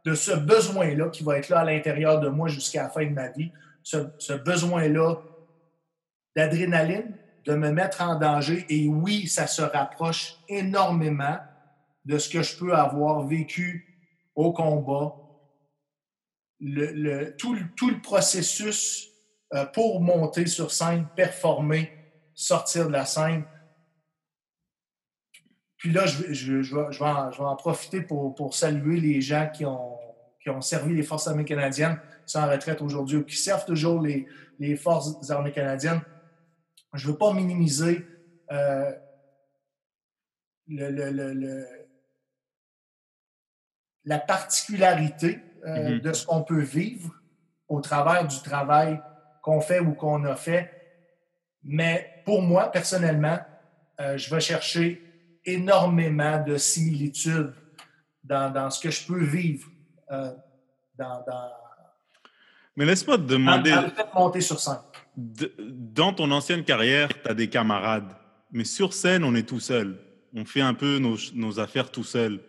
de 0.05 0.15
ce 0.15 0.33
besoin-là 0.33 1.09
qui 1.11 1.23
va 1.23 1.39
être 1.39 1.49
là 1.49 1.61
à 1.61 1.65
l'intérieur 1.65 2.21
de 2.21 2.29
moi 2.29 2.49
jusqu'à 2.49 2.85
la 2.85 2.91
fin 2.91 3.05
de 3.05 3.11
ma 3.11 3.29
vie, 3.29 3.53
ce, 3.83 4.33
besoin-là 4.33 5.17
d'adrénaline, 6.37 7.17
de 7.45 7.55
me 7.55 7.71
mettre 7.71 8.03
en 8.03 8.19
danger. 8.19 8.65
Et 8.69 8.89
oui, 8.89 9.27
ça 9.27 9.47
se 9.47 9.63
rapproche 9.63 10.37
énormément 10.49 11.39
de 12.05 12.19
ce 12.19 12.29
que 12.29 12.43
je 12.43 12.57
peux 12.57 12.75
avoir 12.75 13.27
vécu 13.27 13.99
au 14.35 14.53
combat. 14.53 15.17
Tout, 17.39 17.57
tout, 17.77 17.91
le 17.91 18.01
processus 18.01 19.09
euh, 19.55 19.65
pour 19.67 20.01
monter 20.01 20.47
sur 20.47 20.71
scène, 20.71 21.07
performer, 21.17 21.93
sortir 22.35 22.87
de 22.87 22.93
la 22.93 23.05
scène. 23.05 23.45
Puis 25.83 25.93
là, 25.93 26.07
je, 26.07 26.33
je, 26.33 26.63
je, 26.63 26.75
vais, 26.75 27.45
en, 27.45 27.57
profiter 27.57 28.01
pour, 28.01 28.35
pour, 28.35 28.55
saluer 28.55 29.01
les 29.01 29.21
gens 29.21 29.51
qui 29.53 29.67
ont, 29.67 29.99
qui 30.41 30.49
ont 30.49 30.61
servi 30.61 30.95
les 30.95 31.03
Forces 31.03 31.27
armées 31.27 31.45
canadiennes, 31.45 31.99
qui 32.25 32.33
sont 32.33 32.39
en 32.39 32.49
retraite 32.49 32.81
aujourd'hui 32.81 33.19
ou 33.19 33.25
qui 33.25 33.37
servent 33.37 33.65
toujours 33.65 34.01
les, 34.01 34.27
les 34.61 34.77
Forces 34.77 35.29
armées 35.31 35.53
canadiennes 35.53 36.01
je 36.95 37.07
ne 37.07 37.13
veux 37.13 37.19
pas 37.19 37.33
minimiser 37.33 38.07
euh, 38.51 38.93
la 44.05 44.19
particularité 44.19 45.41
euh, 45.65 45.69
mm-hmm. 45.77 46.01
de 46.01 46.13
ce 46.13 46.27
qu'on 46.27 46.43
peut 46.43 46.61
vivre 46.61 47.15
au 47.69 47.81
travers 47.81 48.27
du 48.27 48.41
travail 48.43 49.01
qu'on 49.43 49.61
fait 49.61 49.81
ou 49.81 49.95
qu'on 49.95 50.25
a 50.25 50.37
fait. 50.37 50.71
Mais 51.63 52.23
pour 52.25 52.43
moi, 52.43 52.71
personnellement, 52.71 53.39
euh, 54.01 54.17
je 54.19 54.33
vais 54.33 54.41
chercher 54.41 55.03
énormément 55.45 56.43
de 56.43 56.57
similitudes 56.57 57.53
dans, 58.25 58.71
ce 58.71 58.81
que 58.81 58.91
je 58.91 59.07
peux 59.07 59.25
vivre 59.25 59.69
dans, 60.99 61.25
Mais 62.77 62.85
laisse-moi 62.85 63.19
te 63.19 63.23
demander. 63.23 63.71
Dans, 63.71 63.83
de 63.83 64.15
monter 64.15 64.41
sur 64.41 64.61
scène 64.61 64.79
dans 65.17 66.13
ton 66.13 66.31
ancienne 66.31 66.65
carrière, 66.65 67.09
tu 67.09 67.29
as 67.29 67.35
des 67.35 67.49
camarades, 67.49 68.17
mais 68.51 68.65
sur 68.65 68.93
scène, 68.93 69.25
on 69.25 69.35
est 69.35 69.49
tout 69.49 69.61
seul. 69.61 69.99
On 70.35 70.45
fait 70.45 70.63
un 70.63 70.75
peu 70.75 70.99
nos, 70.99 71.61
affaires 71.61 71.91
tout 71.91 72.05
seul. 72.05 72.41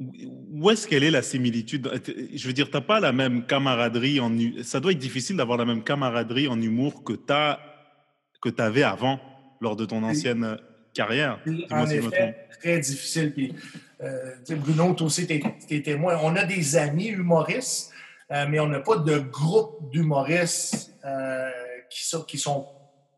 Où 0.00 0.70
est-ce 0.70 0.88
qu'elle 0.88 1.04
est 1.04 1.10
la 1.10 1.22
similitude? 1.22 1.90
Je 2.34 2.46
veux 2.46 2.52
dire, 2.52 2.70
tu 2.70 2.76
n'as 2.76 2.80
pas 2.80 3.00
la 3.00 3.12
même 3.12 3.46
camaraderie. 3.46 4.20
En, 4.20 4.34
ça 4.62 4.80
doit 4.80 4.92
être 4.92 4.98
difficile 4.98 5.36
d'avoir 5.36 5.58
la 5.58 5.66
même 5.66 5.84
camaraderie 5.84 6.48
en 6.48 6.60
humour 6.60 7.04
que 7.04 7.12
tu 7.12 8.62
avais 8.62 8.82
avant, 8.82 9.20
lors 9.64 9.76
de 9.76 9.84
ton 9.84 10.02
ancienne 10.04 10.58
carrière. 10.92 11.40
En 11.70 11.86
effet, 11.88 12.46
très 12.60 12.78
difficile. 12.78 13.32
Puis, 13.32 13.52
euh, 14.00 14.30
Bruno, 14.50 14.94
toi 14.94 15.08
aussi, 15.08 15.26
tu 15.26 15.42
es, 15.74 15.82
témoin. 15.82 16.18
On 16.22 16.36
a 16.36 16.44
des 16.44 16.76
amis 16.76 17.08
humoristes 17.08 17.94
euh, 18.32 18.46
mais 18.48 18.58
on 18.58 18.66
n'a 18.66 18.80
pas 18.80 18.96
de 18.96 19.18
groupe 19.18 19.90
d'humoristes 19.90 20.92
euh, 21.04 21.50
qui, 21.90 22.04
sont, 22.04 22.22
qui 22.22 22.38
sont 22.38 22.66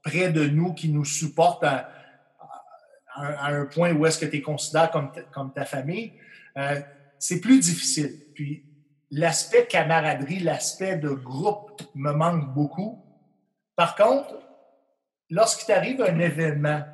près 0.02 0.30
de 0.30 0.46
nous, 0.46 0.74
qui 0.74 0.88
nous 0.88 1.04
supportent 1.04 1.64
à, 1.64 1.90
un 3.18 3.64
point 3.64 3.92
où 3.92 4.04
est-ce 4.04 4.18
que 4.18 4.26
tu 4.26 4.36
es 4.36 4.42
considéré 4.42 4.88
comme, 4.92 5.10
comme 5.32 5.50
ta 5.54 5.64
famille. 5.64 6.12
Euh, 6.58 6.80
c'est 7.18 7.40
plus 7.40 7.60
difficile. 7.60 8.12
Puis 8.34 8.62
l'aspect 9.10 9.64
camaraderie, 9.66 10.40
l'aspect 10.40 10.96
de 10.96 11.08
groupe 11.08 11.80
me 11.94 12.12
manque 12.12 12.52
beaucoup. 12.52 13.02
Par 13.74 13.96
contre, 13.96 14.34
lorsqu'il 15.30 15.66
t'arrive 15.66 16.02
un 16.02 16.18
événement, 16.18 16.84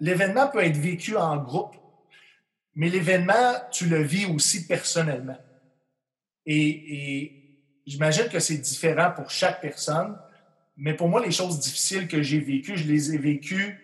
l'événement 0.00 0.48
peut 0.48 0.64
être 0.64 0.76
vécu 0.76 1.16
en 1.16 1.36
groupe, 1.36 1.76
mais 2.74 2.90
l'événement, 2.90 3.54
tu 3.70 3.86
le 3.86 4.02
vis 4.02 4.26
aussi 4.26 4.66
personnellement. 4.66 5.38
Et, 6.44 7.42
j'imagine 7.86 8.28
que 8.28 8.38
c'est 8.38 8.58
différent 8.58 9.12
pour 9.12 9.30
chaque 9.30 9.60
personne, 9.60 10.18
mais 10.76 10.94
pour 10.94 11.08
moi, 11.08 11.24
les 11.24 11.30
choses 11.30 11.58
difficiles 11.58 12.06
que 12.06 12.22
j'ai 12.22 12.40
vécues, 12.40 12.76
je 12.76 12.86
les 12.86 13.14
ai 13.14 13.18
vécues 13.18 13.80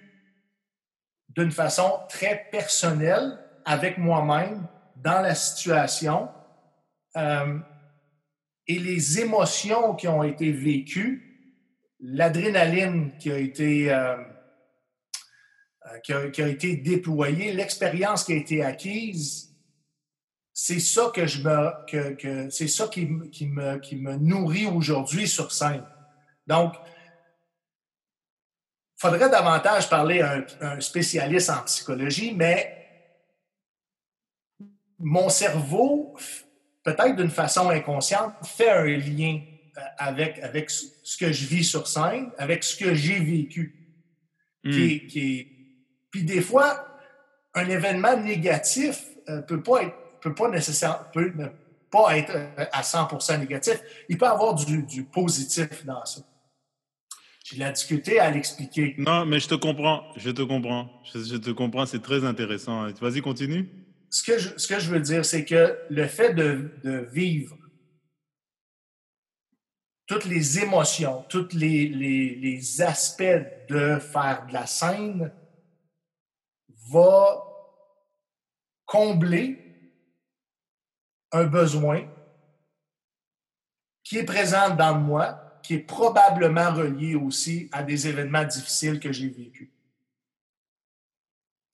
d'une 1.30 1.50
façon 1.50 2.00
très 2.08 2.48
personnelle 2.50 3.38
avec 3.64 3.96
moi-même 3.96 4.66
dans 4.96 5.22
la 5.22 5.34
situation. 5.34 6.28
Euh, 7.16 7.58
et 8.66 8.78
les 8.78 9.20
émotions 9.20 9.94
qui 9.94 10.06
ont 10.08 10.22
été 10.22 10.52
vécues, 10.52 11.31
l'adrénaline 12.02 13.16
qui 13.18 13.30
a 13.30 13.38
été 13.38 13.92
euh, 13.92 14.16
euh, 16.10 16.30
qui, 16.30 16.42
a, 16.42 16.48
été 16.48 16.76
déployée, 16.76 17.52
l'expérience 17.52 18.24
qui 18.24 18.32
a 18.32 18.36
été 18.36 18.62
acquise, 18.62 19.52
c'est 20.52 20.80
ça 20.80 21.10
que 21.14 21.26
je 21.26 21.42
me, 21.42 22.16
que, 22.16 22.50
c'est 22.50 22.68
ça 22.68 22.88
qui, 22.88 23.08
qui, 23.30 23.46
me, 23.46 23.78
qui 23.78 23.96
me 23.96 24.16
nourrit 24.16 24.66
aujourd'hui 24.66 25.26
sur 25.26 25.50
scène. 25.50 25.84
Donc, 26.46 26.74
il 28.96 29.00
faudrait 29.00 29.30
davantage 29.30 29.88
parler 29.88 30.20
à 30.20 30.44
un, 30.60 30.80
spécialiste 30.80 31.50
en 31.50 31.62
psychologie, 31.64 32.32
mais 32.34 32.78
mon 34.98 35.28
cerveau, 35.28 36.16
peut-être 36.84 37.16
d'une 37.16 37.30
façon 37.30 37.70
inconsciente, 37.70 38.34
fait 38.44 38.70
un 38.70 38.84
lien 38.84 39.40
avec, 39.98 40.38
avec 40.40 40.70
ce 40.70 41.16
que 41.16 41.32
je 41.32 41.46
vis 41.46 41.64
sur 41.64 41.86
scène, 41.86 42.30
avec 42.38 42.62
ce 42.64 42.76
que 42.76 42.94
j'ai 42.94 43.18
vécu. 43.18 43.78
Qui, 44.64 45.02
hmm. 45.02 45.06
qui 45.08 45.48
Puis 46.10 46.22
des 46.24 46.40
fois, 46.40 46.86
un 47.54 47.68
événement 47.68 48.16
négatif 48.16 49.02
ne 49.28 49.34
euh, 49.34 49.42
peut 49.42 49.62
pas 49.62 49.82
être 49.82 49.96
peut 50.20 50.34
pas 50.34 50.48
nécessairement 50.48 51.00
peut 51.12 51.32
ne 51.34 51.46
pas 51.90 52.16
être 52.16 52.30
euh, 52.34 52.64
à 52.72 52.82
100% 52.82 53.40
négatif. 53.40 53.80
Il 54.08 54.18
peut 54.18 54.26
y 54.26 54.28
avoir 54.28 54.54
du, 54.54 55.04
positif 55.04 55.84
dans 55.84 56.04
ça. 56.04 56.20
J'ai 57.44 57.56
la 57.56 57.72
difficulté 57.72 58.20
à 58.20 58.30
l'expliquer. 58.30 58.94
Non, 58.98 59.26
mais 59.26 59.40
je 59.40 59.48
te 59.48 59.54
comprends. 59.56 60.04
Je 60.16 60.30
te 60.30 60.42
comprends. 60.42 60.88
Je, 61.12 61.36
te 61.36 61.50
comprends. 61.50 61.86
C'est 61.86 62.02
très 62.02 62.24
intéressant. 62.24 62.86
Vas-y, 63.00 63.20
continue. 63.20 63.68
Ce 64.10 64.22
que, 64.22 64.38
je, 64.38 64.50
ce 64.56 64.68
que 64.68 64.78
je 64.78 64.90
veux 64.90 65.00
dire, 65.00 65.24
c'est 65.24 65.44
que 65.44 65.76
le 65.90 66.06
fait 66.06 66.34
de, 66.34 66.70
de 66.84 67.08
vivre 67.12 67.56
toutes 70.06 70.24
les 70.24 70.58
émotions, 70.58 71.24
tous 71.28 71.48
les, 71.52 71.88
les, 71.88 72.34
les, 72.34 72.82
aspects 72.82 73.22
de 73.68 73.98
faire 73.98 74.46
de 74.46 74.52
la 74.52 74.66
scène 74.66 75.32
va 76.90 77.44
combler 78.84 79.58
un 81.30 81.44
besoin 81.44 82.06
qui 84.04 84.18
est 84.18 84.24
présent 84.24 84.74
dans 84.74 84.98
moi, 84.98 85.60
qui 85.62 85.74
est 85.74 85.78
probablement 85.78 86.74
relié 86.74 87.14
aussi 87.14 87.68
à 87.72 87.82
des 87.82 88.08
événements 88.08 88.44
difficiles 88.44 89.00
que 89.00 89.12
j'ai 89.12 89.28
vécus. 89.28 89.70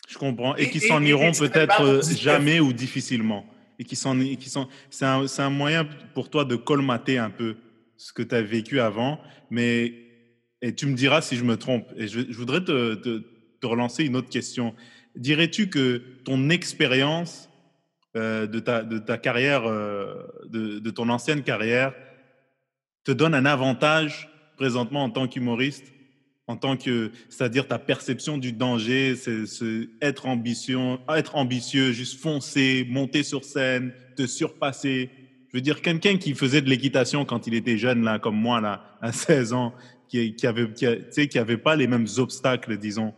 Je 0.09 0.17
comprends. 0.17 0.55
Et, 0.57 0.71
qui 0.71 0.81
s'en 0.81 1.03
iront 1.03 1.33
peut-être 1.33 2.03
jamais 2.17 2.61
ou 2.61 2.73
difficilement. 2.73 3.45
Et 3.79 3.85
qui 3.85 3.97
s'en, 3.97 4.19
qui 4.19 4.49
sont, 4.49 4.69
c'est 4.91 5.05
un, 5.05 5.27
un, 5.39 5.51
moyen 5.51 5.87
pour 6.15 6.31
toi 6.31 6.45
de 6.45 6.57
colmater 6.57 7.19
un 7.19 7.31
peu 7.31 7.57
ce 7.99 8.15
que 8.15 8.23
tu 8.23 8.35
as 8.35 8.41
vécu 8.41 8.81
avant. 8.81 9.21
Mais, 9.51 9.93
et 10.63 10.75
tu 10.75 10.87
me 10.87 10.95
diras 10.95 11.21
si 11.21 11.37
je 11.37 11.45
me 11.45 11.59
trompe. 11.59 11.87
Et 11.99 12.09
je, 12.09 12.21
voudrais 12.33 12.65
te, 12.65 13.23
relancer 13.63 14.05
une 14.05 14.17
autre 14.17 14.31
question. 14.31 14.75
Dirais-tu 15.15 15.69
que 15.69 16.03
ton 16.25 16.49
expérience 16.49 17.51
euh, 18.17 18.47
de, 18.47 18.61
ta, 18.61 19.19
carrière, 19.19 19.67
euh, 19.67 20.15
de, 20.49 20.91
ton 20.91 21.11
ancienne 21.11 21.43
carrière, 21.43 21.93
te 23.05 23.13
donne 23.13 23.35
un 23.35 23.45
avantage 23.45 24.31
présentement 24.57 25.05
en 25.05 25.11
tant 25.11 25.29
qu'humoriste 25.29 25.93
en 26.49 26.57
tant 26.57 26.79
que, 26.79 27.13
c'est-à-dire 27.29 27.69
ta 27.69 27.79
perception 27.79 28.39
du 28.39 28.53
danger, 28.53 29.17
c'est 29.17 29.45
être 30.01 30.27
être 31.15 31.37
ambitieux, 31.37 31.93
juste 31.93 32.19
foncer, 32.19 32.87
monter 32.89 33.23
sur 33.23 33.45
scène, 33.45 33.93
te 34.17 34.27
surpasser. 34.27 35.11
Je 35.49 35.57
veux 35.57 35.61
dire, 35.63 35.81
quelqu'un 35.81 36.19
qui 36.19 36.35
faisait 36.35 36.61
de 36.61 36.69
l'équitation 36.69 37.25
quand 37.25 37.47
il 37.47 37.55
était 37.55 37.79
jeune, 37.79 38.05
là, 38.05 38.19
comme 38.19 38.37
moi, 38.37 38.61
là, 38.61 38.99
à 39.01 39.13
16 39.13 39.53
ans, 39.55 39.75
qui, 40.09 40.35
qui 40.35 40.47
avait, 40.47 40.73
qui, 40.73 41.29
qui 41.29 41.39
avait 41.39 41.57
pas 41.57 41.77
les 41.77 41.87
mêmes 41.87 42.07
obstacles, 42.19 42.77
disons. 42.79 43.15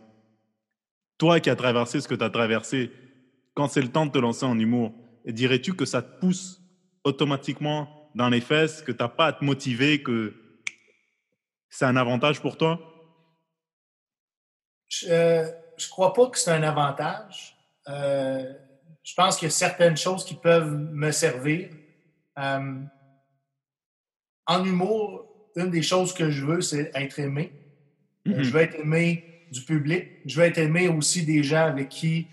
Toi 1.18 1.40
qui 1.40 1.50
as 1.50 1.56
traversé 1.56 2.00
ce 2.00 2.08
que 2.08 2.14
tu 2.14 2.24
as 2.24 2.30
traversé, 2.30 2.90
quand 3.54 3.68
c'est 3.68 3.82
le 3.82 3.88
temps 3.88 4.06
de 4.06 4.12
te 4.12 4.18
lancer 4.18 4.46
en 4.46 4.58
humour, 4.58 4.92
dirais-tu 5.26 5.74
que 5.74 5.84
ça 5.84 6.02
te 6.02 6.20
pousse 6.20 6.60
automatiquement 7.04 8.10
dans 8.14 8.28
les 8.28 8.40
fesses, 8.40 8.82
que 8.82 8.92
tu 8.92 9.02
n'as 9.02 9.08
pas 9.08 9.26
à 9.26 9.32
te 9.32 9.44
motiver, 9.44 10.02
que 10.02 10.34
c'est 11.68 11.84
un 11.84 11.96
avantage 11.96 12.40
pour 12.40 12.56
toi? 12.56 12.80
Je 14.88 15.06
ne 15.06 15.12
euh, 15.12 15.50
crois 15.90 16.12
pas 16.12 16.28
que 16.28 16.38
c'est 16.38 16.50
un 16.50 16.62
avantage. 16.62 17.56
Euh, 17.88 18.52
je 19.02 19.14
pense 19.14 19.36
qu'il 19.36 19.46
y 19.46 19.50
a 19.50 19.52
certaines 19.52 19.96
choses 19.96 20.24
qui 20.24 20.34
peuvent 20.34 20.74
me 20.74 21.10
servir. 21.12 21.70
Euh, 22.38 22.82
en 24.46 24.64
humour, 24.64 25.26
une 25.56 25.70
des 25.70 25.82
choses 25.82 26.12
que 26.14 26.30
je 26.30 26.44
veux, 26.44 26.60
c'est 26.60 26.90
être 26.94 27.18
aimé. 27.18 27.52
Mm-hmm. 28.26 28.42
Je 28.42 28.50
veux 28.50 28.60
être 28.60 28.74
aimé 28.76 29.24
du 29.50 29.62
public. 29.62 30.06
Je 30.26 30.40
veux 30.40 30.46
être 30.46 30.58
aimé 30.58 30.88
aussi 30.88 31.24
des 31.24 31.42
gens 31.42 31.66
avec 31.66 31.88
qui 31.88 32.26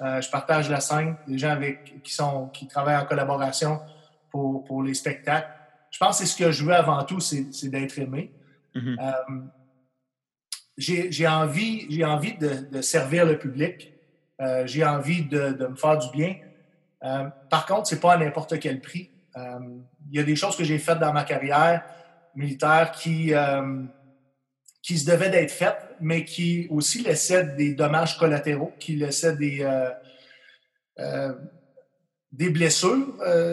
je 0.00 0.28
partage 0.28 0.68
la 0.68 0.80
scène, 0.80 1.16
des 1.26 1.38
gens 1.38 1.50
avec 1.50 2.02
qui 2.02 2.12
sont 2.12 2.48
qui 2.48 2.66
travaillent 2.66 2.98
en 2.98 3.06
collaboration 3.06 3.80
pour, 4.30 4.62
pour 4.64 4.82
les 4.82 4.92
spectacles. 4.92 5.48
Je 5.90 5.98
pense 5.98 6.18
que 6.18 6.26
c'est 6.26 6.32
ce 6.32 6.36
que 6.36 6.52
je 6.52 6.62
veux 6.62 6.74
avant 6.74 7.02
tout, 7.04 7.20
c'est 7.20 7.68
d'être 7.68 7.98
aimé. 7.98 8.30
Mm-hmm 8.74 9.48
j'ai 10.76 11.26
envie, 11.26 11.86
j'ai 11.90 12.04
envie 12.04 12.34
de, 12.34 12.80
servir 12.82 13.24
le 13.26 13.38
public. 13.38 13.92
Euh, 14.40 14.66
j'ai 14.66 14.84
envie 14.84 15.24
de, 15.24 15.68
me 15.68 15.76
faire 15.76 15.98
du 15.98 16.08
bien. 16.10 16.36
Euh, 17.04 17.28
par 17.50 17.66
contre, 17.66 17.86
c'est 17.86 18.00
pas 18.00 18.14
à 18.14 18.16
n'importe 18.16 18.58
quel 18.58 18.80
prix. 18.80 19.10
Euh, 19.36 19.58
il 20.10 20.16
y 20.16 20.20
a 20.20 20.22
des 20.22 20.36
choses 20.36 20.56
que 20.56 20.64
j'ai 20.64 20.78
faites 20.78 20.98
dans 20.98 21.12
ma 21.12 21.24
carrière 21.24 21.84
militaire 22.34 22.90
qui, 22.90 23.32
qui 24.82 24.98
se 24.98 25.08
devaient 25.08 25.30
d'être 25.30 25.52
faites, 25.52 25.94
mais 26.00 26.24
qui 26.24 26.66
aussi 26.68 27.00
laissaient 27.00 27.44
des 27.44 27.74
dommages 27.74 28.18
collatéraux, 28.18 28.72
qui 28.80 28.96
laissaient 28.96 29.36
des, 29.36 29.64
des 32.32 32.50
blessures. 32.50 33.06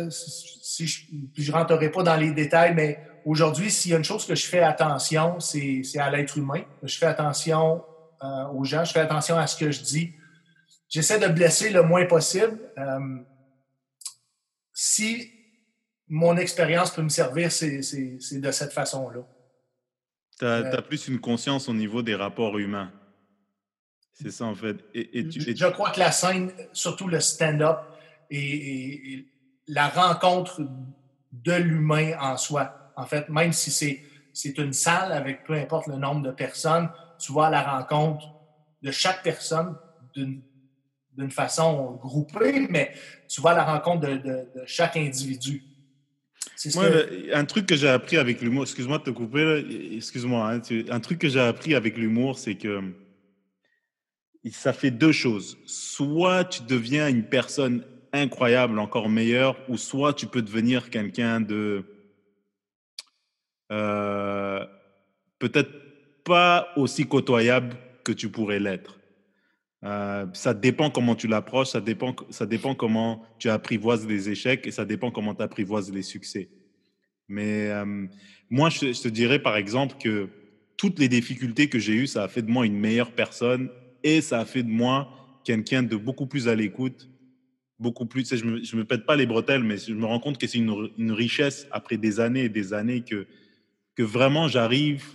si 0.10 0.88
je 0.88 1.52
ne 1.52 1.56
rentrerai 1.56 1.92
pas 1.92 2.02
dans 2.02 2.16
les 2.16 2.32
détails, 2.32 2.74
mais 2.74 3.00
aujourd'hui, 3.26 3.70
s'il 3.70 3.92
y 3.92 3.94
a 3.94 3.98
une 3.98 4.04
chose 4.04 4.26
que 4.26 4.36
je 4.36 4.46
fais 4.46 4.62
attention, 4.62 5.40
c'est 5.40 5.84
à 5.98 6.10
l'être 6.10 6.38
humain. 6.38 6.64
Je 6.84 6.98
fais 6.98 7.06
attention 7.06 7.84
euh, 8.24 8.48
aux 8.54 8.64
gens, 8.64 8.84
je 8.84 8.92
fais 8.92 9.00
attention 9.00 9.38
à 9.38 9.48
ce 9.48 9.58
que 9.58 9.72
je 9.72 9.82
dis. 9.82 10.14
J'essaie 10.90 11.20
de 11.20 11.28
blesser 11.28 11.70
le 11.70 11.84
moins 11.84 12.06
possible. 12.06 12.60
Euh, 12.78 13.18
si 14.74 15.32
mon 16.12 16.36
expérience 16.36 16.92
peut 16.92 17.02
me 17.02 17.10
servir, 17.10 17.52
c'est 17.52 17.80
de 17.80 18.52
cette 18.52 18.74
façon-là. 18.74 19.22
Tu 20.38 20.46
as, 20.46 20.48
euh, 20.48 20.82
plus 20.82 21.08
une 21.08 21.22
conscience 21.22 21.70
au 21.70 21.74
niveau 21.74 22.02
des 22.02 22.16
rapports 22.16 22.58
humains. 22.60 22.92
C'est 24.12 24.30
ça, 24.30 24.44
en 24.44 24.54
fait. 24.54 24.76
Et, 24.94 25.26
je, 25.32 25.68
crois 25.68 25.92
que 25.92 26.00
la 26.00 26.12
scène, 26.12 26.52
surtout 26.74 27.08
le 27.08 27.22
stand-up, 27.22 27.80
et, 28.30 29.26
la 29.68 29.88
rencontre 29.88 30.62
de 31.32 31.54
l'humain 31.54 32.18
en 32.20 32.36
soi 32.36 32.92
en 32.98 33.06
fait, 33.06 33.30
même 33.30 33.54
si 33.54 33.72
c'est 34.34 34.58
une 34.58 34.74
salle 34.74 35.14
avec 35.14 35.46
peu 35.46 35.54
importe 35.54 35.88
le 35.88 35.96
nombre 35.96 36.24
de 36.24 36.32
personnes, 36.32 36.90
tu 37.20 37.32
vois 37.32 37.50
la 37.50 37.62
rencontre 37.62 38.28
de 38.82 38.92
chaque 38.92 39.24
personne 39.24 39.78
d'une 40.14 41.32
façon 41.32 41.94
groupée, 41.94 42.68
mais 42.70 42.94
tu 43.30 43.40
vois 43.40 43.54
la 43.54 43.64
rencontre 43.64 44.08
de, 44.08 44.50
chaque 44.66 44.98
individu. 44.98 45.64
Moi, 46.76 46.86
un 47.34 47.46
truc 47.46 47.66
que 47.66 47.76
j'ai 47.76 47.88
appris 47.88 48.18
avec 48.18 48.42
l'humour, 48.42 48.64
excuse-moi 48.64 49.00
de 49.00 49.04
te 49.04 49.10
couper, 49.10 49.66
excuse-moi, 49.96 50.54
hein, 50.54 50.62
un 50.90 51.00
truc 51.00 51.20
que 51.20 51.30
j'ai 51.30 51.40
appris 51.40 51.76
avec 51.76 51.98
l'humour, 51.98 52.38
c'est 52.38 52.56
que 52.56 52.82
ça 54.52 54.74
fait 54.74 54.92
deux 54.92 55.12
choses. 55.12 55.58
Soit 55.66 56.46
tu 56.46 56.64
deviens 56.64 57.08
une 57.08 57.24
personne 57.24 57.84
incroyable, 58.14 58.80
encore 58.80 59.10
meilleure, 59.10 59.58
ou 59.70 59.78
soit 59.78 60.14
tu 60.14 60.28
peux 60.28 60.42
devenir 60.42 60.90
quelqu'un 60.90 61.42
de 61.42 61.84
euh, 63.72 64.66
peut-être 65.40 65.72
pas 66.24 66.70
aussi 66.76 67.08
côtoyable 67.08 67.76
que 68.04 68.12
tu 68.12 68.30
pourrais 68.30 68.60
l'être. 68.60 69.01
Euh, 69.84 70.28
ça 70.34 70.54
dépend 70.54 70.92
comment 70.92 71.16
tu 71.16 71.28
l'approches, 71.28 71.70
ça 71.70 71.82
dépend, 71.82 72.16
ça 72.30 72.46
dépend 72.46 72.76
comment 72.76 73.24
tu 73.40 73.50
apprivoises 73.50 74.08
les 74.08 74.30
échecs 74.30 74.68
et 74.68 74.72
ça 74.72 74.86
dépend 74.86 75.10
comment 75.10 75.34
tu 75.34 75.42
apprivoises 75.42 75.92
les 75.92 76.04
succès. 76.04 76.50
Mais 77.28 77.70
euh, 77.70 78.06
moi, 78.50 78.70
je, 78.70 79.02
te 79.02 79.08
dirais 79.08 79.40
par 79.40 79.58
exemple 79.58 79.96
que 80.00 80.30
toutes 80.78 81.00
les 81.00 81.08
difficultés 81.08 81.68
que 81.68 81.80
j'ai 81.80 81.94
eues, 81.94 82.08
ça 82.08 82.24
a 82.24 82.28
fait 82.28 82.44
de 82.44 82.52
moi 82.52 82.66
une 82.66 82.78
meilleure 82.78 83.12
personne 83.12 83.70
et 84.04 84.22
ça 84.22 84.40
a 84.40 84.46
fait 84.46 84.64
de 84.64 84.70
moi 84.70 85.10
quelqu'un 85.44 85.82
de 85.82 85.96
beaucoup 85.96 86.28
plus 86.28 86.48
à 86.48 86.54
l'écoute, 86.54 87.10
beaucoup 87.80 88.06
plus. 88.06 88.36
Je 88.36 88.46
me, 88.46 88.64
je 88.64 88.76
me 88.76 88.86
pète 88.86 89.06
pas 89.06 89.16
les 89.16 89.26
bretelles, 89.26 89.64
mais 89.64 89.78
je 89.78 89.94
me 89.94 90.06
rends 90.06 90.20
compte 90.20 90.38
que 90.38 90.46
c'est 90.46 90.60
une, 90.60 90.90
une 90.98 91.12
richesse 91.12 91.68
après 91.72 91.98
des 91.98 92.20
années 92.20 92.44
et 92.44 92.50
des 92.50 92.74
années 92.74 93.02
que 93.02 93.26
que 93.96 94.04
vraiment 94.04 94.48
j'arrive 94.48 95.06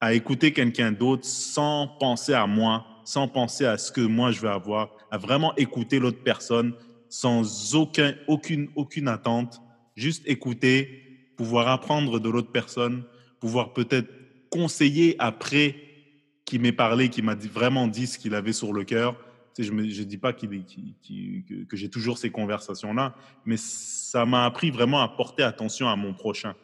à 0.00 0.14
écouter 0.14 0.52
quelqu'un 0.52 0.92
d'autre 0.92 1.24
sans 1.24 1.86
penser 1.86 2.32
à 2.32 2.46
moi, 2.46 2.86
sans 3.10 3.26
penser 3.26 3.64
à 3.64 3.76
ce 3.76 3.90
que 3.90 4.00
moi 4.00 4.30
je 4.30 4.40
veux 4.40 4.48
avoir, 4.48 4.90
à 5.10 5.18
vraiment 5.18 5.54
écouter 5.56 5.98
l'autre 5.98 6.22
personne 6.22 6.74
sans 7.08 7.74
aucun, 7.74 8.14
aucune, 8.28 8.68
aucune 8.76 9.08
attente, 9.08 9.60
juste 9.96 10.22
écouter, 10.26 11.32
pouvoir 11.36 11.68
apprendre 11.68 12.20
de 12.20 12.28
l'autre 12.28 12.52
personne, 12.52 13.02
pouvoir 13.40 13.72
peut-être 13.72 14.08
conseiller 14.48 15.16
après 15.18 15.74
qu'il 16.44 16.60
m'ait 16.60 16.72
parlé, 16.72 17.08
qu'il 17.08 17.24
m'a 17.24 17.34
vraiment 17.34 17.88
dit 17.88 18.06
ce 18.06 18.16
qu'il 18.16 18.34
avait 18.34 18.52
sur 18.52 18.72
le 18.72 18.84
cœur. 18.84 19.16
je 19.58 19.72
ne 19.72 20.04
dis 20.04 20.18
pas 20.18 20.32
que 20.32 20.46
j'ai 21.72 21.90
toujours 21.90 22.16
ces 22.16 22.30
conversations-là, 22.30 23.16
mais 23.44 23.56
ça 23.56 24.24
m'a 24.24 24.44
appris 24.44 24.70
vraiment 24.70 25.02
à 25.02 25.08
porter 25.08 25.42
attention 25.42 25.88
à 25.88 25.96
mon 25.96 26.14
prochain 26.14 26.54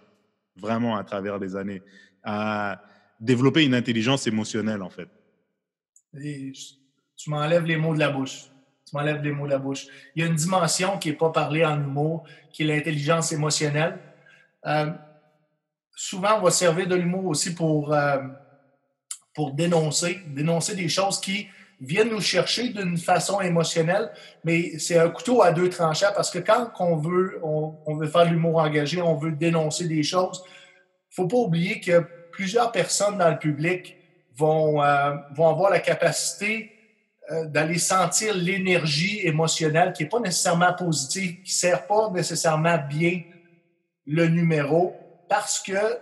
vraiment 0.56 0.96
à 0.96 1.04
travers 1.04 1.38
les 1.38 1.56
années, 1.56 1.82
à 2.22 2.82
développer 3.20 3.64
une 3.64 3.74
intelligence 3.74 4.26
émotionnelle, 4.26 4.82
en 4.82 4.90
fait. 4.90 5.08
Tu 7.16 7.30
m'enlèves 7.30 7.64
les 7.64 7.76
mots 7.76 7.94
de 7.94 7.98
la 7.98 8.10
bouche. 8.10 8.44
Tu 8.88 8.94
m'enlèves 8.94 9.22
les 9.22 9.32
mots 9.32 9.46
de 9.46 9.50
la 9.50 9.58
bouche. 9.58 9.86
Il 10.14 10.22
y 10.22 10.24
a 10.24 10.28
une 10.28 10.36
dimension 10.36 10.98
qui 10.98 11.10
n'est 11.10 11.16
pas 11.16 11.30
parlée 11.30 11.64
en 11.64 11.80
humour, 11.80 12.24
qui 12.52 12.62
est 12.62 12.66
l'intelligence 12.66 13.32
émotionnelle. 13.32 13.98
Euh, 14.66 14.90
souvent, 15.94 16.38
on 16.38 16.42
va 16.42 16.50
servir 16.50 16.86
de 16.86 16.94
l'humour 16.94 17.26
aussi 17.26 17.54
pour, 17.54 17.92
euh, 17.92 18.18
pour 19.34 19.52
dénoncer, 19.52 20.20
dénoncer 20.28 20.76
des 20.76 20.88
choses 20.88 21.20
qui 21.20 21.48
viennent 21.80 22.10
nous 22.10 22.20
chercher 22.20 22.70
d'une 22.70 22.96
façon 22.96 23.40
émotionnelle, 23.40 24.10
mais 24.44 24.78
c'est 24.78 24.98
un 24.98 25.10
couteau 25.10 25.42
à 25.42 25.52
deux 25.52 25.68
tranchants 25.68 26.12
parce 26.14 26.30
que 26.30 26.38
quand 26.38 26.70
on 26.78 26.96
veut, 26.96 27.38
on, 27.42 27.96
veut 27.96 28.08
faire 28.08 28.24
l'humour 28.24 28.58
engagé, 28.58 29.02
on 29.02 29.16
veut 29.16 29.32
dénoncer 29.32 29.86
des 29.86 30.02
choses, 30.02 30.42
il 31.10 31.14
faut 31.14 31.26
pas 31.26 31.36
oublier 31.36 31.80
que 31.80 32.04
plusieurs 32.32 32.72
personnes 32.72 33.18
dans 33.18 33.30
le 33.30 33.38
public 33.38 33.96
vont, 34.36 34.82
euh, 34.82 35.14
vont 35.34 35.48
avoir 35.48 35.70
la 35.70 35.80
capacité 35.80 36.72
euh, 37.30 37.46
d'aller 37.46 37.78
sentir 37.78 38.34
l'énergie 38.36 39.26
émotionnelle 39.26 39.92
qui 39.92 40.04
n'est 40.04 40.08
pas 40.08 40.20
nécessairement 40.20 40.72
positive, 40.74 41.42
qui 41.42 41.52
ne 41.52 41.58
sert 41.58 41.86
pas 41.86 42.08
nécessairement 42.10 42.78
bien 42.88 43.22
le 44.06 44.28
numéro 44.28 44.94
parce 45.28 45.60
que 45.60 45.72
euh, 45.72 45.98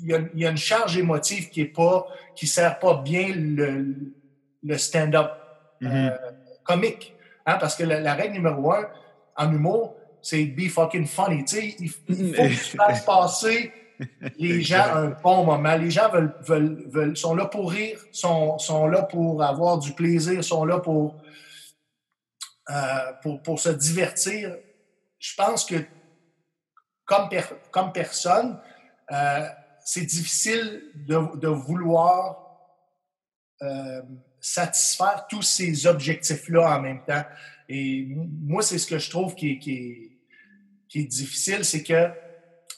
il 0.00 0.30
y, 0.34 0.46
a 0.46 0.50
une 0.50 0.56
charge 0.56 0.96
émotive 0.96 1.50
qui 1.50 1.60
est 1.60 1.66
pas 1.66 2.06
qui 2.34 2.46
sert 2.46 2.78
pas 2.78 2.94
bien 2.94 3.34
le, 3.34 3.96
le 4.62 4.78
stand-up 4.78 5.32
mm-hmm. 5.82 6.10
euh, 6.10 6.16
comique. 6.64 7.14
Hein, 7.44 7.58
parce 7.60 7.76
que 7.76 7.84
la, 7.84 8.14
règle 8.14 8.34
numéro 8.34 8.72
un 8.72 8.88
en 9.36 9.52
humour, 9.52 9.96
c'est 10.22 10.44
be 10.46 10.68
fucking 10.68 11.06
funny. 11.06 11.44
Tu 11.44 11.56
sais, 11.56 11.76
il, 11.78 11.92
il 12.08 12.34
faut 12.34 12.42
que 12.42 12.48
tu 12.48 12.76
fasses 12.76 13.04
passer 13.04 13.72
les 14.38 14.62
gens 14.62 14.94
un 14.94 15.08
bon 15.10 15.44
moment. 15.44 15.76
Les 15.76 15.90
gens 15.90 16.10
veulent, 16.10 16.34
veulent, 16.40 16.84
veulent, 16.88 17.16
sont 17.16 17.34
là 17.34 17.46
pour 17.46 17.70
rire, 17.70 17.98
sont, 18.12 18.58
sont 18.58 18.86
là 18.86 19.02
pour 19.02 19.42
avoir 19.42 19.78
du 19.78 19.92
plaisir, 19.92 20.42
sont 20.44 20.64
là 20.64 20.80
pour, 20.80 21.16
euh, 22.70 23.12
pour, 23.22 23.42
pour, 23.42 23.60
se 23.60 23.70
divertir. 23.70 24.56
Je 25.18 25.34
pense 25.34 25.64
que 25.64 25.76
comme, 27.04 27.28
comme 27.70 27.92
personne, 27.92 28.58
euh, 29.12 29.48
c'est 29.84 30.04
difficile 30.04 30.82
de, 30.94 31.38
de 31.38 31.48
vouloir 31.48 32.46
euh, 33.62 34.02
satisfaire 34.40 35.26
tous 35.28 35.42
ces 35.42 35.86
objectifs-là 35.86 36.76
en 36.76 36.80
même 36.80 37.04
temps. 37.04 37.24
Et 37.68 38.06
moi, 38.08 38.62
c'est 38.62 38.78
ce 38.78 38.86
que 38.86 38.98
je 38.98 39.10
trouve 39.10 39.34
qui 39.34 39.52
est, 39.52 39.58
qui 39.58 39.72
est, 39.72 40.12
qui 40.88 41.00
est 41.00 41.04
difficile, 41.04 41.64
c'est 41.64 41.82
que 41.82 42.10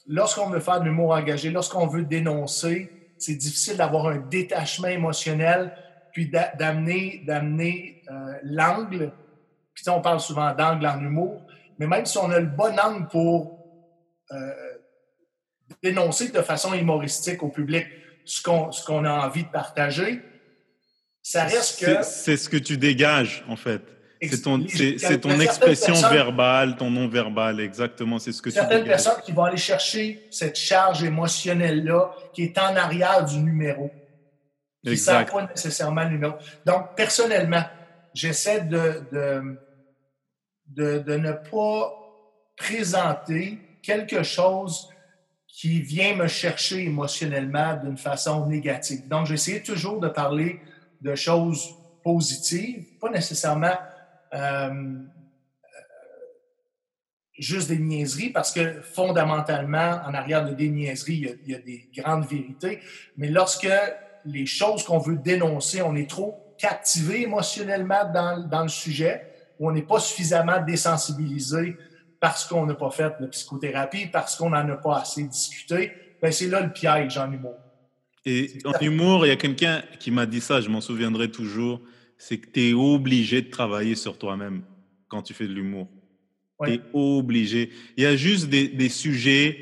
lorsqu'on 0.08 0.48
veut 0.48 0.60
faire 0.60 0.80
de 0.80 0.86
l'humour 0.86 1.10
engagé, 1.10 1.50
lorsqu'on 1.50 1.86
veut 1.86 2.04
dénoncer, 2.04 2.90
c'est 3.18 3.34
difficile 3.34 3.76
d'avoir 3.76 4.06
un 4.06 4.16
détachement 4.16 4.88
émotionnel, 4.88 5.72
puis 6.12 6.30
d'amener 6.58 7.22
d'amener 7.26 8.02
euh, 8.10 8.34
l'angle. 8.42 9.12
Puis 9.74 9.88
on 9.88 10.00
parle 10.00 10.20
souvent 10.20 10.52
d'angle 10.54 10.86
en 10.86 10.98
humour, 10.98 11.46
mais 11.78 11.86
même 11.86 12.06
si 12.06 12.18
on 12.18 12.30
a 12.30 12.40
le 12.40 12.46
bon 12.46 12.76
angle 12.78 13.06
pour 13.08 13.64
euh, 14.32 14.52
dénoncer 15.82 16.30
de 16.30 16.42
façon 16.42 16.74
humoristique 16.74 17.42
au 17.42 17.48
public 17.48 17.86
ce 18.24 18.42
qu'on 18.42 18.70
qu'on 18.86 19.04
a 19.04 19.26
envie 19.26 19.44
de 19.44 19.48
partager, 19.48 20.22
ça 21.22 21.44
reste 21.44 21.84
que... 21.84 22.02
C'est 22.02 22.36
ce 22.36 22.48
que 22.48 22.56
tu 22.56 22.78
dégages, 22.78 23.44
en 23.48 23.56
fait. 23.56 23.82
C'est 24.20 24.42
ton, 24.42 24.66
c'est, 24.68 25.20
ton 25.20 25.38
expression 25.40 25.94
verbale, 25.94 26.76
ton 26.76 26.90
non 26.90 27.08
verbal, 27.08 27.60
exactement. 27.60 28.18
C'est 28.18 28.32
ce 28.32 28.42
que 28.42 28.50
certaines 28.50 28.84
personnes 28.84 29.20
qui 29.24 29.32
vont 29.32 29.44
aller 29.44 29.56
chercher 29.56 30.26
cette 30.30 30.56
charge 30.56 31.04
émotionnelle-là 31.04 32.10
qui 32.32 32.42
est 32.44 32.58
en 32.58 32.74
arrière 32.74 33.24
du 33.24 33.38
numéro. 33.38 33.90
Qui 34.84 34.90
ne 34.90 35.30
pas 35.30 35.46
nécessairement 35.46 36.04
le 36.04 36.10
numéro. 36.10 36.34
Donc, 36.64 36.94
personnellement, 36.96 37.64
j'essaie 38.14 38.62
de, 38.62 39.04
de, 39.12 39.58
de, 40.66 40.98
de 40.98 41.16
ne 41.16 41.32
pas 41.32 41.94
présenter 42.56 43.58
quelque 43.82 44.22
chose 44.22 44.88
qui 45.46 45.80
vient 45.80 46.14
me 46.14 46.28
chercher 46.28 46.84
émotionnellement 46.84 47.76
d'une 47.76 47.98
façon 47.98 48.46
négative. 48.46 49.06
Donc, 49.08 49.26
j'essaie 49.26 49.60
toujours 49.62 50.00
de 50.00 50.08
parler 50.08 50.60
de 51.00 51.14
choses 51.14 51.74
positives, 52.02 52.84
pas 53.00 53.10
nécessairement 53.10 53.76
juste 57.38 57.68
des 57.68 57.78
niaiseries, 57.78 58.30
parce 58.30 58.52
que 58.52 58.80
fondamentalement, 58.82 60.00
en 60.06 60.14
arrière 60.14 60.44
de 60.44 60.54
des 60.54 60.68
niaiseries, 60.68 61.38
il 61.46 61.52
y 61.52 61.54
a, 61.54 61.58
des 61.58 61.88
grandes 61.96 62.26
vérités. 62.26 62.80
Mais 63.16 63.28
lorsque 63.28 63.68
les 64.24 64.46
choses 64.46 64.84
qu'on 64.84 64.98
veut 64.98 65.16
dénoncer, 65.16 65.82
on 65.82 65.94
est 65.94 66.10
trop 66.10 66.54
captivé 66.58 67.22
émotionnellement 67.22 68.10
dans, 68.12 68.46
dans 68.48 68.62
le 68.62 68.68
sujet, 68.68 69.28
ou 69.58 69.68
on 69.68 69.72
n'est 69.72 69.82
pas 69.82 70.00
suffisamment 70.00 70.60
désensibilisé 70.62 71.76
parce 72.20 72.44
qu'on 72.44 72.66
n'a 72.66 72.74
pas 72.74 72.90
fait 72.90 73.12
de 73.20 73.26
psychothérapie, 73.26 74.06
parce 74.06 74.36
qu'on 74.36 74.50
n'en 74.50 74.68
a 74.68 74.76
pas 74.76 75.00
assez 75.00 75.22
discuté, 75.22 75.92
ben 76.20 76.32
c'est 76.32 76.48
là 76.48 76.60
le 76.60 76.72
piège 76.72 77.16
en 77.16 77.30
humour. 77.30 77.54
Et 78.24 78.58
en 78.64 78.72
humour, 78.80 79.24
il 79.24 79.28
y 79.28 79.32
a 79.32 79.36
quelqu'un 79.36 79.82
qui 80.00 80.10
m'a 80.10 80.26
dit 80.26 80.40
ça, 80.40 80.60
je 80.60 80.68
m'en 80.68 80.80
souviendrai 80.80 81.30
toujours 81.30 81.80
c'est 82.18 82.38
que 82.38 82.50
tu 82.50 82.68
es 82.68 82.72
obligé 82.74 83.40
de 83.42 83.48
travailler 83.48 83.94
sur 83.94 84.18
toi-même 84.18 84.62
quand 85.06 85.22
tu 85.22 85.32
fais 85.32 85.46
de 85.46 85.54
l'humour. 85.54 85.88
Tu 86.64 86.72
es 86.72 86.80
obligé. 86.92 87.70
Il 87.96 88.02
y 88.02 88.06
a 88.06 88.16
juste 88.16 88.48
des, 88.48 88.88
sujets 88.88 89.56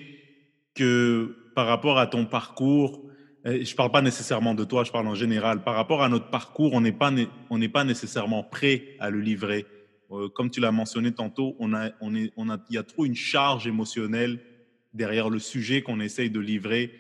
que 0.75 1.37
par 1.55 1.67
rapport 1.67 1.99
à 1.99 2.07
ton 2.07 2.25
parcours, 2.25 3.03
euh, 3.47 3.63
je 3.63 3.71
ne 3.71 3.77
parle 3.77 3.93
pas 3.93 4.03
nécessairement 4.03 4.55
de 4.55 4.65
toi, 4.65 4.83
je 4.85 4.91
parle 4.91 5.07
en 5.07 5.15
général, 5.15 5.63
par 5.63 5.75
rapport 5.75 6.03
à 6.03 6.09
notre 6.09 6.31
parcours, 6.31 6.73
on 6.73 6.81
n'est 6.81 6.93
pas, 6.93 7.13
on 7.51 7.61
pas 7.69 7.85
nécessairement 7.85 8.43
prêt 8.43 8.97
à 8.99 9.11
le 9.11 9.21
livrer. 9.21 9.67
Euh, 10.11 10.29
comme 10.29 10.51
tu 10.51 10.61
l'as 10.61 10.73
mentionné 10.73 11.13
tantôt, 11.13 11.55
on 11.59 11.75
a, 11.75 11.91
on 12.01 12.15
est, 12.15 12.33
on 12.37 12.49
a, 12.49 12.59
il 12.71 12.77
y 12.77 12.79
a 12.79 12.83
trop 12.83 13.05
une 13.05 13.15
charge 13.15 13.67
émotionnelle 13.67 14.41
derrière 14.95 15.29
le 15.29 15.39
sujet 15.39 15.83
qu'on 15.83 16.01
essaye 16.01 16.31
de 16.31 16.41
livrer 16.41 16.93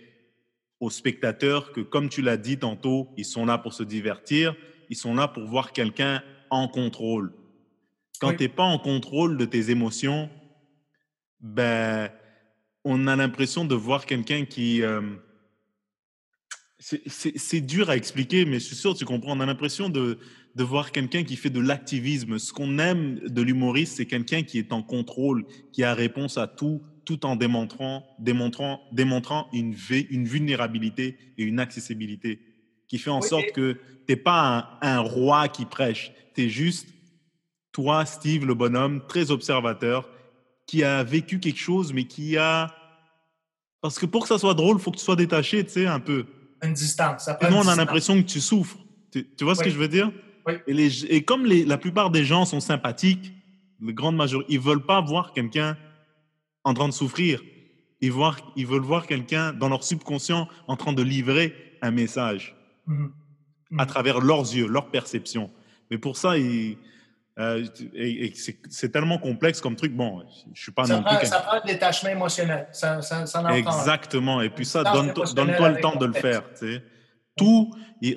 aux 0.80 0.90
spectateurs 0.90 1.72
que, 1.72 1.80
comme 1.80 2.10
tu 2.10 2.20
l'as 2.20 2.36
dit 2.36 2.58
tantôt, 2.58 3.08
ils 3.16 3.24
sont 3.24 3.46
là 3.46 3.56
pour 3.56 3.72
se 3.72 3.82
divertir, 3.82 4.54
ils 4.90 4.96
sont 4.96 5.14
là 5.14 5.28
pour 5.28 5.44
voir 5.44 5.72
quelqu'un 5.72 6.22
en 6.50 6.68
contrôle. 6.68 7.32
Quand 8.20 8.32
tu 8.34 8.44
n'es 8.44 8.48
pas 8.48 8.62
en 8.62 8.78
contrôle 8.78 9.36
de 9.36 9.44
tes 9.44 9.70
émotions, 9.70 10.30
ben, 11.40 12.10
on 12.84 13.06
a 13.06 13.16
l'impression 13.16 13.64
de 13.64 13.74
voir 13.74 14.06
quelqu'un 14.06 14.44
qui... 14.44 14.82
Euh, 14.82 15.02
c'est 16.78 17.60
dur 17.60 17.90
à 17.90 17.96
expliquer, 17.96 18.44
mais 18.44 18.60
je 18.60 18.66
suis 18.66 18.76
sûr 18.76 18.92
que 18.92 18.98
tu 18.98 19.04
comprends. 19.04 19.36
On 19.36 19.40
a 19.40 19.46
l'impression 19.46 19.88
de, 19.88 20.18
de 20.54 20.62
voir 20.62 20.92
quelqu'un 20.92 21.24
qui 21.24 21.36
fait 21.36 21.50
de 21.50 21.58
l'activisme. 21.58 22.38
Ce 22.38 22.52
qu'on 22.52 22.78
aime 22.78 23.18
de 23.18 23.42
l'humoriste, 23.42 23.96
c'est 23.96 24.06
quelqu'un 24.06 24.42
qui 24.42 24.58
est 24.58 24.72
en 24.72 24.82
contrôle, 24.82 25.46
qui 25.72 25.82
a 25.82 25.94
réponse 25.94 26.38
à 26.38 26.46
tout, 26.46 26.82
tout 27.04 27.26
en 27.26 27.34
démontrant, 27.34 28.04
démontrant, 28.18 28.82
démontrant 28.92 29.48
une, 29.52 29.74
une 30.10 30.26
vulnérabilité 30.26 31.18
et 31.38 31.44
une 31.44 31.58
accessibilité 31.58 32.40
qui 32.88 32.98
fait 32.98 33.10
en 33.10 33.20
sorte 33.20 33.52
que 33.52 33.72
tu 33.72 33.80
n'es 34.08 34.16
pas 34.16 34.78
un, 34.82 35.00
roi 35.00 35.48
qui 35.48 35.64
prêche. 35.64 36.12
Tu 36.34 36.44
es 36.44 36.48
juste 36.48 36.88
toi, 37.72 38.06
Steve, 38.06 38.46
le 38.46 38.54
bonhomme, 38.54 39.02
très 39.06 39.30
observateur, 39.30 40.08
qui 40.66 40.82
a 40.82 41.02
vécu 41.02 41.40
quelque 41.40 41.58
chose, 41.58 41.92
mais 41.92 42.04
qui 42.04 42.36
a... 42.36 42.74
Parce 43.80 43.98
que 43.98 44.06
pour 44.06 44.22
que 44.22 44.28
ça 44.28 44.38
soit 44.38 44.54
drôle, 44.54 44.78
il 44.78 44.82
faut 44.82 44.90
que 44.90 44.96
tu 44.96 45.04
sois 45.04 45.16
détaché, 45.16 45.64
tu 45.64 45.72
sais, 45.72 45.86
un 45.86 46.00
peu. 46.00 46.24
Une 46.62 46.72
distance. 46.72 47.28
Sinon, 47.42 47.60
on 47.60 47.68
a 47.68 47.76
l'impression 47.76 48.20
que 48.20 48.26
tu 48.26 48.40
souffres. 48.40 48.78
Tu, 49.12 49.44
vois 49.44 49.54
ce 49.54 49.62
que 49.62 49.70
je 49.70 49.78
veux 49.78 49.88
dire? 49.88 50.10
Oui. 50.46 50.54
et, 50.66 50.72
les, 50.72 51.04
et, 51.06 51.22
comme 51.22 51.44
les, 51.46 51.64
la 51.64 51.78
plupart 51.78 52.10
des 52.10 52.24
gens 52.24 52.44
sont 52.44 52.60
sympathiques, 52.60 53.32
la 53.80 53.92
grande 53.92 54.16
majorité, 54.16 54.54
ils 54.54 54.60
veulent 54.60 54.84
pas 54.84 55.00
voir 55.00 55.32
quelqu'un 55.32 55.76
en 56.64 56.74
train 56.74 56.88
de 56.88 56.94
souffrir. 56.94 57.42
Ils, 58.00 58.12
voir, 58.12 58.38
ils 58.56 58.66
veulent 58.66 58.82
voir 58.82 59.06
quelqu'un 59.06 59.52
dans 59.52 59.68
leur 59.68 59.84
subconscient 59.84 60.48
en 60.66 60.76
train 60.76 60.92
de 60.92 61.02
livrer 61.02 61.54
un 61.82 61.90
message. 61.90 62.55
Mhm. 62.86 63.12
à 63.78 63.82
mhm. 63.82 63.88
travers 63.88 64.20
leurs 64.20 64.54
yeux, 64.54 64.66
leur 64.66 64.90
perception. 64.90 65.50
Mais 65.90 65.98
pour 65.98 66.16
ça, 66.16 66.34
euh, 67.38 67.64
c'est 68.70 68.92
tellement 68.92 69.18
complexe 69.18 69.60
comme 69.60 69.76
truc. 69.76 69.94
Bon, 69.94 70.24
je 70.52 70.62
suis 70.62 70.72
pas 70.72 70.84
ça 70.84 70.96
non 70.96 71.02
prend, 71.02 71.16
plus. 71.16 71.26
Ça 71.26 71.40
prend 71.40 71.56
le 71.56 71.66
détachement 71.66 72.10
émotionnel. 72.10 72.68
Ça, 72.72 73.00
Exactement. 73.54 74.40
Et 74.40 74.50
puis 74.50 74.64
ça, 74.64 74.82
donne-toi 74.84 75.68
le 75.68 75.80
temps 75.80 75.96
de 75.96 76.06
le 76.06 76.12
faire. 76.12 76.42
Tout, 77.36 77.70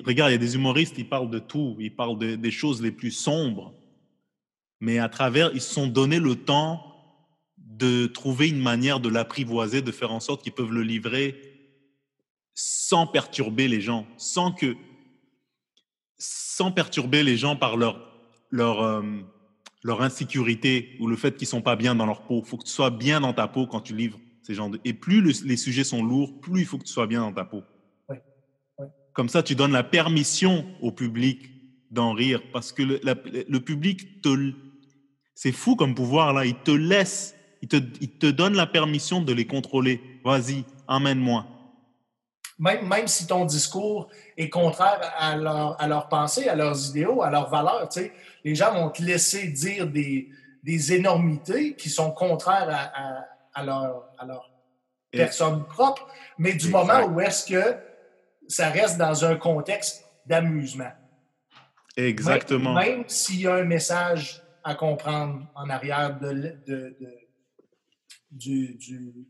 regarde, 0.06 0.30
il 0.30 0.32
y 0.32 0.36
a 0.36 0.38
des 0.38 0.54
humoristes, 0.54 0.96
ils 0.96 1.08
parlent 1.08 1.30
de 1.30 1.38
tout. 1.38 1.76
Ils 1.78 1.94
parlent 1.94 2.18
des 2.18 2.50
choses 2.50 2.82
les 2.82 2.92
plus 2.92 3.10
sombres. 3.10 3.74
Mais 4.80 4.98
à 4.98 5.08
travers, 5.08 5.50
ils 5.52 5.60
se 5.60 5.74
sont 5.74 5.86
donné 5.86 6.18
le 6.18 6.36
temps 6.36 6.86
de 7.58 8.06
trouver 8.06 8.48
une 8.48 8.60
manière 8.60 9.00
de 9.00 9.08
l'apprivoiser, 9.08 9.82
de 9.82 9.92
faire 9.92 10.12
en 10.12 10.20
sorte 10.20 10.42
qu'ils 10.42 10.52
peuvent 10.52 10.72
le 10.72 10.82
livrer 10.82 11.49
sans 12.90 13.06
perturber 13.06 13.68
les 13.68 13.80
gens, 13.80 14.04
sans 14.16 14.50
que, 14.50 14.76
sans 16.18 16.72
perturber 16.72 17.22
les 17.22 17.36
gens 17.36 17.54
par 17.54 17.76
leur, 17.76 17.94
leur, 18.50 18.82
euh, 18.82 19.02
leur 19.84 20.02
insécurité 20.02 20.96
ou 20.98 21.06
le 21.06 21.14
fait 21.14 21.36
qu'ils 21.36 21.46
sont 21.46 21.62
pas 21.62 21.76
bien 21.76 21.94
dans 21.94 22.06
leur 22.06 22.26
peau. 22.26 22.42
Il 22.44 22.48
faut 22.48 22.56
que 22.56 22.64
tu 22.64 22.72
sois 22.72 22.90
bien 22.90 23.20
dans 23.20 23.32
ta 23.32 23.46
peau 23.46 23.68
quand 23.68 23.80
tu 23.80 23.94
livres 23.94 24.18
ces 24.42 24.54
gens. 24.54 24.68
De... 24.70 24.80
Et 24.84 24.92
plus 24.92 25.44
les 25.44 25.56
sujets 25.56 25.84
sont 25.84 26.02
lourds, 26.02 26.40
plus 26.40 26.62
il 26.62 26.66
faut 26.66 26.78
que 26.78 26.84
tu 26.84 26.92
sois 26.92 27.06
bien 27.06 27.20
dans 27.20 27.32
ta 27.32 27.44
peau. 27.44 27.62
Comme 29.12 29.28
ça, 29.28 29.44
tu 29.44 29.54
donnes 29.54 29.72
la 29.72 29.84
permission 29.84 30.66
au 30.80 30.90
public 30.90 31.48
d'en 31.92 32.12
rire 32.12 32.42
parce 32.52 32.72
que 32.72 32.82
le, 32.82 33.00
le 33.48 33.60
public 33.60 34.20
te, 34.20 34.52
c'est 35.36 35.52
fou 35.52 35.76
comme 35.76 35.94
pouvoir 35.94 36.32
là, 36.32 36.44
il 36.44 36.56
te 36.56 36.72
laisse, 36.72 37.36
il 37.62 37.68
te, 37.68 37.76
il 38.00 38.10
te 38.18 38.26
donne 38.26 38.54
la 38.54 38.66
permission 38.66 39.22
de 39.22 39.32
les 39.32 39.46
contrôler. 39.46 40.00
Vas-y, 40.24 40.64
emmène-moi 40.88 41.46
même, 42.60 42.86
même 42.86 43.08
si 43.08 43.26
ton 43.26 43.46
discours 43.46 44.08
est 44.36 44.50
contraire 44.50 45.00
à 45.18 45.34
leur, 45.34 45.80
à 45.80 45.88
leur 45.88 46.08
pensée, 46.08 46.48
à 46.48 46.54
leurs 46.54 46.90
idéaux, 46.90 47.22
à 47.22 47.30
leurs 47.30 47.48
valeurs, 47.48 47.88
tu 47.88 48.00
sais, 48.00 48.12
les 48.44 48.54
gens 48.54 48.72
vont 48.72 48.90
te 48.90 49.02
laisser 49.02 49.48
dire 49.48 49.88
des, 49.88 50.28
des 50.62 50.92
énormités 50.92 51.74
qui 51.74 51.88
sont 51.88 52.12
contraires 52.12 52.68
à, 52.94 53.24
à, 53.54 53.64
leur, 53.64 54.10
à 54.18 54.26
leur 54.26 54.50
personne 55.10 55.66
propre, 55.66 56.06
mais 56.38 56.52
du 56.52 56.68
moment 56.68 57.06
où 57.06 57.20
est-ce 57.20 57.46
que 57.46 57.76
ça 58.46 58.68
reste 58.68 58.98
dans 58.98 59.24
un 59.24 59.36
contexte 59.36 60.04
d'amusement. 60.26 60.92
Exactement. 61.96 62.74
Même, 62.74 63.04
s'il 63.08 63.40
y 63.40 63.46
a 63.46 63.54
un 63.54 63.64
message 63.64 64.42
à 64.62 64.74
comprendre 64.74 65.46
en 65.54 65.70
arrière 65.70 66.18
de, 66.18 66.32
de, 66.32 66.96
de 67.00 67.16
du, 68.30 68.74
du, 68.76 69.26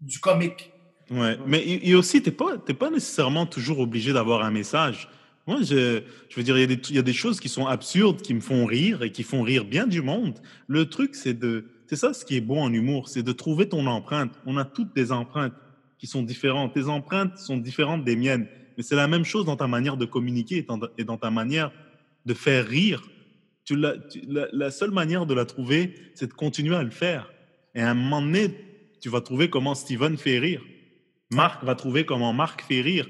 du 0.00 0.18
comique. 0.18 0.71
Ouais. 1.12 1.36
Mais 1.46 1.62
et 1.66 1.94
aussi, 1.94 2.22
tu 2.22 2.30
n'es 2.30 2.36
pas, 2.36 2.58
pas 2.58 2.90
nécessairement 2.90 3.46
toujours 3.46 3.80
obligé 3.80 4.12
d'avoir 4.12 4.44
un 4.44 4.50
message. 4.50 5.08
Moi, 5.46 5.58
je, 5.62 6.02
je 6.28 6.36
veux 6.36 6.42
dire, 6.42 6.56
il 6.56 6.60
y, 6.60 6.64
a 6.64 6.66
des, 6.66 6.80
il 6.90 6.96
y, 6.96 6.98
a 6.98 7.02
des 7.02 7.12
choses 7.12 7.40
qui 7.40 7.48
sont 7.48 7.66
absurdes, 7.66 8.22
qui 8.22 8.32
me 8.32 8.40
font 8.40 8.64
rire 8.64 9.02
et 9.02 9.10
qui 9.10 9.24
font 9.24 9.42
rire 9.42 9.64
bien 9.64 9.86
du 9.86 10.00
monde. 10.00 10.38
Le 10.68 10.88
truc, 10.88 11.14
c'est 11.14 11.34
de 11.34 11.66
C'est 11.88 11.96
ça 11.96 12.14
ce 12.14 12.24
qui 12.24 12.36
est 12.36 12.40
bon 12.40 12.62
en 12.62 12.72
humour, 12.72 13.08
c'est 13.08 13.22
de 13.22 13.32
trouver 13.32 13.68
ton 13.68 13.86
empreinte. 13.86 14.32
On 14.46 14.56
a 14.56 14.64
toutes 14.64 14.94
des 14.94 15.10
empreintes 15.10 15.54
qui 15.98 16.06
sont 16.06 16.22
différentes. 16.22 16.74
Tes 16.74 16.86
empreintes 16.86 17.38
sont 17.38 17.56
différentes 17.56 18.04
des 18.04 18.16
miennes. 18.16 18.46
Mais 18.76 18.82
c'est 18.82 18.96
la 18.96 19.08
même 19.08 19.24
chose 19.24 19.44
dans 19.44 19.56
ta 19.56 19.66
manière 19.66 19.96
de 19.96 20.04
communiquer 20.04 20.66
et 20.96 21.04
dans 21.04 21.16
ta 21.16 21.30
manière 21.30 21.72
de 22.24 22.34
faire 22.34 22.66
rire. 22.66 23.02
Tu 23.64 23.76
la, 23.76 23.94
la, 24.52 24.70
seule 24.70 24.90
manière 24.90 25.26
de 25.26 25.34
la 25.34 25.44
trouver, 25.44 25.94
c'est 26.14 26.26
de 26.26 26.32
continuer 26.32 26.74
à 26.74 26.82
le 26.82 26.90
faire. 26.90 27.32
Et 27.74 27.80
à 27.80 27.90
un 27.90 27.94
moment 27.94 28.22
donné, 28.22 28.48
tu 29.00 29.08
vas 29.08 29.20
trouver 29.20 29.50
comment 29.50 29.74
Steven 29.74 30.16
fait 30.16 30.38
rire. 30.38 30.62
Marc 31.32 31.64
va 31.64 31.74
trouver 31.74 32.04
comment 32.04 32.32
Marc 32.32 32.62
fait 32.62 32.80
rire 32.80 33.06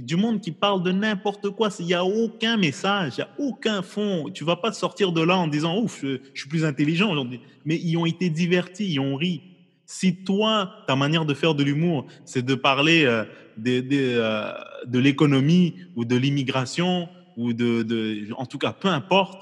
du 0.00 0.16
monde 0.16 0.40
qui 0.40 0.52
parle 0.52 0.82
de 0.82 0.92
n'importe 0.92 1.50
quoi. 1.50 1.68
Il 1.78 1.86
n'y 1.86 1.94
a 1.94 2.04
aucun 2.04 2.56
message, 2.56 3.14
il 3.16 3.20
n'y 3.20 3.24
a 3.24 3.30
aucun 3.38 3.82
fond. 3.82 4.30
Tu 4.32 4.44
vas 4.44 4.56
pas 4.56 4.72
sortir 4.72 5.12
de 5.12 5.22
là 5.22 5.36
en 5.36 5.46
disant 5.46 5.78
ouf, 5.78 6.00
je, 6.02 6.18
suis 6.34 6.48
plus 6.48 6.64
intelligent 6.64 7.10
aujourd'hui. 7.10 7.40
Mais 7.64 7.76
ils 7.76 7.96
ont 7.96 8.06
été 8.06 8.30
divertis, 8.30 8.92
ils 8.92 9.00
ont 9.00 9.16
ri. 9.16 9.42
Si 9.86 10.24
toi, 10.24 10.70
ta 10.86 10.96
manière 10.96 11.26
de 11.26 11.34
faire 11.34 11.54
de 11.54 11.62
l'humour, 11.62 12.06
c'est 12.24 12.44
de 12.44 12.54
parler 12.54 13.04
euh, 13.04 13.24
euh, 13.66 14.52
de, 14.86 14.98
l'économie 14.98 15.74
ou 15.94 16.04
de 16.04 16.16
l'immigration 16.16 17.08
ou 17.36 17.52
de, 17.52 18.32
en 18.36 18.46
tout 18.46 18.58
cas, 18.58 18.72
peu 18.72 18.88
importe, 18.88 19.38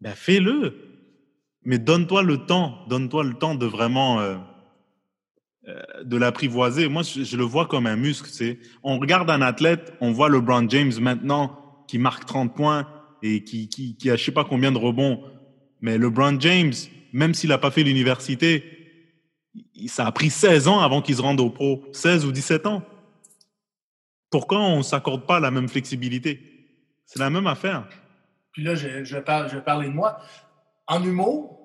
ben 0.00 0.14
fais-le. 0.14 0.80
Mais 1.66 1.78
donne-toi 1.78 2.22
le 2.22 2.38
temps, 2.38 2.84
donne-toi 2.88 3.24
le 3.24 3.34
temps 3.34 3.54
de 3.54 3.66
vraiment 3.66 4.20
euh, 4.20 4.36
de 6.02 6.16
l'apprivoiser. 6.16 6.88
Moi, 6.88 7.02
je, 7.02 7.36
le 7.36 7.44
vois 7.44 7.66
comme 7.66 7.86
un 7.86 7.96
muscle. 7.96 8.28
C'est, 8.30 8.58
on 8.82 8.98
regarde 8.98 9.30
un 9.30 9.42
athlète, 9.42 9.94
on 10.00 10.12
voit 10.12 10.28
LeBron 10.28 10.68
James 10.68 10.92
maintenant 11.00 11.84
qui 11.88 11.98
marque 11.98 12.26
30 12.26 12.54
points 12.54 12.88
et 13.22 13.44
qui, 13.44 13.68
qui, 13.68 13.96
qui 13.96 14.10
a 14.10 14.16
je 14.16 14.24
sais 14.24 14.32
pas 14.32 14.44
combien 14.44 14.72
de 14.72 14.78
rebonds. 14.78 15.24
Mais 15.80 15.98
LeBron 15.98 16.38
James, 16.40 16.72
même 17.12 17.34
s'il 17.34 17.50
n'a 17.50 17.58
pas 17.58 17.70
fait 17.70 17.82
l'université, 17.82 18.64
ça 19.86 20.06
a 20.06 20.12
pris 20.12 20.30
16 20.30 20.68
ans 20.68 20.80
avant 20.80 21.00
qu'il 21.00 21.16
se 21.16 21.22
rende 21.22 21.40
au 21.40 21.50
pro. 21.50 21.84
16 21.92 22.26
ou 22.26 22.32
17 22.32 22.66
ans. 22.66 22.82
Pourquoi 24.30 24.60
on 24.60 24.78
ne 24.78 24.82
s'accorde 24.82 25.26
pas 25.26 25.40
la 25.40 25.50
même 25.50 25.68
flexibilité? 25.68 26.40
C'est 27.06 27.18
la 27.18 27.30
même 27.30 27.46
affaire. 27.46 27.88
Puis 28.52 28.62
là, 28.62 28.74
je, 28.74 29.04
je, 29.04 29.18
parle, 29.18 29.48
je 29.48 29.56
vais 29.56 29.62
parler 29.62 29.88
de 29.88 29.92
moi. 29.92 30.18
En 30.86 31.02
humour, 31.02 31.60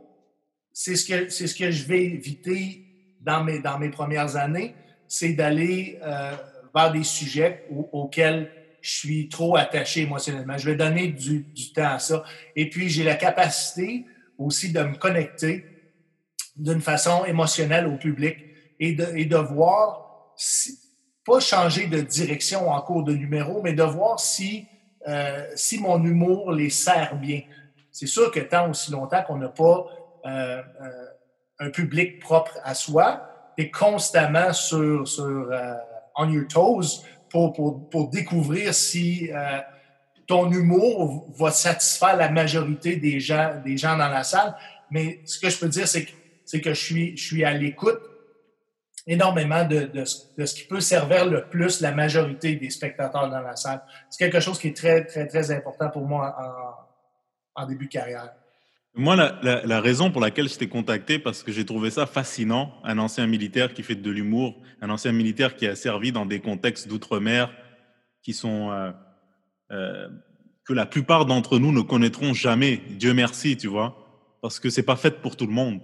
c'est 0.72 0.96
ce 0.96 1.06
que, 1.06 1.30
c'est 1.30 1.48
ce 1.48 1.56
que 1.56 1.72
je 1.72 1.86
vais 1.86 2.04
éviter 2.06 2.89
dans 3.22 3.44
mes, 3.44 3.60
dans 3.60 3.78
mes 3.78 3.90
premières 3.90 4.36
années, 4.36 4.76
c'est 5.08 5.34
d'aller 5.34 6.00
euh, 6.04 6.36
vers 6.74 6.92
des 6.92 7.04
sujets 7.04 7.66
auxquels 7.70 8.52
je 8.82 8.92
suis 8.92 9.30
trop 9.30 9.58
attaché 9.58 10.02
émotionnellement. 10.02 10.58
Je 10.58 10.70
vais 10.70 10.76
donner 10.76 11.08
du, 11.08 11.42
du 11.44 11.74
temps 11.74 11.96
à 11.96 12.00
ça. 12.00 12.24
Et 12.56 12.70
puis, 12.70 12.90
j'ai 12.90 13.04
la 13.04 13.16
capacité 13.16 14.06
aussi 14.38 14.72
de 14.72 14.82
me 14.82 14.96
connecter 14.96 15.66
d'une 16.56 16.82
façon 16.82 17.26
émotionnelle 17.26 17.88
au 17.88 17.98
public 17.98 18.38
et 18.80 18.94
de, 18.94 19.06
et 19.16 19.26
de 19.26 19.36
voir, 19.38 20.36
pas 21.26 21.40
changer 21.40 21.88
de 21.88 22.02
direction 22.02 22.70
en 22.70 22.82
cours 22.82 23.04
de 23.04 23.14
numéro, 23.14 23.62
mais 23.62 23.74
de 23.74 23.84
voir 23.84 24.20
si, 24.20 24.68
euh, 25.08 25.46
si 25.56 25.80
mon 25.80 26.04
humour 26.04 26.52
les 26.52 26.70
sert 26.70 27.16
bien. 27.18 27.42
C'est 27.92 28.08
sûr 28.08 28.32
que 28.32 28.40
tant 28.40 28.70
aussi 28.70 28.92
longtemps 28.92 29.24
qu'on 29.24 29.38
n'a 29.38 29.50
pas 29.50 29.86
euh, 30.26 30.62
euh 30.82 31.06
un 31.60 31.70
public 31.70 32.20
propre 32.20 32.58
à 32.64 32.74
soi, 32.74 33.26
et 33.58 33.70
constamment 33.70 34.54
sur, 34.54 35.06
sur 35.08 35.26
euh, 35.52 35.74
on 36.16 36.30
your 36.30 36.48
toes 36.48 37.04
pour, 37.30 37.52
pour, 37.52 37.90
pour 37.90 38.10
découvrir 38.10 38.74
si 38.74 39.30
euh, 39.34 39.60
ton 40.26 40.50
humour 40.50 41.28
va 41.38 41.52
satisfaire 41.52 42.16
la 42.16 42.30
majorité 42.30 42.96
des 42.96 43.20
gens, 43.20 43.62
des 43.66 43.76
gens 43.76 43.98
dans 43.98 44.08
la 44.08 44.24
salle. 44.24 44.56
Mais 44.92 45.20
ce 45.26 45.40
que 45.40 45.50
je 45.50 45.60
peux 45.60 45.68
dire, 45.68 45.88
c'est 45.88 46.06
que, 46.06 46.12
c'est 46.46 46.62
que 46.62 46.74
je 46.74 46.80
suis, 46.82 47.18
je 47.18 47.24
suis 47.24 47.44
à 47.44 47.52
l'écoute 47.52 48.00
énormément 49.06 49.66
de, 49.66 49.82
de, 49.82 50.04
de, 50.38 50.46
ce 50.46 50.54
qui 50.54 50.68
peut 50.68 50.80
servir 50.80 51.26
le 51.26 51.50
plus 51.50 51.82
la 51.82 51.92
majorité 51.92 52.56
des 52.56 52.70
spectateurs 52.70 53.30
dans 53.30 53.42
la 53.42 53.56
salle. 53.56 53.82
C'est 54.10 54.24
quelque 54.24 54.40
chose 54.40 54.58
qui 54.58 54.70
est 54.70 54.78
très, 54.78 55.04
très, 55.06 55.28
très 55.28 55.52
important 55.52 55.90
pour 55.90 56.06
moi 56.06 56.36
en, 57.56 57.64
en 57.64 57.66
début 57.66 57.88
de 57.88 57.92
carrière. 57.92 58.34
Moi, 59.00 59.16
la, 59.16 59.80
raison 59.80 60.12
pour 60.12 60.20
laquelle 60.20 60.50
je 60.50 60.58
t'ai 60.58 60.68
contacté, 60.68 61.20
parce 61.20 61.42
que 61.42 61.54
j'ai 61.54 61.66
trouvé 61.66 61.90
ça 61.90 62.06
fascinant, 62.06 62.74
un 62.84 62.98
ancien 62.98 63.28
militaire 63.28 63.74
qui 63.74 63.82
fait 63.82 63.96
de 63.96 64.12
l'humour, 64.12 64.62
un 64.82 64.90
ancien 64.90 65.14
militaire 65.14 65.56
qui 65.56 65.66
a 65.68 65.76
servi 65.78 66.12
dans 66.12 66.26
des 66.26 66.42
contextes 66.42 66.90
d'outre-mer 66.90 67.50
qui 68.22 68.34
sont 68.34 68.72
euh, 68.72 68.92
euh, 69.72 70.10
que 70.66 70.74
la 70.74 70.86
plupart 70.86 71.26
d'entre 71.26 71.60
nous 71.60 71.72
ne 71.72 71.80
connaîtront 71.80 72.34
jamais. 72.34 72.82
Dieu 72.90 73.14
merci, 73.14 73.56
tu 73.56 73.68
vois, 73.68 74.36
parce 74.42 74.60
que 74.60 74.70
c'est 74.70 74.84
pas 74.84 74.98
fait 74.98 75.22
pour 75.22 75.38
tout 75.38 75.48
le 75.48 75.54
monde. 75.54 75.80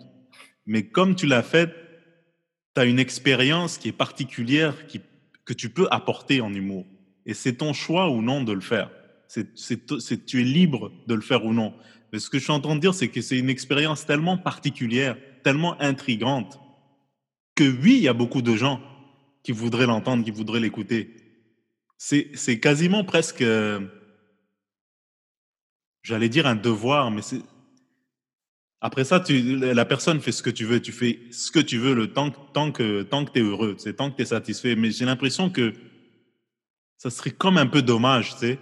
Mais 0.66 0.84
comme 0.84 1.16
tu 1.16 1.26
l'as 1.26 1.43
fait, 1.43 1.74
tu 2.76 2.82
as 2.82 2.84
une 2.84 2.99
expérience 2.99 3.78
qui 3.78 3.88
est 3.88 3.97
particulière, 3.97 4.88
qui, 4.88 4.99
que 5.45 5.53
tu 5.53 5.70
peux 5.70 5.88
apporter 5.89 6.41
en 6.41 6.53
humour. 6.53 6.86
Et 7.26 7.34
c'est 7.34 7.53
ton 7.53 7.72
choix 7.72 8.09
ou 8.09 8.22
non 8.22 8.43
de 8.43 8.51
le 8.51 8.59
faire. 8.59 8.89
C'est, 9.28 10.26
tu 10.26 10.41
es 10.41 10.43
libre 10.43 10.91
de 11.07 11.16
le 11.16 11.22
faire 11.22 11.45
ou 11.45 11.53
non. 11.53 11.74
Mais 12.16 12.20
ce 12.20 12.30
que 12.30 12.39
je 12.39 12.45
suis 12.45 12.53
en 12.53 12.61
train 12.61 12.76
de 12.78 12.80
dire, 12.80 12.93
c'est 12.93 13.09
que 13.09 13.20
c'est 13.20 13.38
une 13.38 13.49
expérience 13.49 14.05
tellement 14.05 14.38
particulière, 14.38 15.18
tellement 15.43 15.78
intrigante, 15.82 16.57
que 17.55 17.66
oui, 17.66 17.97
il 17.97 18.03
y 18.03 18.07
a 18.07 18.13
beaucoup 18.13 18.41
de 18.41 18.55
gens 18.55 18.82
qui 19.43 19.51
voudraient 19.51 19.86
l'entendre, 19.86 20.24
qui 20.24 20.32
voudraient 20.32 20.61
l'écouter. 20.61 21.13
C'est 21.97 22.61
quasiment 22.61 23.03
presque, 23.03 23.43
j'allais 26.03 26.30
dire 26.30 26.47
un 26.47 26.55
devoir, 26.55 27.11
mais 27.11 27.22
c'est... 27.22 27.41
Après 28.80 29.03
ça, 29.03 29.22
la 29.30 29.84
personne 29.84 30.22
fait 30.22 30.32
ce 30.32 30.41
que 30.41 30.49
tu 30.49 30.63
veux, 30.63 30.82
tu 30.82 30.93
fais 30.93 31.20
ce 31.32 31.51
que 31.51 31.59
tu 31.59 31.78
veux 31.78 31.95
le 31.95 32.13
temps, 32.13 32.32
tant 32.32 32.72
que, 32.72 33.03
tant 33.03 33.26
que 33.26 33.32
tu 33.34 33.39
es 33.39 33.41
heureux, 33.41 33.76
c'est 33.78 33.97
tant 33.97 34.09
que 34.09 34.16
tu 34.16 34.22
es 34.22 34.26
satisfait. 34.26 34.78
Mais 34.78 34.89
j'ai 34.89 35.03
l'impression 35.03 35.49
que 35.49 35.74
ça 36.97 37.09
serait 37.09 37.32
comme 37.32 37.57
un 37.57 37.68
peu 37.68 37.82
dommage, 37.82 38.36
tu 38.36 38.38
sais, 38.38 38.59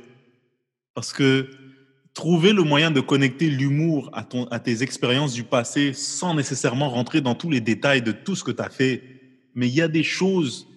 parce 0.96 1.14
que 1.14 1.48
trouver 2.14 2.54
le 2.54 2.64
moyen 2.64 2.92
de 2.92 3.00
connecter 3.00 3.50
l'humour 3.50 4.10
à, 4.14 4.24
ton, 4.24 4.46
à 4.46 4.60
tes 4.60 4.84
expériences 4.84 5.34
du 5.34 5.44
passé 5.44 5.94
sans 5.94 6.36
nécessairement 6.36 6.90
rentrer 6.90 7.22
dans 7.22 7.36
tous 7.36 7.50
les 7.50 7.62
détails 7.62 8.02
de 8.02 8.12
tout 8.12 8.36
ce 8.36 8.44
que 8.44 8.52
tu 8.52 8.62
as 8.62 8.70
fait. 8.70 9.02
Mais 9.56 9.68
il 9.68 9.74
y 9.74 9.82
a 9.82 9.88
des 9.88 10.04
choses 10.04 10.68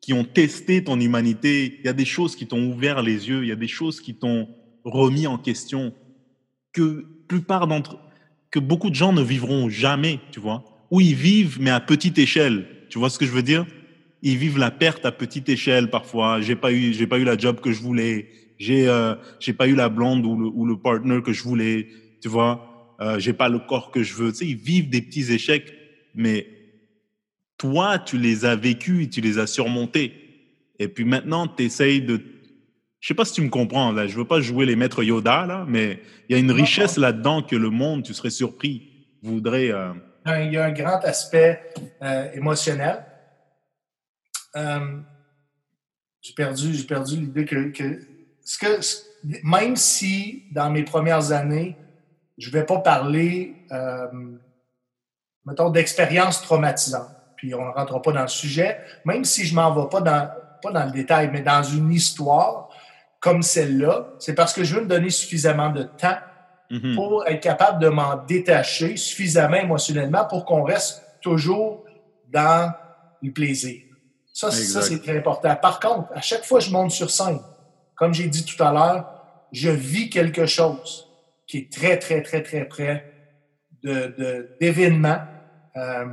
qui 0.00 0.12
ont 0.12 0.24
testé 0.24 0.84
ton 0.84 0.98
humanité, 1.00 1.78
il 1.80 1.86
y 1.86 1.88
a 1.88 1.92
des 1.92 2.04
choses 2.04 2.36
qui 2.36 2.46
t'ont 2.46 2.62
ouvert 2.66 3.02
les 3.02 3.28
yeux, 3.28 3.42
il 3.42 3.48
y 3.48 3.52
a 3.52 3.56
des 3.56 3.68
choses 3.68 4.00
qui 4.00 4.14
t'ont 4.14 4.48
remis 4.84 5.26
en 5.26 5.38
question, 5.38 5.94
que 6.72 7.06
plupart 7.28 7.68
d'entre 7.68 7.98
que 8.50 8.58
beaucoup 8.58 8.90
de 8.90 8.94
gens 8.94 9.12
ne 9.12 9.22
vivront 9.22 9.68
jamais, 9.68 10.18
tu 10.32 10.40
vois, 10.40 10.64
ou 10.90 11.00
ils 11.00 11.14
vivent 11.14 11.58
mais 11.60 11.70
à 11.70 11.80
petite 11.80 12.18
échelle. 12.18 12.66
Tu 12.90 12.98
vois 12.98 13.08
ce 13.08 13.18
que 13.18 13.24
je 13.24 13.30
veux 13.32 13.42
dire? 13.42 13.64
Ils 14.22 14.36
vivent 14.36 14.58
la 14.58 14.70
perte 14.70 15.06
à 15.06 15.12
petite 15.12 15.48
échelle 15.48 15.88
parfois. 15.88 16.40
J'ai 16.40 16.56
pas 16.56 16.72
eu, 16.72 16.92
j'ai 16.92 17.06
pas 17.06 17.18
eu 17.18 17.24
la 17.24 17.38
job 17.38 17.60
que 17.60 17.72
je 17.72 17.80
voulais 17.80 18.28
j'ai 18.62 18.88
euh, 18.88 19.16
j'ai 19.40 19.52
pas 19.52 19.66
eu 19.66 19.74
la 19.74 19.88
blonde 19.88 20.24
ou 20.24 20.36
le, 20.38 20.46
ou 20.46 20.64
le 20.64 20.76
partner 20.76 21.20
que 21.20 21.32
je 21.32 21.42
voulais, 21.42 21.88
tu 22.20 22.28
vois. 22.28 22.94
Euh, 23.00 23.18
j'ai 23.18 23.32
pas 23.32 23.48
le 23.48 23.58
corps 23.58 23.90
que 23.90 24.04
je 24.04 24.14
veux. 24.14 24.30
Tu 24.30 24.38
sais, 24.38 24.46
ils 24.46 24.56
vivent 24.56 24.88
des 24.88 25.02
petits 25.02 25.32
échecs, 25.32 25.74
mais 26.14 26.46
toi, 27.58 27.98
tu 27.98 28.18
les 28.18 28.44
as 28.44 28.54
vécus 28.54 29.06
et 29.06 29.10
tu 29.10 29.20
les 29.20 29.40
as 29.40 29.48
surmontés. 29.48 30.12
Et 30.78 30.86
puis 30.86 31.04
maintenant, 31.04 31.48
tu 31.48 31.64
essayes 31.64 32.02
de. 32.02 32.20
Je 33.00 33.08
sais 33.08 33.14
pas 33.14 33.24
si 33.24 33.32
tu 33.32 33.42
me 33.42 33.48
comprends, 33.48 33.90
là. 33.90 34.06
Je 34.06 34.16
veux 34.16 34.26
pas 34.26 34.40
jouer 34.40 34.64
les 34.64 34.76
maîtres 34.76 35.02
Yoda, 35.02 35.44
là, 35.44 35.64
mais 35.66 36.00
il 36.28 36.32
y 36.32 36.36
a 36.36 36.38
une 36.38 36.52
richesse 36.52 36.96
là-dedans 36.98 37.42
que 37.42 37.56
le 37.56 37.70
monde, 37.70 38.04
tu 38.04 38.14
serais 38.14 38.30
surpris, 38.30 39.08
voudrait. 39.22 39.72
Euh, 39.72 39.92
il 40.40 40.52
y 40.52 40.56
a 40.56 40.66
un 40.66 40.72
grand 40.72 41.00
aspect 41.00 41.60
euh, 42.00 42.30
émotionnel. 42.32 43.04
j'ai 44.54 46.34
perdu, 46.36 46.84
perdu 46.86 47.16
l'idée 47.16 47.44
que, 47.44 47.70
que 47.70 48.11
ce 48.44 48.58
que, 48.58 48.80
même 49.44 49.76
si 49.76 50.44
dans 50.52 50.70
mes 50.70 50.82
premières 50.82 51.32
années, 51.32 51.76
je 52.38 52.48
ne 52.48 52.52
vais 52.52 52.64
pas 52.64 52.78
parler, 52.78 53.54
euh, 53.70 54.08
mettons, 55.44 55.70
d'expérience 55.70 56.42
traumatisante, 56.42 57.10
puis 57.36 57.54
on 57.54 57.64
ne 57.64 57.72
rentrera 57.72 58.02
pas 58.02 58.12
dans 58.12 58.22
le 58.22 58.28
sujet, 58.28 58.78
même 59.04 59.24
si 59.24 59.44
je 59.44 59.54
ne 59.54 59.60
m'en 59.60 59.74
vais 59.74 59.88
pas 59.88 60.00
dans, 60.00 60.30
pas 60.62 60.72
dans 60.72 60.84
le 60.84 60.92
détail, 60.92 61.30
mais 61.32 61.42
dans 61.42 61.62
une 61.62 61.92
histoire 61.92 62.68
comme 63.20 63.42
celle-là, 63.42 64.08
c'est 64.18 64.34
parce 64.34 64.52
que 64.52 64.64
je 64.64 64.74
veux 64.74 64.82
me 64.82 64.88
donner 64.88 65.10
suffisamment 65.10 65.70
de 65.70 65.84
temps 65.84 66.18
mm-hmm. 66.70 66.94
pour 66.96 67.24
être 67.28 67.40
capable 67.40 67.80
de 67.80 67.88
m'en 67.88 68.16
détacher 68.16 68.96
suffisamment 68.96 69.58
émotionnellement 69.58 70.24
pour 70.24 70.44
qu'on 70.44 70.64
reste 70.64 71.04
toujours 71.20 71.84
dans 72.32 72.72
le 73.22 73.32
plaisir. 73.32 73.82
Ça, 74.32 74.50
ça 74.50 74.82
c'est 74.82 75.00
très 75.00 75.16
important. 75.18 75.54
Par 75.54 75.78
contre, 75.78 76.08
à 76.14 76.20
chaque 76.20 76.44
fois 76.44 76.58
que 76.58 76.64
je 76.64 76.72
monte 76.72 76.90
sur 76.90 77.10
scène, 77.10 77.38
comme 78.02 78.14
j'ai 78.14 78.26
dit 78.26 78.44
tout 78.44 78.60
à 78.60 78.72
l'heure, 78.72 79.06
je 79.52 79.70
vis 79.70 80.10
quelque 80.10 80.44
chose 80.44 81.06
qui 81.46 81.58
est 81.58 81.72
très, 81.72 82.00
très, 82.00 82.20
très, 82.20 82.42
très 82.42 82.64
près 82.64 83.12
d'événements 84.60 85.20
de, 85.76 85.80
euh, 85.80 86.06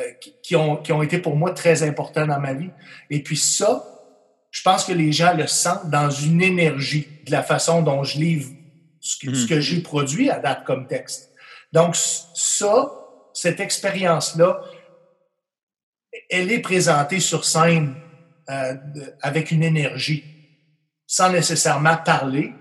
euh, 0.00 0.02
qui, 0.42 0.56
ont, 0.56 0.78
qui 0.78 0.92
ont 0.92 1.00
été 1.00 1.18
pour 1.18 1.36
moi 1.36 1.52
très 1.52 1.84
importants 1.84 2.26
dans 2.26 2.40
ma 2.40 2.54
vie. 2.54 2.70
Et 3.08 3.22
puis 3.22 3.36
ça, 3.36 3.84
je 4.50 4.62
pense 4.62 4.84
que 4.84 4.92
les 4.92 5.12
gens 5.12 5.32
le 5.32 5.46
sentent 5.46 5.88
dans 5.90 6.10
une 6.10 6.42
énergie 6.42 7.06
de 7.24 7.30
la 7.30 7.44
façon 7.44 7.80
dont 7.80 8.02
je 8.02 8.18
livre 8.18 8.50
ce 8.98 9.24
que, 9.24 9.48
que 9.48 9.60
j'ai 9.60 9.80
produit 9.80 10.28
à 10.28 10.40
date 10.40 10.64
comme 10.64 10.88
texte. 10.88 11.30
Donc, 11.72 11.94
ça, 11.94 12.92
cette 13.32 13.60
expérience-là, 13.60 14.60
elle 16.28 16.50
est 16.50 16.62
présentée 16.62 17.20
sur 17.20 17.44
scène 17.44 17.94
euh, 18.50 18.74
avec 19.20 19.52
une 19.52 19.62
énergie, 19.62 20.24
sans 21.12 21.30
nécessairement 21.30 21.98
parler 21.98 22.54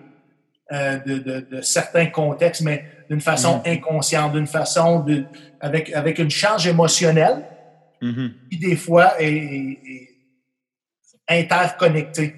euh, 0.73 0.99
de, 1.05 1.61
certains 1.61 2.07
contextes, 2.07 2.59
mais 2.63 2.83
d'une 3.09 3.21
façon 3.21 3.59
mm-hmm. 3.59 3.77
inconsciente, 3.77 4.33
d'une 4.33 4.45
façon 4.45 4.99
de, 4.99 5.23
avec, 5.61 5.93
avec 5.93 6.19
une 6.19 6.29
charge 6.29 6.67
émotionnelle, 6.67 7.45
mm-hmm. 8.01 8.31
qui 8.49 8.57
des 8.57 8.75
fois 8.75 9.13
est, 9.21 9.79
interconnectée. 11.29 12.35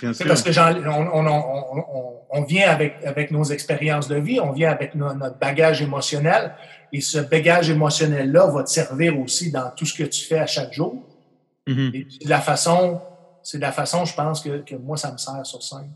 Parce 0.00 0.42
que 0.42 0.58
on, 2.30 2.42
vient 2.44 2.70
avec, 2.70 2.94
avec 3.04 3.30
nos 3.32 3.44
expériences 3.44 4.08
de 4.08 4.16
vie, 4.16 4.40
on 4.40 4.52
vient 4.52 4.70
avec 4.70 4.94
notre 4.94 5.38
bagage 5.38 5.82
émotionnel, 5.82 6.54
et 6.94 7.02
ce 7.02 7.18
bagage 7.18 7.68
émotionnel-là 7.68 8.46
va 8.46 8.64
te 8.64 8.70
servir 8.70 9.20
aussi 9.20 9.52
dans 9.52 9.70
tout 9.76 9.84
ce 9.84 9.92
que 9.92 10.08
tu 10.08 10.24
fais 10.24 10.38
à 10.38 10.46
chaque 10.46 10.72
jour. 10.72 10.94
Mm-hmm. 11.66 11.94
Et 11.94 12.06
c'est 12.08 12.26
la 12.26 12.40
façon, 12.40 13.02
c'est 13.42 13.58
la 13.58 13.72
façon, 13.72 14.04
je 14.04 14.14
pense, 14.14 14.40
que, 14.40 14.62
que, 14.62 14.74
moi, 14.74 14.96
ça 14.96 15.12
me 15.12 15.18
sert 15.18 15.44
sur 15.44 15.62
scène. 15.62 15.92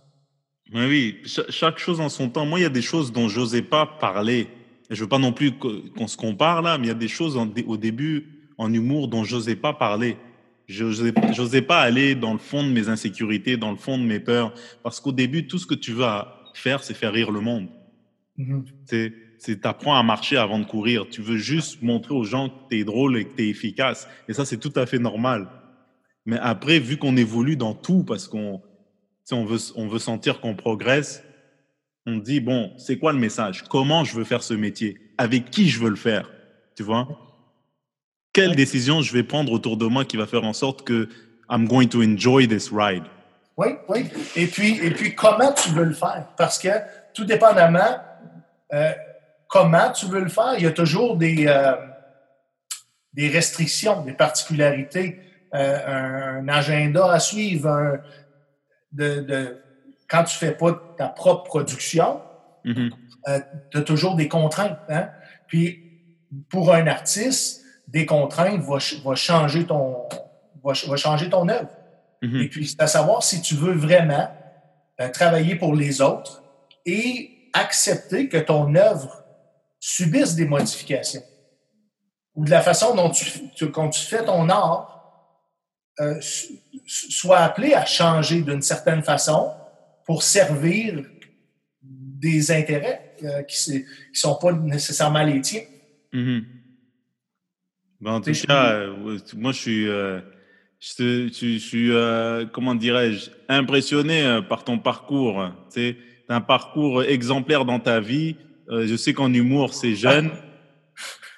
Oui, 0.72 0.86
oui, 0.86 1.22
chaque 1.51 1.78
chose 1.78 2.01
en 2.01 2.09
son 2.09 2.30
temps. 2.30 2.47
Moi, 2.47 2.61
il 2.61 2.62
y 2.62 2.66
a 2.66 2.70
des 2.70 2.82
choses 2.82 3.12
dont 3.12 3.28
je 3.28 3.40
n'osais 3.40 3.62
pas 3.62 3.86
parler. 3.86 4.49
Je 4.90 4.97
ne 4.97 5.01
veux 5.01 5.09
pas 5.09 5.18
non 5.18 5.32
plus 5.32 5.53
qu'on 5.53 6.07
se 6.07 6.16
compare 6.16 6.62
là, 6.62 6.78
mais 6.78 6.86
il 6.86 6.88
y 6.88 6.92
a 6.92 6.95
des 6.95 7.09
choses 7.09 7.36
au 7.36 7.76
début 7.76 8.51
en 8.59 8.72
humour 8.72 9.09
dont 9.09 9.24
je 9.24 9.36
n'osais 9.36 9.57
pas 9.57 9.72
parler. 9.72 10.16
Je 10.66 10.84
n'osais 10.84 11.62
pas 11.62 11.80
aller 11.80 12.14
dans 12.14 12.32
le 12.32 12.38
fond 12.38 12.62
de 12.64 12.70
mes 12.70 12.88
insécurités, 12.88 13.57
dans 13.57 13.70
le 13.70 13.76
fond 13.76 13.99
de 13.99 14.05
mes 14.05 14.20
peurs, 14.20 14.55
parce 14.82 15.01
qu'au 15.01 15.12
début, 15.12 15.47
tout 15.47 15.59
ce 15.59 15.66
que 15.66 15.74
tu 15.74 15.92
vas 15.92 16.40
faire, 16.55 16.82
c'est 16.82 16.95
faire 16.95 17.12
rire 17.12 17.30
le 17.30 17.40
monde. 17.40 17.68
Mm-hmm. 18.38 18.64
C'est 18.86 19.12
tu 19.45 19.59
apprends 19.64 19.97
à 19.97 20.03
marcher 20.03 20.36
avant 20.36 20.59
de 20.59 20.64
courir. 20.64 21.07
Tu 21.11 21.20
veux 21.20 21.36
juste 21.36 21.82
montrer 21.82 22.14
aux 22.14 22.24
gens 22.24 22.49
que 22.49 22.55
tu 22.70 22.80
es 22.80 22.84
drôle 22.84 23.18
et 23.18 23.24
que 23.26 23.36
tu 23.36 23.45
es 23.45 23.49
efficace. 23.49 24.09
Et 24.28 24.32
ça, 24.32 24.45
c'est 24.45 24.57
tout 24.59 24.72
à 24.76 24.86
fait 24.86 24.99
normal. 24.99 25.49
Mais 26.27 26.39
après, 26.41 26.79
vu 26.79 26.97
qu'on 26.97 27.16
évolue 27.16 27.57
dans 27.57 27.75
tout, 27.75 28.03
parce 28.03 28.29
qu'on 28.29 28.62
on 29.31 29.45
veut, 29.45 29.59
on 29.77 29.89
veut 29.89 29.99
sentir 29.99 30.41
qu'on 30.41 30.55
progresse, 30.55 31.22
on 32.07 32.16
dit, 32.16 32.41
bon, 32.41 32.72
c'est 32.77 32.99
quoi 32.99 33.12
le 33.12 33.18
message? 33.18 33.64
Comment 33.68 34.05
je 34.05 34.14
veux 34.14 34.25
faire 34.25 34.43
ce 34.43 34.55
métier? 34.55 34.99
Avec 35.18 35.51
qui 35.51 35.68
je 35.68 35.81
veux 35.81 35.91
le 35.91 35.97
faire? 35.97 36.31
Tu 36.77 36.83
vois? 36.83 37.09
Quelle 38.33 38.57
décision 38.57 39.01
je 39.01 39.12
vais 39.12 39.22
prendre 39.22 39.53
autour 39.53 39.77
de 39.77 39.87
moi 39.87 40.05
qui 40.05 40.16
va 40.16 40.27
faire 40.27 40.45
en 40.45 40.53
sorte 40.53 40.83
que 40.83 41.09
I'm 41.51 41.68
going 41.68 41.89
to 41.89 42.03
enjoy 42.03 42.49
this 42.49 42.70
ride? 42.72 43.05
Oui, 43.57 43.68
oui. 43.89 44.07
Et 44.35 44.47
puis, 44.47 44.79
et 44.83 44.91
puis 44.91 45.14
comment 45.14 45.53
tu 45.53 45.70
veux 45.70 45.85
le 45.85 45.95
faire? 45.95 46.27
Parce 46.37 46.59
que 46.59 46.68
tout 47.14 47.25
dépendamment, 47.25 47.99
euh, 48.72 48.93
comment 49.49 49.93
tu 49.93 50.07
veux 50.07 50.20
le 50.20 50.29
faire, 50.29 50.55
il 50.57 50.64
y 50.64 50.66
a 50.66 50.72
toujours 50.72 51.16
des, 51.16 51.47
euh, 51.47 51.75
des 53.12 53.29
restrictions, 53.29 54.03
des 54.03 54.12
particularités, 54.12 55.20
euh, 55.55 56.40
un, 56.40 56.48
agenda 56.48 57.12
à 57.12 57.18
suivre. 57.18 57.98
de, 58.92 59.59
quand 60.09 60.24
tu 60.24 60.44
ne 60.44 60.50
fais 60.50 60.57
pas 60.57 60.72
ta 60.96 61.09
propre 61.09 61.44
production, 61.44 62.20
mm-hmm. 62.64 62.90
euh, 63.28 63.40
tu 63.70 63.78
as 63.78 63.82
toujours 63.82 64.16
des 64.16 64.28
contraintes. 64.28 64.78
Hein. 64.88 65.09
Puis, 65.46 65.80
pour 66.50 66.72
un 66.72 66.86
artiste, 66.86 67.62
des 67.88 68.07
contraintes 68.07 68.61
vont, 68.61 68.78
changer 69.14 69.64
ton, 69.64 70.09
va, 70.62 70.74
changer 70.74 71.30
ton 71.30 71.48
œuvre. 71.48 71.70
Mm-hmm. 72.22 72.42
Et 72.44 72.48
puis, 72.48 72.66
c'est 72.66 72.80
à 72.80 72.86
savoir 72.86 73.22
si 73.22 73.40
tu 73.40 73.55
veux 73.55 73.74
vraiment 73.74 74.28
travailler 75.12 75.57
pour 75.57 75.74
les 75.74 76.00
autres 76.00 76.44
et 76.86 77.50
accepter 77.52 78.28
que 78.28 78.36
ton 78.36 78.74
œuvre 78.74 79.24
subissent 79.80 80.34
des 80.34 80.46
modifications. 80.46 81.22
Ou 82.34 82.44
de 82.44 82.50
la 82.50 82.61
façon 82.61 82.94
dont 82.94 83.11
tu, 83.11 83.70
quand 83.70 83.90
tu 83.90 84.00
fais 84.00 84.24
ton 84.24 84.48
art, 84.48 84.93
euh, 86.01 86.18
soit 86.86 87.38
appelé 87.38 87.72
à 87.74 87.84
changer 87.84 88.42
d'une 88.42 88.62
certaine 88.62 89.03
façon 89.03 89.53
pour 90.05 90.22
servir 90.22 91.05
des 91.82 92.51
intérêts 92.51 93.14
euh, 93.22 93.42
qui 93.42 93.72
ne 93.72 93.80
sont 94.12 94.36
pas 94.36 94.53
nécessairement 94.53 95.22
les 95.22 95.40
tiens. 95.40 95.62
Mm-hmm. 96.12 96.45
Ben, 98.01 98.12
en 98.12 98.20
tout 98.20 98.32
cas, 98.47 98.72
euh, 98.72 99.18
moi, 99.36 99.53
je 99.53 99.59
suis, 99.59 99.84
je, 99.86 101.28
je, 101.32 101.59
suis 101.59 101.90
comment 102.53 102.74
dirais-je, 102.74 103.30
impressionné 103.49 104.40
par 104.49 104.64
ton 104.64 104.78
parcours. 104.78 105.51
Tu 105.72 105.97
un 106.28 106.40
parcours 106.40 107.03
exemplaire 107.03 107.64
dans 107.64 107.78
ta 107.78 108.01
vie 108.01 108.36
je 108.68 108.97
sais 108.97 109.12
qu'en 109.12 109.32
humour, 109.32 109.74
c'est 109.74 109.95
jeune. 109.95 110.30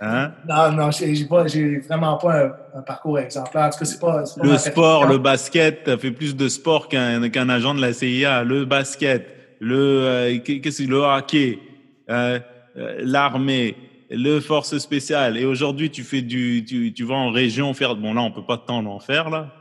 Hein? 0.00 0.32
Non, 0.46 0.72
non, 0.72 0.90
j'ai 0.90 1.78
vraiment 1.80 2.18
pas 2.18 2.58
un, 2.74 2.82
parcours 2.82 3.18
exemplaire. 3.18 3.64
En 3.64 3.70
tout 3.70 3.78
cas, 3.78 3.84
c'est 3.86 3.98
pas, 4.00 4.24
Le 4.42 4.58
sport, 4.58 5.06
le 5.06 5.18
basket, 5.18 5.84
tu 5.84 5.90
as 5.90 5.98
fait 5.98 6.10
plus 6.10 6.36
de 6.36 6.48
sport 6.48 6.88
qu'un 6.88 7.48
agent 7.48 7.74
de 7.74 7.80
la 7.80 7.92
CIA. 7.92 8.44
Le 8.44 8.66
basket, 8.66 9.26
le, 9.60 9.76
euh, 9.76 10.38
qu'est-ce 10.38 10.82
le 10.82 10.98
hockey, 10.98 11.58
euh, 12.10 12.38
l'armée, 12.98 13.74
le 14.10 14.40
force 14.40 14.76
spéciale. 14.76 15.38
Et 15.38 15.46
aujourd'hui, 15.46 15.90
tu 15.90 16.02
fais 16.02 16.20
du, 16.20 16.64
tu, 16.66 16.92
tu, 16.92 17.04
vas 17.04 17.14
en 17.14 17.30
région 17.30 17.72
faire. 17.72 17.96
Bon, 17.96 18.12
là, 18.12 18.20
on 18.20 18.30
peut 18.30 18.44
pas 18.44 18.58
tant 18.58 18.84
en 18.84 19.00
faire 19.00 19.30
là. 19.30 19.52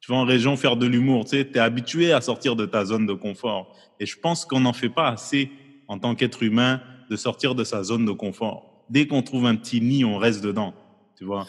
Tu 0.00 0.10
vas 0.10 0.18
en 0.18 0.24
région 0.24 0.56
faire 0.56 0.76
de 0.76 0.86
l'humour. 0.86 1.24
Tu 1.24 1.30
sais, 1.30 1.48
es 1.54 1.58
habitué 1.58 2.12
à 2.12 2.20
sortir 2.20 2.56
de 2.56 2.66
ta 2.66 2.84
zone 2.84 3.06
de 3.06 3.12
confort. 3.12 3.76
Et 4.00 4.06
je 4.06 4.18
pense 4.18 4.44
qu'on 4.44 4.60
n'en 4.60 4.72
fait 4.72 4.88
pas 4.88 5.08
assez 5.08 5.50
en 5.86 5.98
tant 5.98 6.16
qu'être 6.16 6.42
humain 6.42 6.80
de 7.10 7.16
sortir 7.16 7.54
de 7.54 7.62
sa 7.62 7.82
zone 7.84 8.04
de 8.04 8.12
confort. 8.12 8.67
Dès 8.90 9.06
qu'on 9.06 9.22
trouve 9.22 9.46
un 9.46 9.56
petit 9.56 9.80
nid, 9.80 10.04
on 10.04 10.16
reste 10.16 10.42
dedans, 10.42 10.74
tu 11.16 11.24
vois. 11.24 11.46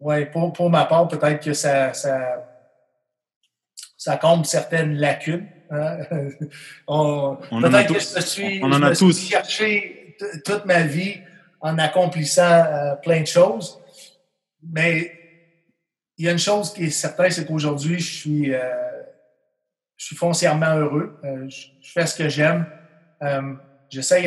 Oui, 0.00 0.26
pour, 0.26 0.52
pour, 0.52 0.70
ma 0.70 0.84
part, 0.84 1.08
peut-être 1.08 1.42
que 1.42 1.54
ça, 1.54 1.94
ça, 1.94 2.46
ça 3.96 4.16
comble 4.16 4.44
certaines 4.44 4.94
lacunes. 4.94 5.48
Hein. 5.70 5.98
on, 6.86 7.36
peut-être 7.36 7.94
que 7.94 8.00
je 8.00 8.20
suis, 8.20 8.60
on 8.62 8.72
en 8.72 8.82
a 8.82 8.94
tous. 8.94 9.28
cherché 9.28 10.16
toute 10.44 10.64
ma 10.66 10.82
vie 10.82 11.16
en 11.60 11.78
accomplissant 11.78 12.42
euh, 12.42 12.94
plein 12.96 13.22
de 13.22 13.26
choses. 13.26 13.80
Mais 14.62 15.12
il 16.18 16.26
y 16.26 16.28
a 16.28 16.32
une 16.32 16.38
chose 16.38 16.72
qui 16.72 16.84
est 16.84 16.90
certaine, 16.90 17.30
c'est 17.30 17.46
qu'aujourd'hui, 17.46 17.98
je 17.98 18.14
suis, 18.14 18.54
euh, 18.54 18.60
je 19.96 20.06
suis 20.06 20.16
foncièrement 20.16 20.76
heureux. 20.76 21.18
Euh, 21.24 21.48
je, 21.48 21.92
fais 21.92 22.06
ce 22.06 22.16
que 22.16 22.28
j'aime 22.28 22.66
j'essaie 23.88 24.24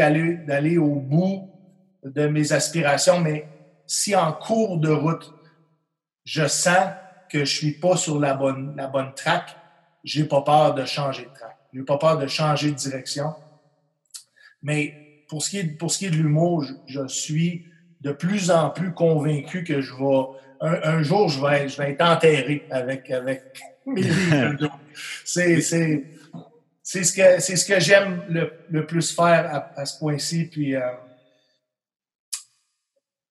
d'aller 0.48 0.78
au 0.78 0.96
bout 0.96 1.50
de 2.04 2.28
mes 2.28 2.54
aspirations, 2.54 3.20
mais 3.20 3.48
si 3.88 4.16
en 4.16 4.32
cours 4.32 4.78
de 4.78 4.90
route, 4.90 5.34
je 6.26 6.48
sens 6.48 6.90
que 7.30 7.40
je 7.40 7.42
ne 7.42 7.46
suis 7.46 7.72
pas 7.72 7.98
sur 7.98 8.20
la 8.20 8.34
bonne, 8.34 8.76
la 8.76 8.88
bonne 8.88 9.14
track, 9.16 9.56
j'ai 10.04 10.24
pas 10.24 10.42
peur 10.42 10.74
de 10.74 10.86
changer 10.86 11.24
de 11.24 11.34
track. 11.34 11.58
J'ai 11.74 11.84
pas 11.84 11.98
peur 11.98 12.18
de 12.18 12.28
changer 12.28 12.72
de 12.72 12.76
direction. 12.76 13.34
Mais 14.62 15.24
pour 15.28 15.44
ce 15.44 15.50
qui 15.50 15.60
est, 15.60 15.64
pour 15.64 15.92
ce 15.92 16.00
qui 16.00 16.06
est 16.06 16.10
de 16.10 16.16
l'humour, 16.16 16.66
je, 16.88 17.08
suis 17.08 17.66
de 18.02 18.12
plus 18.12 18.52
en 18.52 18.70
plus 18.70 18.94
convaincu 18.94 19.64
que 19.64 19.82
je 19.82 19.94
vais, 19.94 20.26
un, 20.62 21.04
jour, 21.04 21.30
je 21.30 21.42
vais, 21.42 21.70
je 21.70 21.78
vais 21.78 21.92
être 21.92 22.02
enterré 22.02 22.66
avec, 22.72 23.10
avec 23.12 23.44
mes 23.86 24.02
livres. 24.02 24.80
c'est, 25.26 25.62
c'est 25.62 27.04
ce 27.04 27.14
que 27.14 27.40
c'est 27.40 27.56
ce 27.56 27.66
que 27.66 27.80
j'aime 27.80 28.24
le, 28.30 28.86
plus 28.86 29.14
faire 29.14 29.72
à, 29.76 29.86
ce 29.86 30.00
point-ci. 30.00 30.46
Puis 30.46 30.76
euh, 30.76 30.82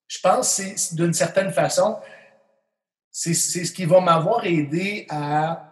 je 0.09 0.19
pense 0.21 0.57
que 0.57 0.97
d'une 0.97 1.13
certaine 1.13 1.53
façon, 1.53 1.99
c'est 3.11 3.35
ce 3.35 3.73
qui 3.73 3.85
va 3.85 4.01
m'avoir 4.01 4.45
aidé 4.45 5.07
à 5.11 5.69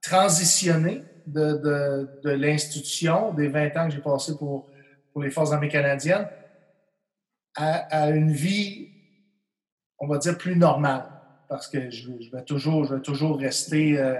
transitionner 0.00 1.02
de, 1.26 2.08
l'institution 2.24 3.32
des 3.32 3.48
20 3.48 3.76
ans 3.76 3.88
que 3.88 3.94
j'ai 3.94 4.00
passé 4.00 4.36
pour, 4.36 4.68
les 5.20 5.30
Forces 5.30 5.52
armées 5.52 5.68
canadiennes 5.68 6.28
à, 7.54 8.10
une 8.10 8.32
vie, 8.32 8.90
on 9.98 10.06
va 10.06 10.18
dire, 10.18 10.36
plus 10.36 10.56
normale. 10.56 11.04
Parce 11.48 11.68
que 11.68 11.90
je, 11.90 12.10
vais, 12.32 12.42
toujours, 12.44 12.84
je 12.84 12.94
vais 12.96 13.00
toujours 13.00 13.38
rester. 13.38 13.98
Euh, 13.98 14.16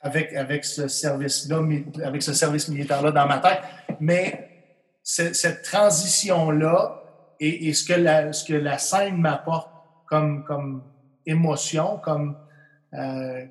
avec, 0.00 0.32
avec 0.34 0.64
ce 0.64 0.86
service-là, 0.86 1.62
avec 2.04 2.22
ce 2.22 2.32
service 2.32 2.68
militaire-là 2.68 3.10
dans 3.10 3.26
ma 3.26 3.38
tête. 3.38 3.60
Mais 4.00 4.48
cette 5.02 5.62
transition-là 5.62 7.07
et, 7.40 7.72
ce, 7.72 7.84
que 7.84 7.92
la, 7.92 8.32
ce 8.32 8.44
que 8.44 8.54
la 8.54 8.78
scène 8.78 9.18
m'apporte 9.18 9.70
comme, 10.06 10.44
comme 10.44 10.82
émotion, 11.26 11.98
comme, 11.98 12.36
euh, 12.94 13.44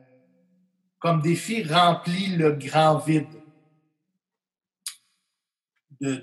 comme 0.99 1.21
défi, 1.21 1.63
remplit 1.63 2.35
le 2.35 2.51
grand 2.51 2.97
vide 2.97 3.27
de, 6.01 6.21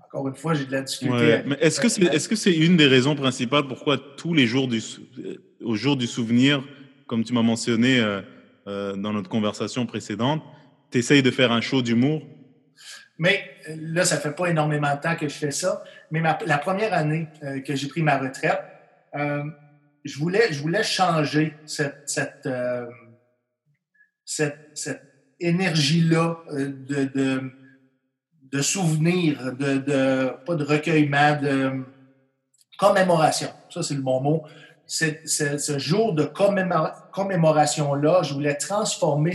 encore 0.00 0.28
une 0.28 0.34
fois, 0.34 0.54
j'ai 0.54 0.64
de 0.64 0.72
la 0.72 0.82
difficulté. 0.82 1.42
mais 1.46 1.56
est-ce 1.60 1.80
que 1.80 1.88
c'est 1.88 2.02
est-ce 2.02 2.28
que 2.28 2.36
c'est 2.36 2.56
une 2.56 2.76
des 2.76 2.86
raisons 2.86 3.14
principales 3.14 3.66
pourquoi 3.66 3.98
tous 3.98 4.34
les 4.34 4.46
jours 4.46 4.68
du 4.68 4.80
au 5.62 5.74
jour 5.74 5.96
du 5.96 6.06
souvenir, 6.06 6.62
comme 7.06 7.24
tu 7.24 7.32
m'as 7.32 7.42
mentionné 7.42 8.00
euh, 8.00 8.22
euh, 8.66 8.96
dans 8.96 9.12
notre 9.12 9.28
conversation 9.28 9.86
précédente, 9.86 10.42
tu 10.90 10.98
essayes 10.98 11.22
de 11.22 11.30
faire 11.30 11.52
un 11.52 11.60
show 11.60 11.82
d'humour? 11.82 12.22
Mais 13.18 13.57
là, 13.76 14.04
ça 14.04 14.18
fait 14.18 14.32
pas 14.32 14.46
énormément 14.46 14.94
de 14.94 15.00
temps 15.00 15.16
que 15.16 15.28
je 15.28 15.34
fais 15.34 15.50
ça. 15.50 15.82
Mais 16.10 16.20
la 16.20 16.58
première 16.58 16.94
année 16.94 17.28
que 17.66 17.74
j'ai 17.74 17.88
pris 17.88 18.02
ma 18.02 18.18
retraite, 18.18 18.62
je, 19.14 20.18
voulais, 20.18 20.52
je 20.52 20.60
voulais 20.60 20.82
changer 20.82 21.54
cette, 21.66 22.02
cette, 22.06 22.48
cette, 24.24 25.02
énergie-là 25.40 26.36
de, 26.50 27.04
de, 27.04 27.52
de 28.42 28.62
souvenirs, 28.62 29.52
de, 29.54 29.78
de, 29.78 30.32
pas 30.44 30.56
de 30.56 30.64
recueillement, 30.64 31.40
de 31.40 31.84
commémoration. 32.78 33.48
Ça, 33.70 33.82
c'est 33.82 33.94
le 33.94 34.02
bon 34.02 34.20
mot. 34.20 34.44
ce 34.86 35.78
jour 35.78 36.14
de 36.14 36.24
commémoration-là, 36.24 38.22
je 38.22 38.34
voulais 38.34 38.56
transformer 38.56 39.34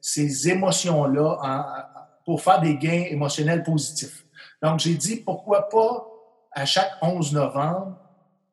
ces 0.00 0.48
émotions-là 0.48 1.38
pour 2.28 2.42
faire 2.42 2.60
des 2.60 2.76
gains 2.76 3.06
émotionnels 3.08 3.62
positifs. 3.62 4.26
Donc, 4.62 4.80
j'ai 4.80 4.92
dit, 4.96 5.16
pourquoi 5.16 5.70
pas, 5.70 6.06
à 6.52 6.66
chaque 6.66 6.92
11 7.00 7.32
novembre, 7.32 7.96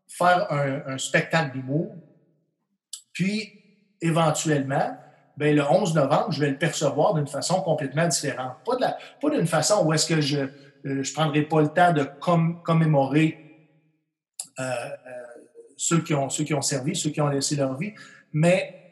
faire 0.07 0.49
un, 0.49 0.97
spectacle 0.97 1.51
d'humour, 1.51 1.93
puis, 3.11 3.51
éventuellement, 3.99 4.97
ben, 5.35 5.53
le 5.53 5.61
11 5.69 5.93
novembre, 5.93 6.31
je 6.31 6.39
vais 6.39 6.51
le 6.51 6.57
percevoir 6.57 7.15
d'une 7.15 7.27
façon 7.27 7.61
complètement 7.63 8.07
différente. 8.07 8.53
Pas, 8.65 8.77
pas 9.21 9.29
d'une 9.29 9.45
façon 9.45 9.85
où 9.85 9.91
est-ce 9.91 10.07
que 10.07 10.21
je 10.21 10.47
ne 10.85 11.01
euh, 11.01 11.03
prendrai 11.13 11.41
pas 11.41 11.59
le 11.59 11.67
temps 11.67 11.91
de 11.91 12.05
commémorer 12.63 13.67
euh, 14.57 14.63
euh, 14.63 15.23
ceux, 15.75 16.01
qui 16.01 16.13
ont, 16.13 16.29
ceux 16.29 16.45
qui 16.45 16.53
ont 16.53 16.61
servi, 16.61 16.95
ceux 16.95 17.09
qui 17.09 17.19
ont 17.19 17.27
laissé 17.27 17.57
leur 17.57 17.77
vie, 17.77 17.91
mais 18.31 18.85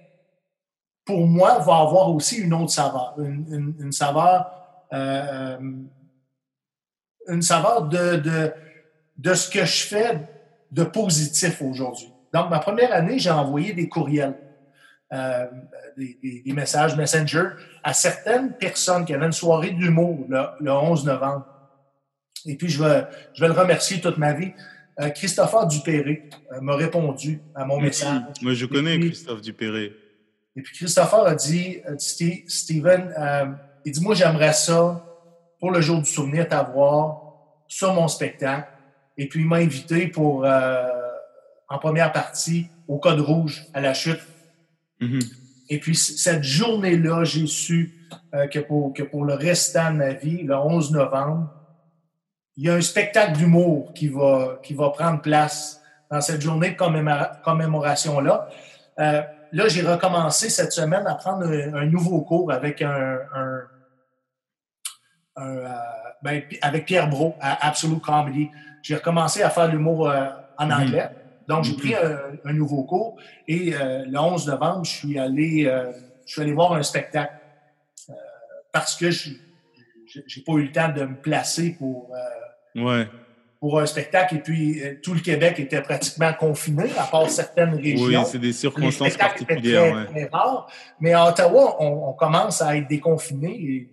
pour 1.05 1.25
moi, 1.25 1.59
va 1.59 1.77
avoir 1.77 2.13
aussi 2.13 2.39
une 2.39 2.53
autre 2.53 2.71
saveur, 2.71 3.15
une, 3.17 3.75
une, 3.79 3.91
saveur, 3.93 4.62
une 4.93 5.89
saveur 7.41 7.83
de, 7.83 8.17
de, 8.17 8.51
de 9.17 9.33
ce 9.33 9.49
que 9.49 9.65
je 9.65 9.87
fais 9.87 10.19
de 10.71 10.83
positif 10.83 11.61
aujourd'hui. 11.61 12.09
Donc, 12.33 12.49
ma 12.49 12.59
première 12.59 12.93
année, 12.93 13.19
j'ai 13.19 13.29
envoyé 13.29 13.73
des 13.73 13.87
courriels. 13.87 14.35
Euh, 15.13 15.45
des, 15.95 16.53
messages 16.53 16.95
Messenger 16.95 17.49
à 17.83 17.93
certaines 17.93 18.53
personnes 18.53 19.05
qui 19.05 19.13
avaient 19.13 19.27
une 19.27 19.31
soirée 19.31 19.69
d'humour 19.69 20.25
le, 20.27 20.71
11 20.71 21.05
novembre. 21.05 21.45
Et 22.47 22.55
puis, 22.55 22.67
je 22.67 22.83
vais, 22.83 23.05
je 23.35 23.41
vais 23.41 23.47
le 23.47 23.53
remercier 23.53 24.01
toute 24.01 24.17
ma 24.17 24.33
vie. 24.33 24.53
Euh, 24.99 25.09
Christopher 25.09 25.67
Dupéré 25.67 26.29
euh, 26.51 26.61
m'a 26.61 26.75
répondu 26.75 27.41
à 27.53 27.63
mon 27.63 27.79
message. 27.79 28.23
Moi, 28.41 28.55
je 28.55 28.65
connais 28.65 28.99
Christophe 28.99 29.41
Dupéré. 29.41 29.93
Et 30.55 30.63
puis, 30.63 30.75
Christopher 30.75 31.27
a 31.27 31.35
dit, 31.35 31.81
Steven, 32.47 33.13
il 33.85 33.91
dit, 33.91 34.01
moi, 34.01 34.15
j'aimerais 34.15 34.53
ça, 34.53 35.03
pour 35.59 35.71
le 35.71 35.81
jour 35.81 35.99
du 35.99 36.05
souvenir, 36.05 36.47
t'avoir 36.47 37.21
sur 37.67 37.93
mon 37.93 38.07
spectacle. 38.07 38.67
Et 39.17 39.27
puis, 39.27 39.41
il 39.41 39.47
m'a 39.47 39.57
invité 39.57 40.07
pour, 40.07 40.45
en 40.45 41.77
première 41.79 42.11
partie, 42.11 42.67
au 42.87 42.97
Code 42.97 43.19
Rouge, 43.19 43.65
à 43.73 43.81
la 43.81 43.93
chute. 43.93 44.19
Mm-hmm. 45.01 45.33
Et 45.69 45.79
puis, 45.79 45.95
cette 45.95 46.43
journée-là, 46.43 47.23
j'ai 47.23 47.47
su 47.47 47.95
euh, 48.33 48.47
que, 48.47 48.59
pour, 48.59 48.93
que 48.93 49.03
pour 49.03 49.25
le 49.25 49.33
restant 49.33 49.91
de 49.91 49.97
ma 49.97 50.13
vie, 50.13 50.43
le 50.43 50.55
11 50.55 50.91
novembre, 50.91 51.49
il 52.57 52.65
y 52.65 52.69
a 52.69 52.75
un 52.75 52.81
spectacle 52.81 53.37
d'humour 53.37 53.93
qui 53.93 54.07
va, 54.07 54.59
qui 54.61 54.73
va 54.73 54.89
prendre 54.89 55.21
place 55.21 55.81
dans 56.11 56.21
cette 56.21 56.41
journée 56.41 56.71
de 56.71 57.41
commémoration-là. 57.43 58.49
Euh, 58.99 59.21
là, 59.51 59.67
j'ai 59.67 59.81
recommencé 59.81 60.49
cette 60.49 60.71
semaine 60.71 61.07
à 61.07 61.15
prendre 61.15 61.47
un, 61.47 61.85
nouveau 61.85 62.21
cours 62.21 62.51
avec 62.51 62.81
un, 62.83 63.17
euh, 65.39 65.67
ben, 66.21 66.43
avec 66.61 66.85
Pierre 66.85 67.09
Bro 67.09 67.35
à 67.41 67.67
Absolute 67.67 68.01
Comedy. 68.01 68.49
J'ai 68.81 68.95
recommencé 68.95 69.41
à 69.41 69.49
faire 69.49 69.67
l'humour 69.67 70.07
en 70.57 70.67
mm-hmm. 70.67 70.81
anglais. 70.81 71.09
Donc, 71.47 71.63
j'ai 71.63 71.73
pris 71.73 71.91
mm-hmm. 71.91 72.39
un, 72.45 72.53
nouveau 72.53 72.83
cours 72.83 73.17
et 73.47 73.73
euh, 73.73 74.05
le 74.05 74.17
11 74.17 74.47
novembre, 74.47 74.85
je 74.85 74.91
suis 74.91 75.19
allé, 75.19 75.65
euh, 75.65 75.91
je 76.25 76.33
suis 76.33 76.41
allé 76.41 76.53
voir 76.53 76.73
un 76.73 76.83
spectacle 76.83 77.33
euh, 78.09 78.13
parce 78.71 78.95
que 78.95 79.11
je 79.11 79.31
n'ai 80.15 80.43
pas 80.45 80.53
eu 80.53 80.63
le 80.63 80.71
temps 80.71 80.89
de 80.89 81.03
me 81.03 81.15
placer 81.15 81.75
pour, 81.77 82.15
pour 83.59 83.79
un 83.79 83.85
spectacle. 83.85 84.35
Et 84.35 84.39
puis, 84.39 84.81
tout 85.01 85.13
le 85.13 85.19
Québec 85.19 85.59
était 85.59 85.81
pratiquement 85.81 86.33
confiné, 86.33 86.85
à 86.97 87.05
part 87.05 87.29
certaines 87.29 87.75
régions. 87.75 88.21
Oui, 88.21 88.25
c'est 88.25 88.39
des 88.39 88.53
circonstances 88.53 89.17
particulières. 89.17 90.07
Très, 90.11 90.29
Mais 90.99 91.13
à 91.13 91.27
Ottawa, 91.27 91.77
on, 91.79 92.13
commence 92.13 92.61
à 92.61 92.77
être 92.77 92.87
déconfiné. 92.87 93.89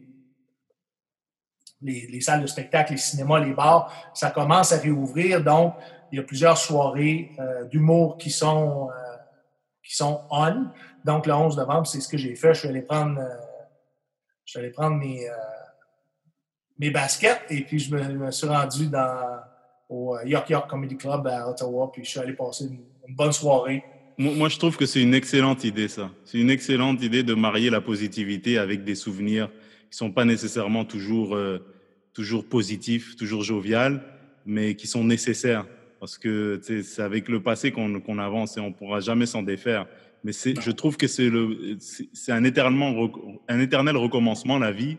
Les, 1.83 2.07
les, 2.07 2.20
salles 2.20 2.43
de 2.43 2.47
spectacle, 2.47 2.93
les 2.93 2.99
cinémas, 2.99 3.41
les 3.41 3.53
bars, 3.53 4.11
ça 4.14 4.31
commence 4.31 4.72
à 4.72 4.78
réouvrir. 4.78 5.43
Donc, 5.43 5.74
il 6.12 6.16
y 6.16 6.18
a 6.18 6.22
plusieurs 6.22 6.59
soirées 6.59 7.31
euh, 7.39 7.64
d'humour 7.64 8.18
qui 8.18 8.31
sont 8.31 8.89
euh, 8.91 9.16
qui 9.83 9.97
sont 9.97 10.22
on. 10.31 10.66
Donc 11.05 11.26
le 11.26 11.33
11 11.33 11.57
novembre, 11.57 11.87
c'est 11.87 12.01
ce 12.01 12.09
que 12.09 12.18
j'ai 12.18 12.35
fait. 12.35 12.55
Je 12.55 12.61
suis 12.61 12.68
allé 12.68 12.83
prendre, 12.83 13.18
euh, 13.18 13.28
je 14.45 14.53
suis 14.53 14.59
allé 14.59 14.70
prendre 14.70 14.97
mes, 14.97 15.26
mes 16.78 16.91
baskets 16.91 17.41
et 17.49 17.62
puis 17.62 17.78
je 17.78 17.95
me, 17.95 18.31
suis 18.31 18.47
rendu 18.47 18.89
dans 18.89 19.41
au 19.89 20.16
York 20.24 20.49
York 20.51 20.68
Comedy 20.68 20.97
Club 20.97 21.26
à 21.26 21.49
Ottawa. 21.49 21.91
Puis 21.93 22.05
je 22.05 22.11
suis 22.11 22.20
allé 22.20 22.33
passer 22.33 22.66
une, 22.66 23.14
bonne 23.14 23.33
soirée. 23.33 23.83
Moi, 24.18 24.49
je 24.49 24.59
trouve 24.59 24.76
que 24.76 24.87
c'est 24.87 25.03
une 25.03 25.14
excellente 25.14 25.64
idée, 25.64 25.89
ça. 25.89 26.11
C'est 26.24 26.39
une 26.39 26.51
excellente 26.51 27.03
idée 27.03 27.24
de 27.24 27.35
marier 27.35 27.70
la 27.70 27.81
positivité 27.81 28.57
avec 28.59 28.85
des 28.85 28.95
souvenirs 28.95 29.51
qui 29.91 29.97
sont 29.97 30.12
pas 30.12 30.24
nécessairement 30.24 30.85
toujours, 30.85 31.37
toujours 32.13 32.45
positifs, 32.45 33.17
toujours 33.17 33.43
joviales, 33.43 34.03
mais 34.47 34.75
qui 34.75 34.87
sont 34.87 35.05
nécessaires 35.05 35.67
parce 36.01 36.17
que 36.17 36.59
c'est 36.63 37.03
avec 37.03 37.29
le 37.29 37.43
passé 37.43 37.73
qu'on 37.73 38.19
avance 38.19 38.57
et 38.57 38.61
on 38.61 38.71
ne 38.71 38.75
pourra 38.75 39.01
jamais 39.01 39.27
s'en 39.27 39.43
défaire. 39.43 39.87
Mais 40.25 40.33
je 40.33 40.71
trouve 40.71 40.97
que 40.97 41.07
c'est 41.07 41.29
un, 41.29 42.45
un 43.49 43.61
éternel 43.61 43.97
recommencement, 43.97 44.59
la 44.59 44.73
vie. 44.73 44.97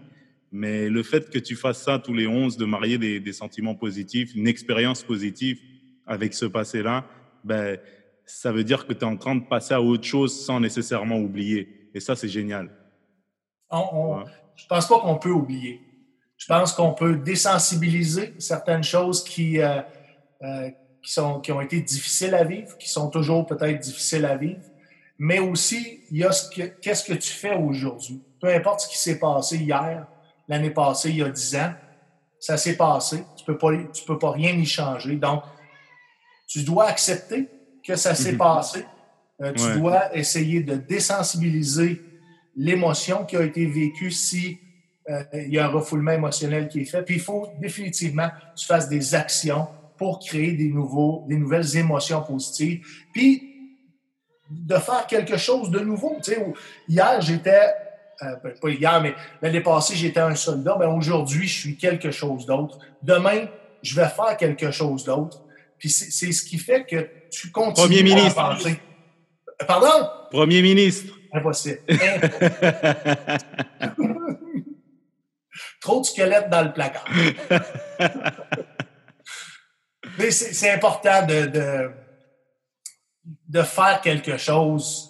Mais 0.51 0.89
le 0.89 1.01
fait 1.01 1.29
que 1.29 1.39
tu 1.39 1.55
fasses 1.55 1.81
ça 1.81 1.97
tous 1.97 2.13
les 2.13 2.27
11, 2.27 2.55
de 2.57 2.65
marier 2.65 2.99
des, 2.99 3.33
sentiments 3.33 3.73
positifs, 3.73 4.35
une 4.35 4.47
expérience 4.47 5.01
positive 5.01 5.59
avec 6.05 6.35
ce 6.35 6.45
passé-là, 6.45 7.05
ben, 7.43 7.79
ça 8.25 8.51
veut 8.51 8.63
dire 8.63 8.85
que 8.85 8.93
tu 8.93 8.99
es 8.99 9.03
en 9.03 9.17
train 9.17 9.35
de 9.35 9.43
passer 9.43 9.73
à 9.73 9.81
autre 9.81 10.03
chose 10.03 10.45
sans 10.45 10.59
nécessairement 10.59 11.17
oublier. 11.17 11.89
Et 11.95 11.99
ça, 11.99 12.15
c'est 12.15 12.29
génial. 12.29 12.69
Je 13.71 13.77
ne 13.77 14.25
Je 14.55 14.67
pense 14.67 14.87
pas 14.87 14.99
qu'on 14.99 15.17
peut 15.17 15.31
oublier. 15.31 15.81
Je 16.41 16.47
pense 16.47 16.73
qu'on 16.73 16.93
peut 16.93 17.17
désensibiliser 17.17 18.33
certaines 18.39 18.83
choses 18.83 19.23
qui, 19.23 19.61
euh, 19.61 19.79
euh, 20.41 20.71
qui, 21.03 21.13
sont, 21.13 21.39
qui 21.39 21.51
ont 21.51 21.61
été 21.61 21.79
difficiles 21.81 22.33
à 22.33 22.43
vivre, 22.43 22.75
qui 22.79 22.89
sont 22.89 23.11
toujours 23.11 23.45
peut-être 23.45 23.79
difficiles 23.79 24.25
à 24.25 24.37
vivre, 24.37 24.63
mais 25.19 25.37
aussi, 25.37 25.99
il 26.09 26.17
y 26.17 26.23
a 26.23 26.31
ce 26.31 26.49
que, 26.49 26.63
qu'est-ce 26.63 27.03
que 27.03 27.13
tu 27.13 27.29
fais 27.29 27.55
aujourd'hui? 27.55 28.23
Peu 28.39 28.47
importe 28.47 28.79
ce 28.79 28.87
qui 28.87 28.97
s'est 28.97 29.19
passé 29.19 29.57
hier, 29.57 30.07
l'année 30.47 30.71
passée, 30.71 31.11
il 31.11 31.17
y 31.17 31.21
a 31.21 31.29
dix 31.29 31.55
ans, 31.57 31.75
ça 32.39 32.57
s'est 32.57 32.75
passé. 32.75 33.23
Tu 33.37 33.45
peux 33.45 33.59
pas, 33.59 33.69
tu 33.93 34.03
peux 34.03 34.17
pas 34.17 34.31
rien 34.31 34.53
y 34.53 34.65
changer. 34.65 35.17
Donc, 35.17 35.43
tu 36.47 36.63
dois 36.63 36.85
accepter 36.85 37.49
que 37.85 37.95
ça 37.95 38.15
s'est 38.15 38.31
mhm. 38.31 38.39
passé. 38.39 38.85
Euh, 39.43 39.53
tu 39.53 39.77
dois 39.77 40.15
essayer 40.17 40.63
de 40.63 40.73
désensibiliser 40.73 42.01
l'émotion 42.55 43.25
qui 43.25 43.37
a 43.37 43.43
été 43.43 43.67
vécue 43.67 44.09
si 44.09 44.59
euh, 45.11 45.23
il 45.33 45.53
y 45.53 45.59
a 45.59 45.65
un 45.65 45.69
refoulement 45.69 46.11
émotionnel 46.11 46.67
qui 46.67 46.81
est 46.81 46.85
fait. 46.85 47.03
Puis 47.03 47.15
il 47.15 47.21
faut 47.21 47.49
définitivement 47.59 48.29
que 48.29 48.59
tu 48.59 48.65
fasses 48.65 48.87
des 48.87 49.15
actions 49.15 49.67
pour 49.97 50.19
créer 50.19 50.53
des, 50.53 50.69
nouveaux, 50.69 51.25
des 51.27 51.35
nouvelles 51.35 51.77
émotions 51.77 52.21
positives. 52.23 52.85
Puis, 53.13 53.47
de 54.49 54.75
faire 54.75 55.05
quelque 55.07 55.37
chose 55.37 55.69
de 55.69 55.79
nouveau. 55.79 56.17
Tu 56.23 56.33
sais, 56.33 56.53
hier, 56.87 57.21
j'étais, 57.21 57.67
euh, 58.21 58.35
ben, 58.43 58.53
pas 58.59 58.69
hier, 58.69 59.01
mais 59.01 59.15
l'année 59.41 59.61
passée, 59.61 59.95
j'étais 59.95 60.19
un 60.19 60.35
soldat. 60.35 60.75
Mais 60.79 60.87
aujourd'hui, 60.87 61.47
je 61.47 61.59
suis 61.59 61.77
quelque 61.77 62.11
chose 62.11 62.45
d'autre. 62.45 62.79
Demain, 63.01 63.47
je 63.81 63.95
vais 63.95 64.07
faire 64.07 64.35
quelque 64.37 64.71
chose 64.71 65.05
d'autre. 65.05 65.41
Puis 65.77 65.89
c'est 65.89 66.31
ce 66.31 66.43
qui 66.43 66.57
fait 66.57 66.85
que 66.85 67.07
tu 67.31 67.49
continues 67.49 67.87
Premier 67.87 68.03
ministre. 68.03 68.39
à 68.39 68.55
penser. 68.55 68.79
Pardon? 69.67 70.09
Premier 70.29 70.61
ministre. 70.61 71.13
Impossible. 71.33 71.79
Trop 75.81 75.99
de 75.99 76.05
squelettes 76.05 76.49
dans 76.49 76.61
le 76.61 76.71
placard. 76.71 77.05
Mais 80.17 80.31
c'est 80.31 80.71
important 80.71 81.25
de, 81.25 81.47
de, 81.47 81.91
de, 83.47 83.61
faire 83.63 83.99
quelque 84.01 84.37
chose. 84.37 85.09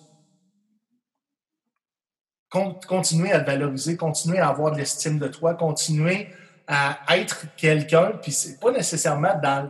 continuer 2.49 3.32
à 3.32 3.41
te 3.41 3.45
valoriser, 3.45 3.97
continuer 3.97 4.39
à 4.39 4.49
avoir 4.49 4.72
de 4.72 4.78
l'estime 4.78 5.19
de 5.19 5.28
toi, 5.28 5.55
continuer 5.55 6.30
à 6.67 7.17
être 7.17 7.53
quelqu'un. 7.57 8.13
Puis 8.22 8.32
c'est 8.32 8.59
pas 8.59 8.72
nécessairement 8.72 9.38
dans, 9.41 9.69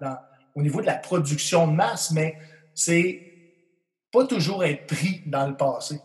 dans, 0.00 0.18
au 0.54 0.62
niveau 0.62 0.80
de 0.80 0.86
la 0.86 0.96
production 0.96 1.68
de 1.68 1.72
masse, 1.72 2.10
mais 2.10 2.38
c'est 2.74 3.22
pas 4.10 4.26
toujours 4.26 4.64
être 4.64 4.86
pris 4.86 5.22
dans 5.26 5.46
le 5.46 5.56
passé. 5.56 6.00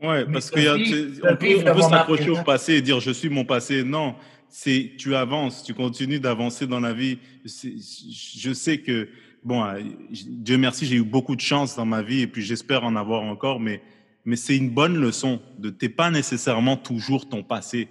Ouais, 0.00 0.24
parce 0.26 0.50
qu'on 0.50 0.60
peut, 0.60 1.74
peut 1.74 1.82
s'accrocher 1.82 2.30
au 2.30 2.42
passé 2.44 2.74
et 2.74 2.82
dire 2.82 3.00
je 3.00 3.10
suis 3.10 3.28
mon 3.28 3.44
passé. 3.44 3.82
Non, 3.82 4.14
c'est 4.48 4.92
tu 4.96 5.14
avances, 5.14 5.64
tu 5.64 5.74
continues 5.74 6.20
d'avancer 6.20 6.66
dans 6.66 6.80
la 6.80 6.92
vie. 6.92 7.18
Je 7.44 8.52
sais 8.52 8.78
que, 8.78 9.08
bon, 9.42 9.64
euh, 9.64 9.80
Dieu 10.10 10.56
merci, 10.56 10.86
j'ai 10.86 10.96
eu 10.96 11.04
beaucoup 11.04 11.34
de 11.34 11.40
chance 11.40 11.74
dans 11.74 11.84
ma 11.84 12.02
vie 12.02 12.22
et 12.22 12.26
puis 12.28 12.42
j'espère 12.42 12.84
en 12.84 12.94
avoir 12.94 13.22
encore, 13.22 13.58
mais, 13.58 13.82
mais 14.24 14.36
c'est 14.36 14.56
une 14.56 14.70
bonne 14.70 14.96
leçon 14.96 15.40
de 15.58 15.68
t'es 15.70 15.88
pas 15.88 16.10
nécessairement 16.10 16.76
toujours 16.76 17.28
ton 17.28 17.42
passé. 17.42 17.88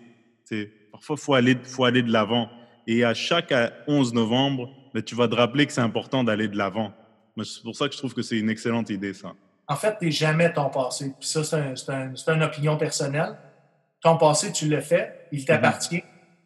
parfois, 0.91 1.17
il 1.17 1.23
faut 1.23 1.33
aller, 1.33 1.57
faut 1.63 1.83
aller 1.83 2.03
de 2.03 2.11
l'avant. 2.11 2.49
Et 2.87 3.03
à 3.03 3.13
chaque 3.13 3.53
11 3.87 4.13
novembre, 4.13 4.73
ben, 4.93 5.03
tu 5.03 5.13
vas 5.13 5.27
te 5.27 5.35
rappeler 5.35 5.65
que 5.65 5.73
c'est 5.73 5.81
important 5.81 6.23
d'aller 6.23 6.47
de 6.47 6.57
l'avant. 6.57 6.93
C'est 7.43 7.61
pour 7.61 7.75
ça 7.75 7.87
que 7.87 7.93
je 7.93 7.97
trouve 7.99 8.13
que 8.13 8.21
c'est 8.21 8.37
une 8.37 8.49
excellente 8.49 8.89
idée, 8.89 9.13
ça. 9.13 9.35
En 9.67 9.75
fait, 9.75 9.97
tu 9.99 10.05
n'es 10.05 10.11
jamais 10.11 10.53
ton 10.53 10.69
passé. 10.69 11.13
Puis 11.19 11.27
ça, 11.27 11.43
c'est 11.43 11.89
un, 11.89 12.13
une 12.15 12.43
opinion 12.43 12.77
personnelle. 12.77 13.37
Ton 14.01 14.17
passé, 14.17 14.51
tu 14.51 14.67
le 14.69 14.79
fais, 14.79 15.27
il 15.31 15.43
t'appartient 15.45 16.03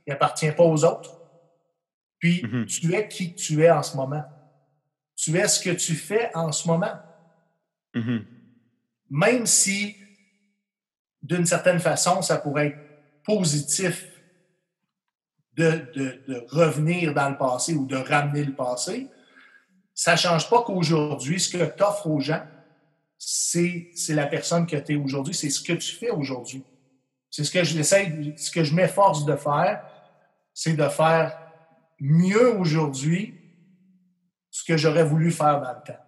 il 0.08 0.12
n'appartient 0.12 0.52
pas 0.52 0.64
aux 0.64 0.84
autres. 0.84 1.20
Puis, 2.20 2.42
mm-hmm. 2.44 2.66
tu 2.66 2.94
es 2.94 3.08
qui 3.08 3.34
tu 3.34 3.64
es 3.64 3.72
en 3.72 3.84
ce 3.84 3.96
moment. 3.96 4.24
Tu 5.16 5.38
es 5.38 5.48
ce 5.48 5.60
que 5.60 5.70
tu 5.72 5.96
fais 5.96 6.32
en 6.36 6.52
ce 6.52 6.68
moment. 6.68 7.00
Mm-hmm. 7.96 8.26
Même 9.12 9.46
si, 9.46 9.96
d'une 11.22 11.46
certaine 11.46 11.80
façon, 11.80 12.22
ça 12.22 12.38
pourrait 12.38 12.68
être 12.68 12.80
positif 13.24 14.08
de, 15.54 15.92
de, 16.28 16.46
revenir 16.50 17.14
dans 17.14 17.30
le 17.30 17.38
passé 17.38 17.74
ou 17.74 17.86
de 17.86 17.98
ramener 17.98 18.44
le 18.44 18.56
passé, 18.56 19.08
ça 19.94 20.14
ne 20.14 20.18
change 20.18 20.50
pas 20.50 20.64
qu'aujourd'hui, 20.64 21.40
ce 21.40 21.56
que 21.56 21.64
tu 21.64 21.84
offres 21.84 22.08
aux 22.08 22.20
gens, 22.20 22.44
c'est 23.24 24.16
la 24.16 24.26
personne 24.26 24.66
que 24.66 24.76
tu 24.78 24.94
es 24.94 24.96
aujourd'hui, 24.96 25.36
c'est 25.36 25.52
ce 25.52 25.62
que 25.62 25.74
tu 25.74 25.96
fais 25.96 26.10
aujourd'hui. 26.10 26.64
C'est 27.30 27.44
ce 27.44 27.52
que 27.52 27.64
ce 27.64 28.52
que 28.52 28.64
je 28.64 28.74
m'efforce 28.74 29.26
de 29.26 29.36
faire, 29.36 29.86
c'est 30.54 30.74
de 30.74 30.90
faire 30.90 31.38
mieux 32.00 32.58
aujourd'hui 32.58 33.36
ce 34.50 34.64
que 34.64 34.76
j'aurais 34.76 35.06
voulu 35.06 35.32
faire 35.32 35.62
dans 35.62 35.70
le 35.72 35.84
temps. 35.86 36.00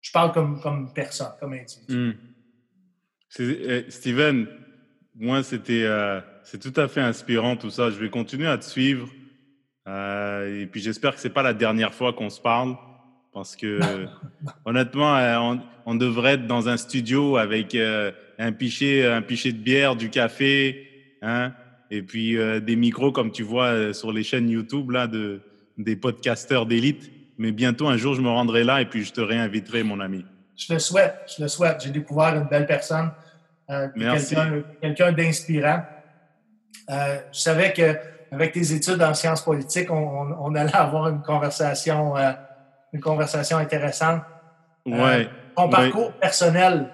Je 0.00 0.10
parle 0.10 0.32
comme, 0.32 0.60
comme 0.60 0.92
personne, 0.92 1.32
comme 1.38 1.54
individu. 1.54 1.96
Hmm. 1.96 2.12
Eh, 3.38 3.86
Steven, 3.88 4.46
moi, 5.14 5.42
c'était 5.42 5.84
euh, 5.84 6.20
c'est 6.42 6.58
tout 6.58 6.78
à 6.78 6.88
fait 6.88 7.00
inspirant 7.00 7.56
tout 7.56 7.70
ça. 7.70 7.90
Je 7.90 7.98
vais 7.98 8.10
continuer 8.10 8.48
à 8.48 8.58
te 8.58 8.64
suivre. 8.64 9.08
Euh, 9.86 10.62
et 10.62 10.66
puis 10.66 10.80
j'espère 10.80 11.14
que 11.14 11.20
ce 11.20 11.28
n'est 11.28 11.34
pas 11.34 11.42
la 11.42 11.54
dernière 11.54 11.94
fois 11.94 12.12
qu'on 12.12 12.28
se 12.28 12.40
parle. 12.40 12.76
Parce 13.34 13.56
que 13.56 13.80
honnêtement, 14.64 15.16
euh, 15.16 15.36
on, 15.38 15.60
on, 15.86 15.94
devrait 15.96 16.34
être 16.34 16.46
dans 16.46 16.68
un 16.68 16.76
studio 16.76 17.36
avec 17.36 17.74
un, 17.74 18.52
pichet, 18.52 19.04
un 19.04 19.22
pichet 19.22 19.50
de 19.50 19.58
bière, 19.58 19.96
du 19.96 20.08
café, 20.08 20.88
hein, 21.20 21.52
et 21.90 22.02
puis 22.02 22.38
euh, 22.38 22.60
des 22.60 22.76
micros 22.76 23.10
comme 23.10 23.32
tu 23.32 23.42
vois 23.42 23.66
euh, 23.66 23.92
sur 23.92 24.12
les 24.12 24.22
chaînes 24.22 24.48
YouTube 24.48 24.92
là, 24.92 25.08
de, 25.08 25.42
des 25.78 25.96
podcasteurs 25.96 26.64
d'élite. 26.64 27.10
Mais 27.36 27.50
bientôt, 27.50 27.88
un 27.88 27.96
jour, 27.96 28.14
je 28.14 28.20
me 28.22 28.28
rendrai 28.28 28.62
là 28.62 28.80
et 28.80 28.86
puis 28.86 29.04
je 29.04 29.12
te 29.12 29.20
réinviterai, 29.20 29.82
mon 29.82 29.98
ami. 29.98 30.24
Je 30.56 30.72
le 30.72 30.78
souhaite, 30.78 31.16
je 31.36 31.42
le 31.42 31.48
souhaite. 31.48 31.82
J'ai 31.82 31.90
découvert 31.90 32.36
une 32.36 32.46
belle 32.46 32.66
personne, 32.66 33.10
euh, 33.68 33.88
quelqu'un 34.80 35.10
d'inspirant. 35.10 35.82
je 36.88 37.16
savais 37.32 37.72
qu'avec 37.72 38.52
tes 38.52 38.72
études 38.72 39.02
en 39.02 39.12
sciences 39.12 39.42
politiques, 39.42 39.90
on, 39.90 40.54
allait 40.54 40.76
avoir 40.76 41.08
une 41.08 41.22
conversation, 41.22 42.14
une 42.94 43.00
conversation 43.00 43.58
intéressante. 43.58 44.22
Ouais. 44.86 45.28
ton 45.56 45.68
parcours 45.68 46.12
personnel, 46.12 46.90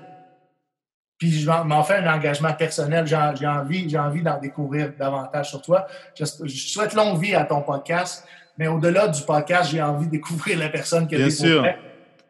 puis 1.19 1.31
je 1.31 1.51
m'en 1.51 1.83
fais 1.83 1.97
un 1.97 2.15
engagement 2.15 2.53
personnel. 2.55 3.07
J'ai 3.07 3.47
envie, 3.47 3.97
envie 3.99 4.23
d'en 4.23 4.39
découvrir 4.39 4.93
davantage 4.99 5.51
sur 5.51 5.61
toi. 5.61 5.87
Je, 6.19 6.25
souhaite 6.25 6.95
longue 6.95 7.21
vie 7.21 7.35
à 7.35 7.45
ton 7.45 7.61
podcast, 7.61 8.27
mais 8.57 8.69
au-delà 8.69 9.09
du 9.09 9.23
podcast, 9.23 9.71
j'ai 9.71 9.83
envie 9.83 10.07
de 10.07 10.13
découvrir 10.13 10.59
la 10.59 10.71
personne 10.71 11.07
que 11.07 11.17
Bien 11.17 11.31
sûr. 11.31 11.65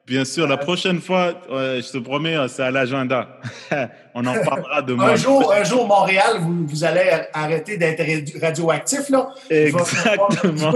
Bien 0.07 0.25
sûr, 0.25 0.49
la 0.49 0.55
euh, 0.55 0.59
prochaine 0.59 1.01
fois, 1.01 1.35
je 1.49 1.93
te 1.93 1.99
promets, 1.99 2.37
euh, 2.37 2.49
c'est 2.49 2.63
à 2.63 2.71
l'agenda. 2.71 3.39
On 4.15 4.27
en 4.27 4.35
parlera 4.43 4.83
demain. 4.83 5.11
un, 5.11 5.17
jour, 5.17 5.53
un 5.53 5.63
jour, 5.63 5.87
Montréal, 5.87 6.39
vous, 6.41 6.67
vous 6.67 6.85
allez 6.85 7.09
arrêter 7.33 7.77
d'être 7.77 8.03
radioactif, 8.41 9.09
là. 9.09 9.29
Exactement. 9.49 10.75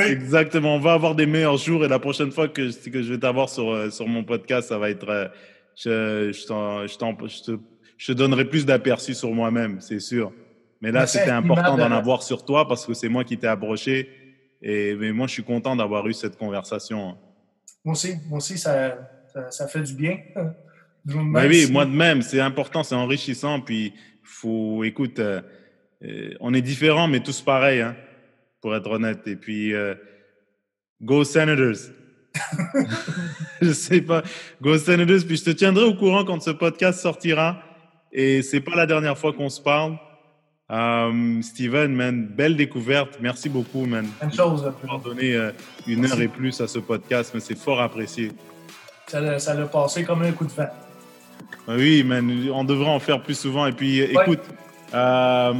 Exactement. 0.00 0.74
On 0.74 0.80
va 0.80 0.94
avoir 0.94 1.14
des 1.14 1.26
meilleurs 1.26 1.58
jours 1.58 1.84
et 1.84 1.88
la 1.88 2.00
prochaine 2.00 2.32
fois 2.32 2.48
que, 2.48 2.90
que 2.90 3.02
je 3.02 3.12
vais 3.12 3.20
t'avoir 3.20 3.48
sur, 3.48 3.70
euh, 3.70 3.90
sur 3.90 4.08
mon 4.08 4.24
podcast, 4.24 4.68
ça 4.68 4.78
va 4.78 4.90
être 4.90 5.30
je, 5.76 6.32
je, 6.32 8.06
te, 8.06 8.12
donnerai 8.12 8.46
plus 8.46 8.66
d'aperçus 8.66 9.14
sur 9.14 9.30
moi-même, 9.30 9.80
c'est 9.80 10.00
sûr. 10.00 10.32
Mais 10.80 10.90
là, 10.90 11.06
c'était 11.06 11.30
important 11.30 11.76
d'en 11.76 11.92
avoir 11.92 12.22
sur 12.22 12.44
toi 12.44 12.66
parce 12.66 12.84
que 12.86 12.94
c'est 12.94 13.08
moi 13.08 13.24
qui 13.24 13.38
t'ai 13.38 13.46
approché. 13.46 14.08
Et 14.62 14.94
mais 14.94 15.12
moi, 15.12 15.26
je 15.26 15.34
suis 15.34 15.44
content 15.44 15.76
d'avoir 15.76 16.06
eu 16.06 16.14
cette 16.14 16.36
conversation. 16.36 17.16
Moi 17.86 17.92
aussi, 17.92 18.16
moi 18.28 18.38
aussi 18.38 18.58
ça, 18.58 18.98
ça, 19.48 19.68
fait 19.68 19.82
du 19.82 19.94
bien. 19.94 20.18
Mais 21.04 21.46
oui, 21.46 21.70
moi 21.70 21.84
de 21.84 21.92
même, 21.92 22.20
c'est 22.20 22.40
important, 22.40 22.82
c'est 22.82 22.96
enrichissant. 22.96 23.60
Puis, 23.60 23.94
faut, 24.24 24.82
écoute, 24.82 25.20
euh, 25.20 25.40
euh, 26.02 26.34
on 26.40 26.52
est 26.52 26.62
différents, 26.62 27.06
mais 27.06 27.20
tous 27.20 27.40
pareils, 27.42 27.80
hein, 27.80 27.94
pour 28.60 28.74
être 28.74 28.90
honnête. 28.90 29.20
Et 29.28 29.36
puis, 29.36 29.72
euh, 29.72 29.94
go 31.00 31.22
Senators! 31.22 31.92
je 33.62 33.70
sais 33.70 34.00
pas. 34.00 34.24
Go 34.60 34.76
Senators, 34.78 35.24
puis 35.24 35.36
je 35.36 35.44
te 35.44 35.50
tiendrai 35.50 35.84
au 35.84 35.94
courant 35.94 36.24
quand 36.24 36.42
ce 36.42 36.50
podcast 36.50 36.98
sortira. 36.98 37.62
Et 38.10 38.42
c'est 38.42 38.60
pas 38.60 38.74
la 38.74 38.86
dernière 38.86 39.16
fois 39.16 39.32
qu'on 39.32 39.48
se 39.48 39.60
parle. 39.60 39.96
Um, 40.68 41.42
Steven, 41.42 41.94
man, 41.94 42.26
belle 42.26 42.56
découverte. 42.56 43.18
Merci 43.20 43.48
beaucoup, 43.48 43.86
man. 43.86 44.08
Une 44.22 44.32
chose. 44.32 44.72
Pour 44.84 44.98
donner 44.98 45.34
euh, 45.34 45.52
une 45.86 46.04
heure 46.04 46.20
et 46.20 46.28
plus 46.28 46.60
à 46.60 46.66
ce 46.66 46.80
podcast, 46.80 47.30
mais 47.34 47.40
c'est 47.40 47.56
fort 47.56 47.80
apprécié. 47.80 48.32
Ça 49.06 49.20
l'a 49.20 49.66
passé 49.66 50.04
comme 50.04 50.22
un 50.22 50.32
coup 50.32 50.44
de 50.44 50.50
vent. 50.50 50.68
Oui, 51.68 52.02
man, 52.02 52.48
on 52.52 52.64
devrait 52.64 52.90
en 52.90 52.98
faire 52.98 53.22
plus 53.22 53.38
souvent. 53.38 53.66
Et 53.66 53.72
puis, 53.72 54.00
écoute, 54.00 54.40
euh, 54.94 55.54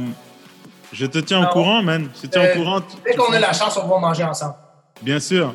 je 0.91 1.05
te 1.05 1.19
tiens 1.19 1.45
au 1.45 1.49
courant, 1.51 1.81
man. 1.81 2.09
Je 2.15 2.21
te 2.21 2.27
tiens 2.27 2.41
au 2.41 2.45
euh, 2.45 2.55
courant. 2.55 2.81
Dès 3.05 3.15
qu'on 3.15 3.31
a 3.31 3.39
la 3.39 3.53
chance, 3.53 3.77
on 3.81 3.87
va 3.87 3.99
manger 3.99 4.23
ensemble. 4.23 4.55
Bien 5.01 5.19
sûr. 5.19 5.53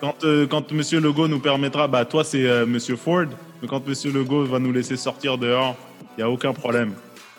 Quand, 0.00 0.24
euh, 0.24 0.46
quand 0.46 0.70
M. 0.70 0.82
Legault 1.02 1.28
nous 1.28 1.40
permettra, 1.40 1.88
bah, 1.88 2.04
toi, 2.04 2.24
c'est 2.24 2.44
euh, 2.44 2.64
M. 2.64 2.78
Ford, 2.96 3.26
mais 3.60 3.68
quand 3.68 3.82
M. 3.86 3.94
Legault 4.12 4.44
va 4.44 4.58
nous 4.58 4.72
laisser 4.72 4.96
sortir 4.96 5.38
dehors, 5.38 5.76
il 6.16 6.20
n'y 6.20 6.22
a 6.22 6.30
aucun 6.30 6.52
problème. 6.52 6.92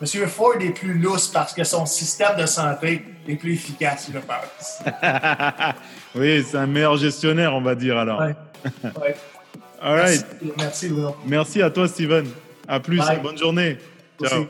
M. 0.04 0.28
Ford 0.28 0.56
est 0.60 0.72
plus 0.72 0.94
lousse 0.94 1.28
parce 1.30 1.54
que 1.54 1.64
son 1.64 1.86
système 1.86 2.36
de 2.38 2.46
santé 2.46 3.06
est 3.28 3.36
plus 3.36 3.54
efficace, 3.54 4.10
je 4.14 4.20
pense. 4.20 4.84
oui, 6.16 6.44
c'est 6.44 6.58
un 6.58 6.68
meilleur 6.68 6.98
gestionnaire, 6.98 7.54
on 7.56 7.62
va 7.62 7.76
dire 7.76 7.98
alors. 7.98 8.20
Ouais. 8.20 8.36
All 9.82 10.00
right. 10.00 10.26
Merci, 10.58 10.90
Merci, 10.90 10.92
Merci 11.28 11.62
à 11.62 11.70
toi, 11.70 11.88
Steven. 11.88 12.26
À 12.68 12.80
plus. 12.80 13.02
Bonne 13.22 13.38
journée. 13.38 13.78
Ciao. 14.22 14.46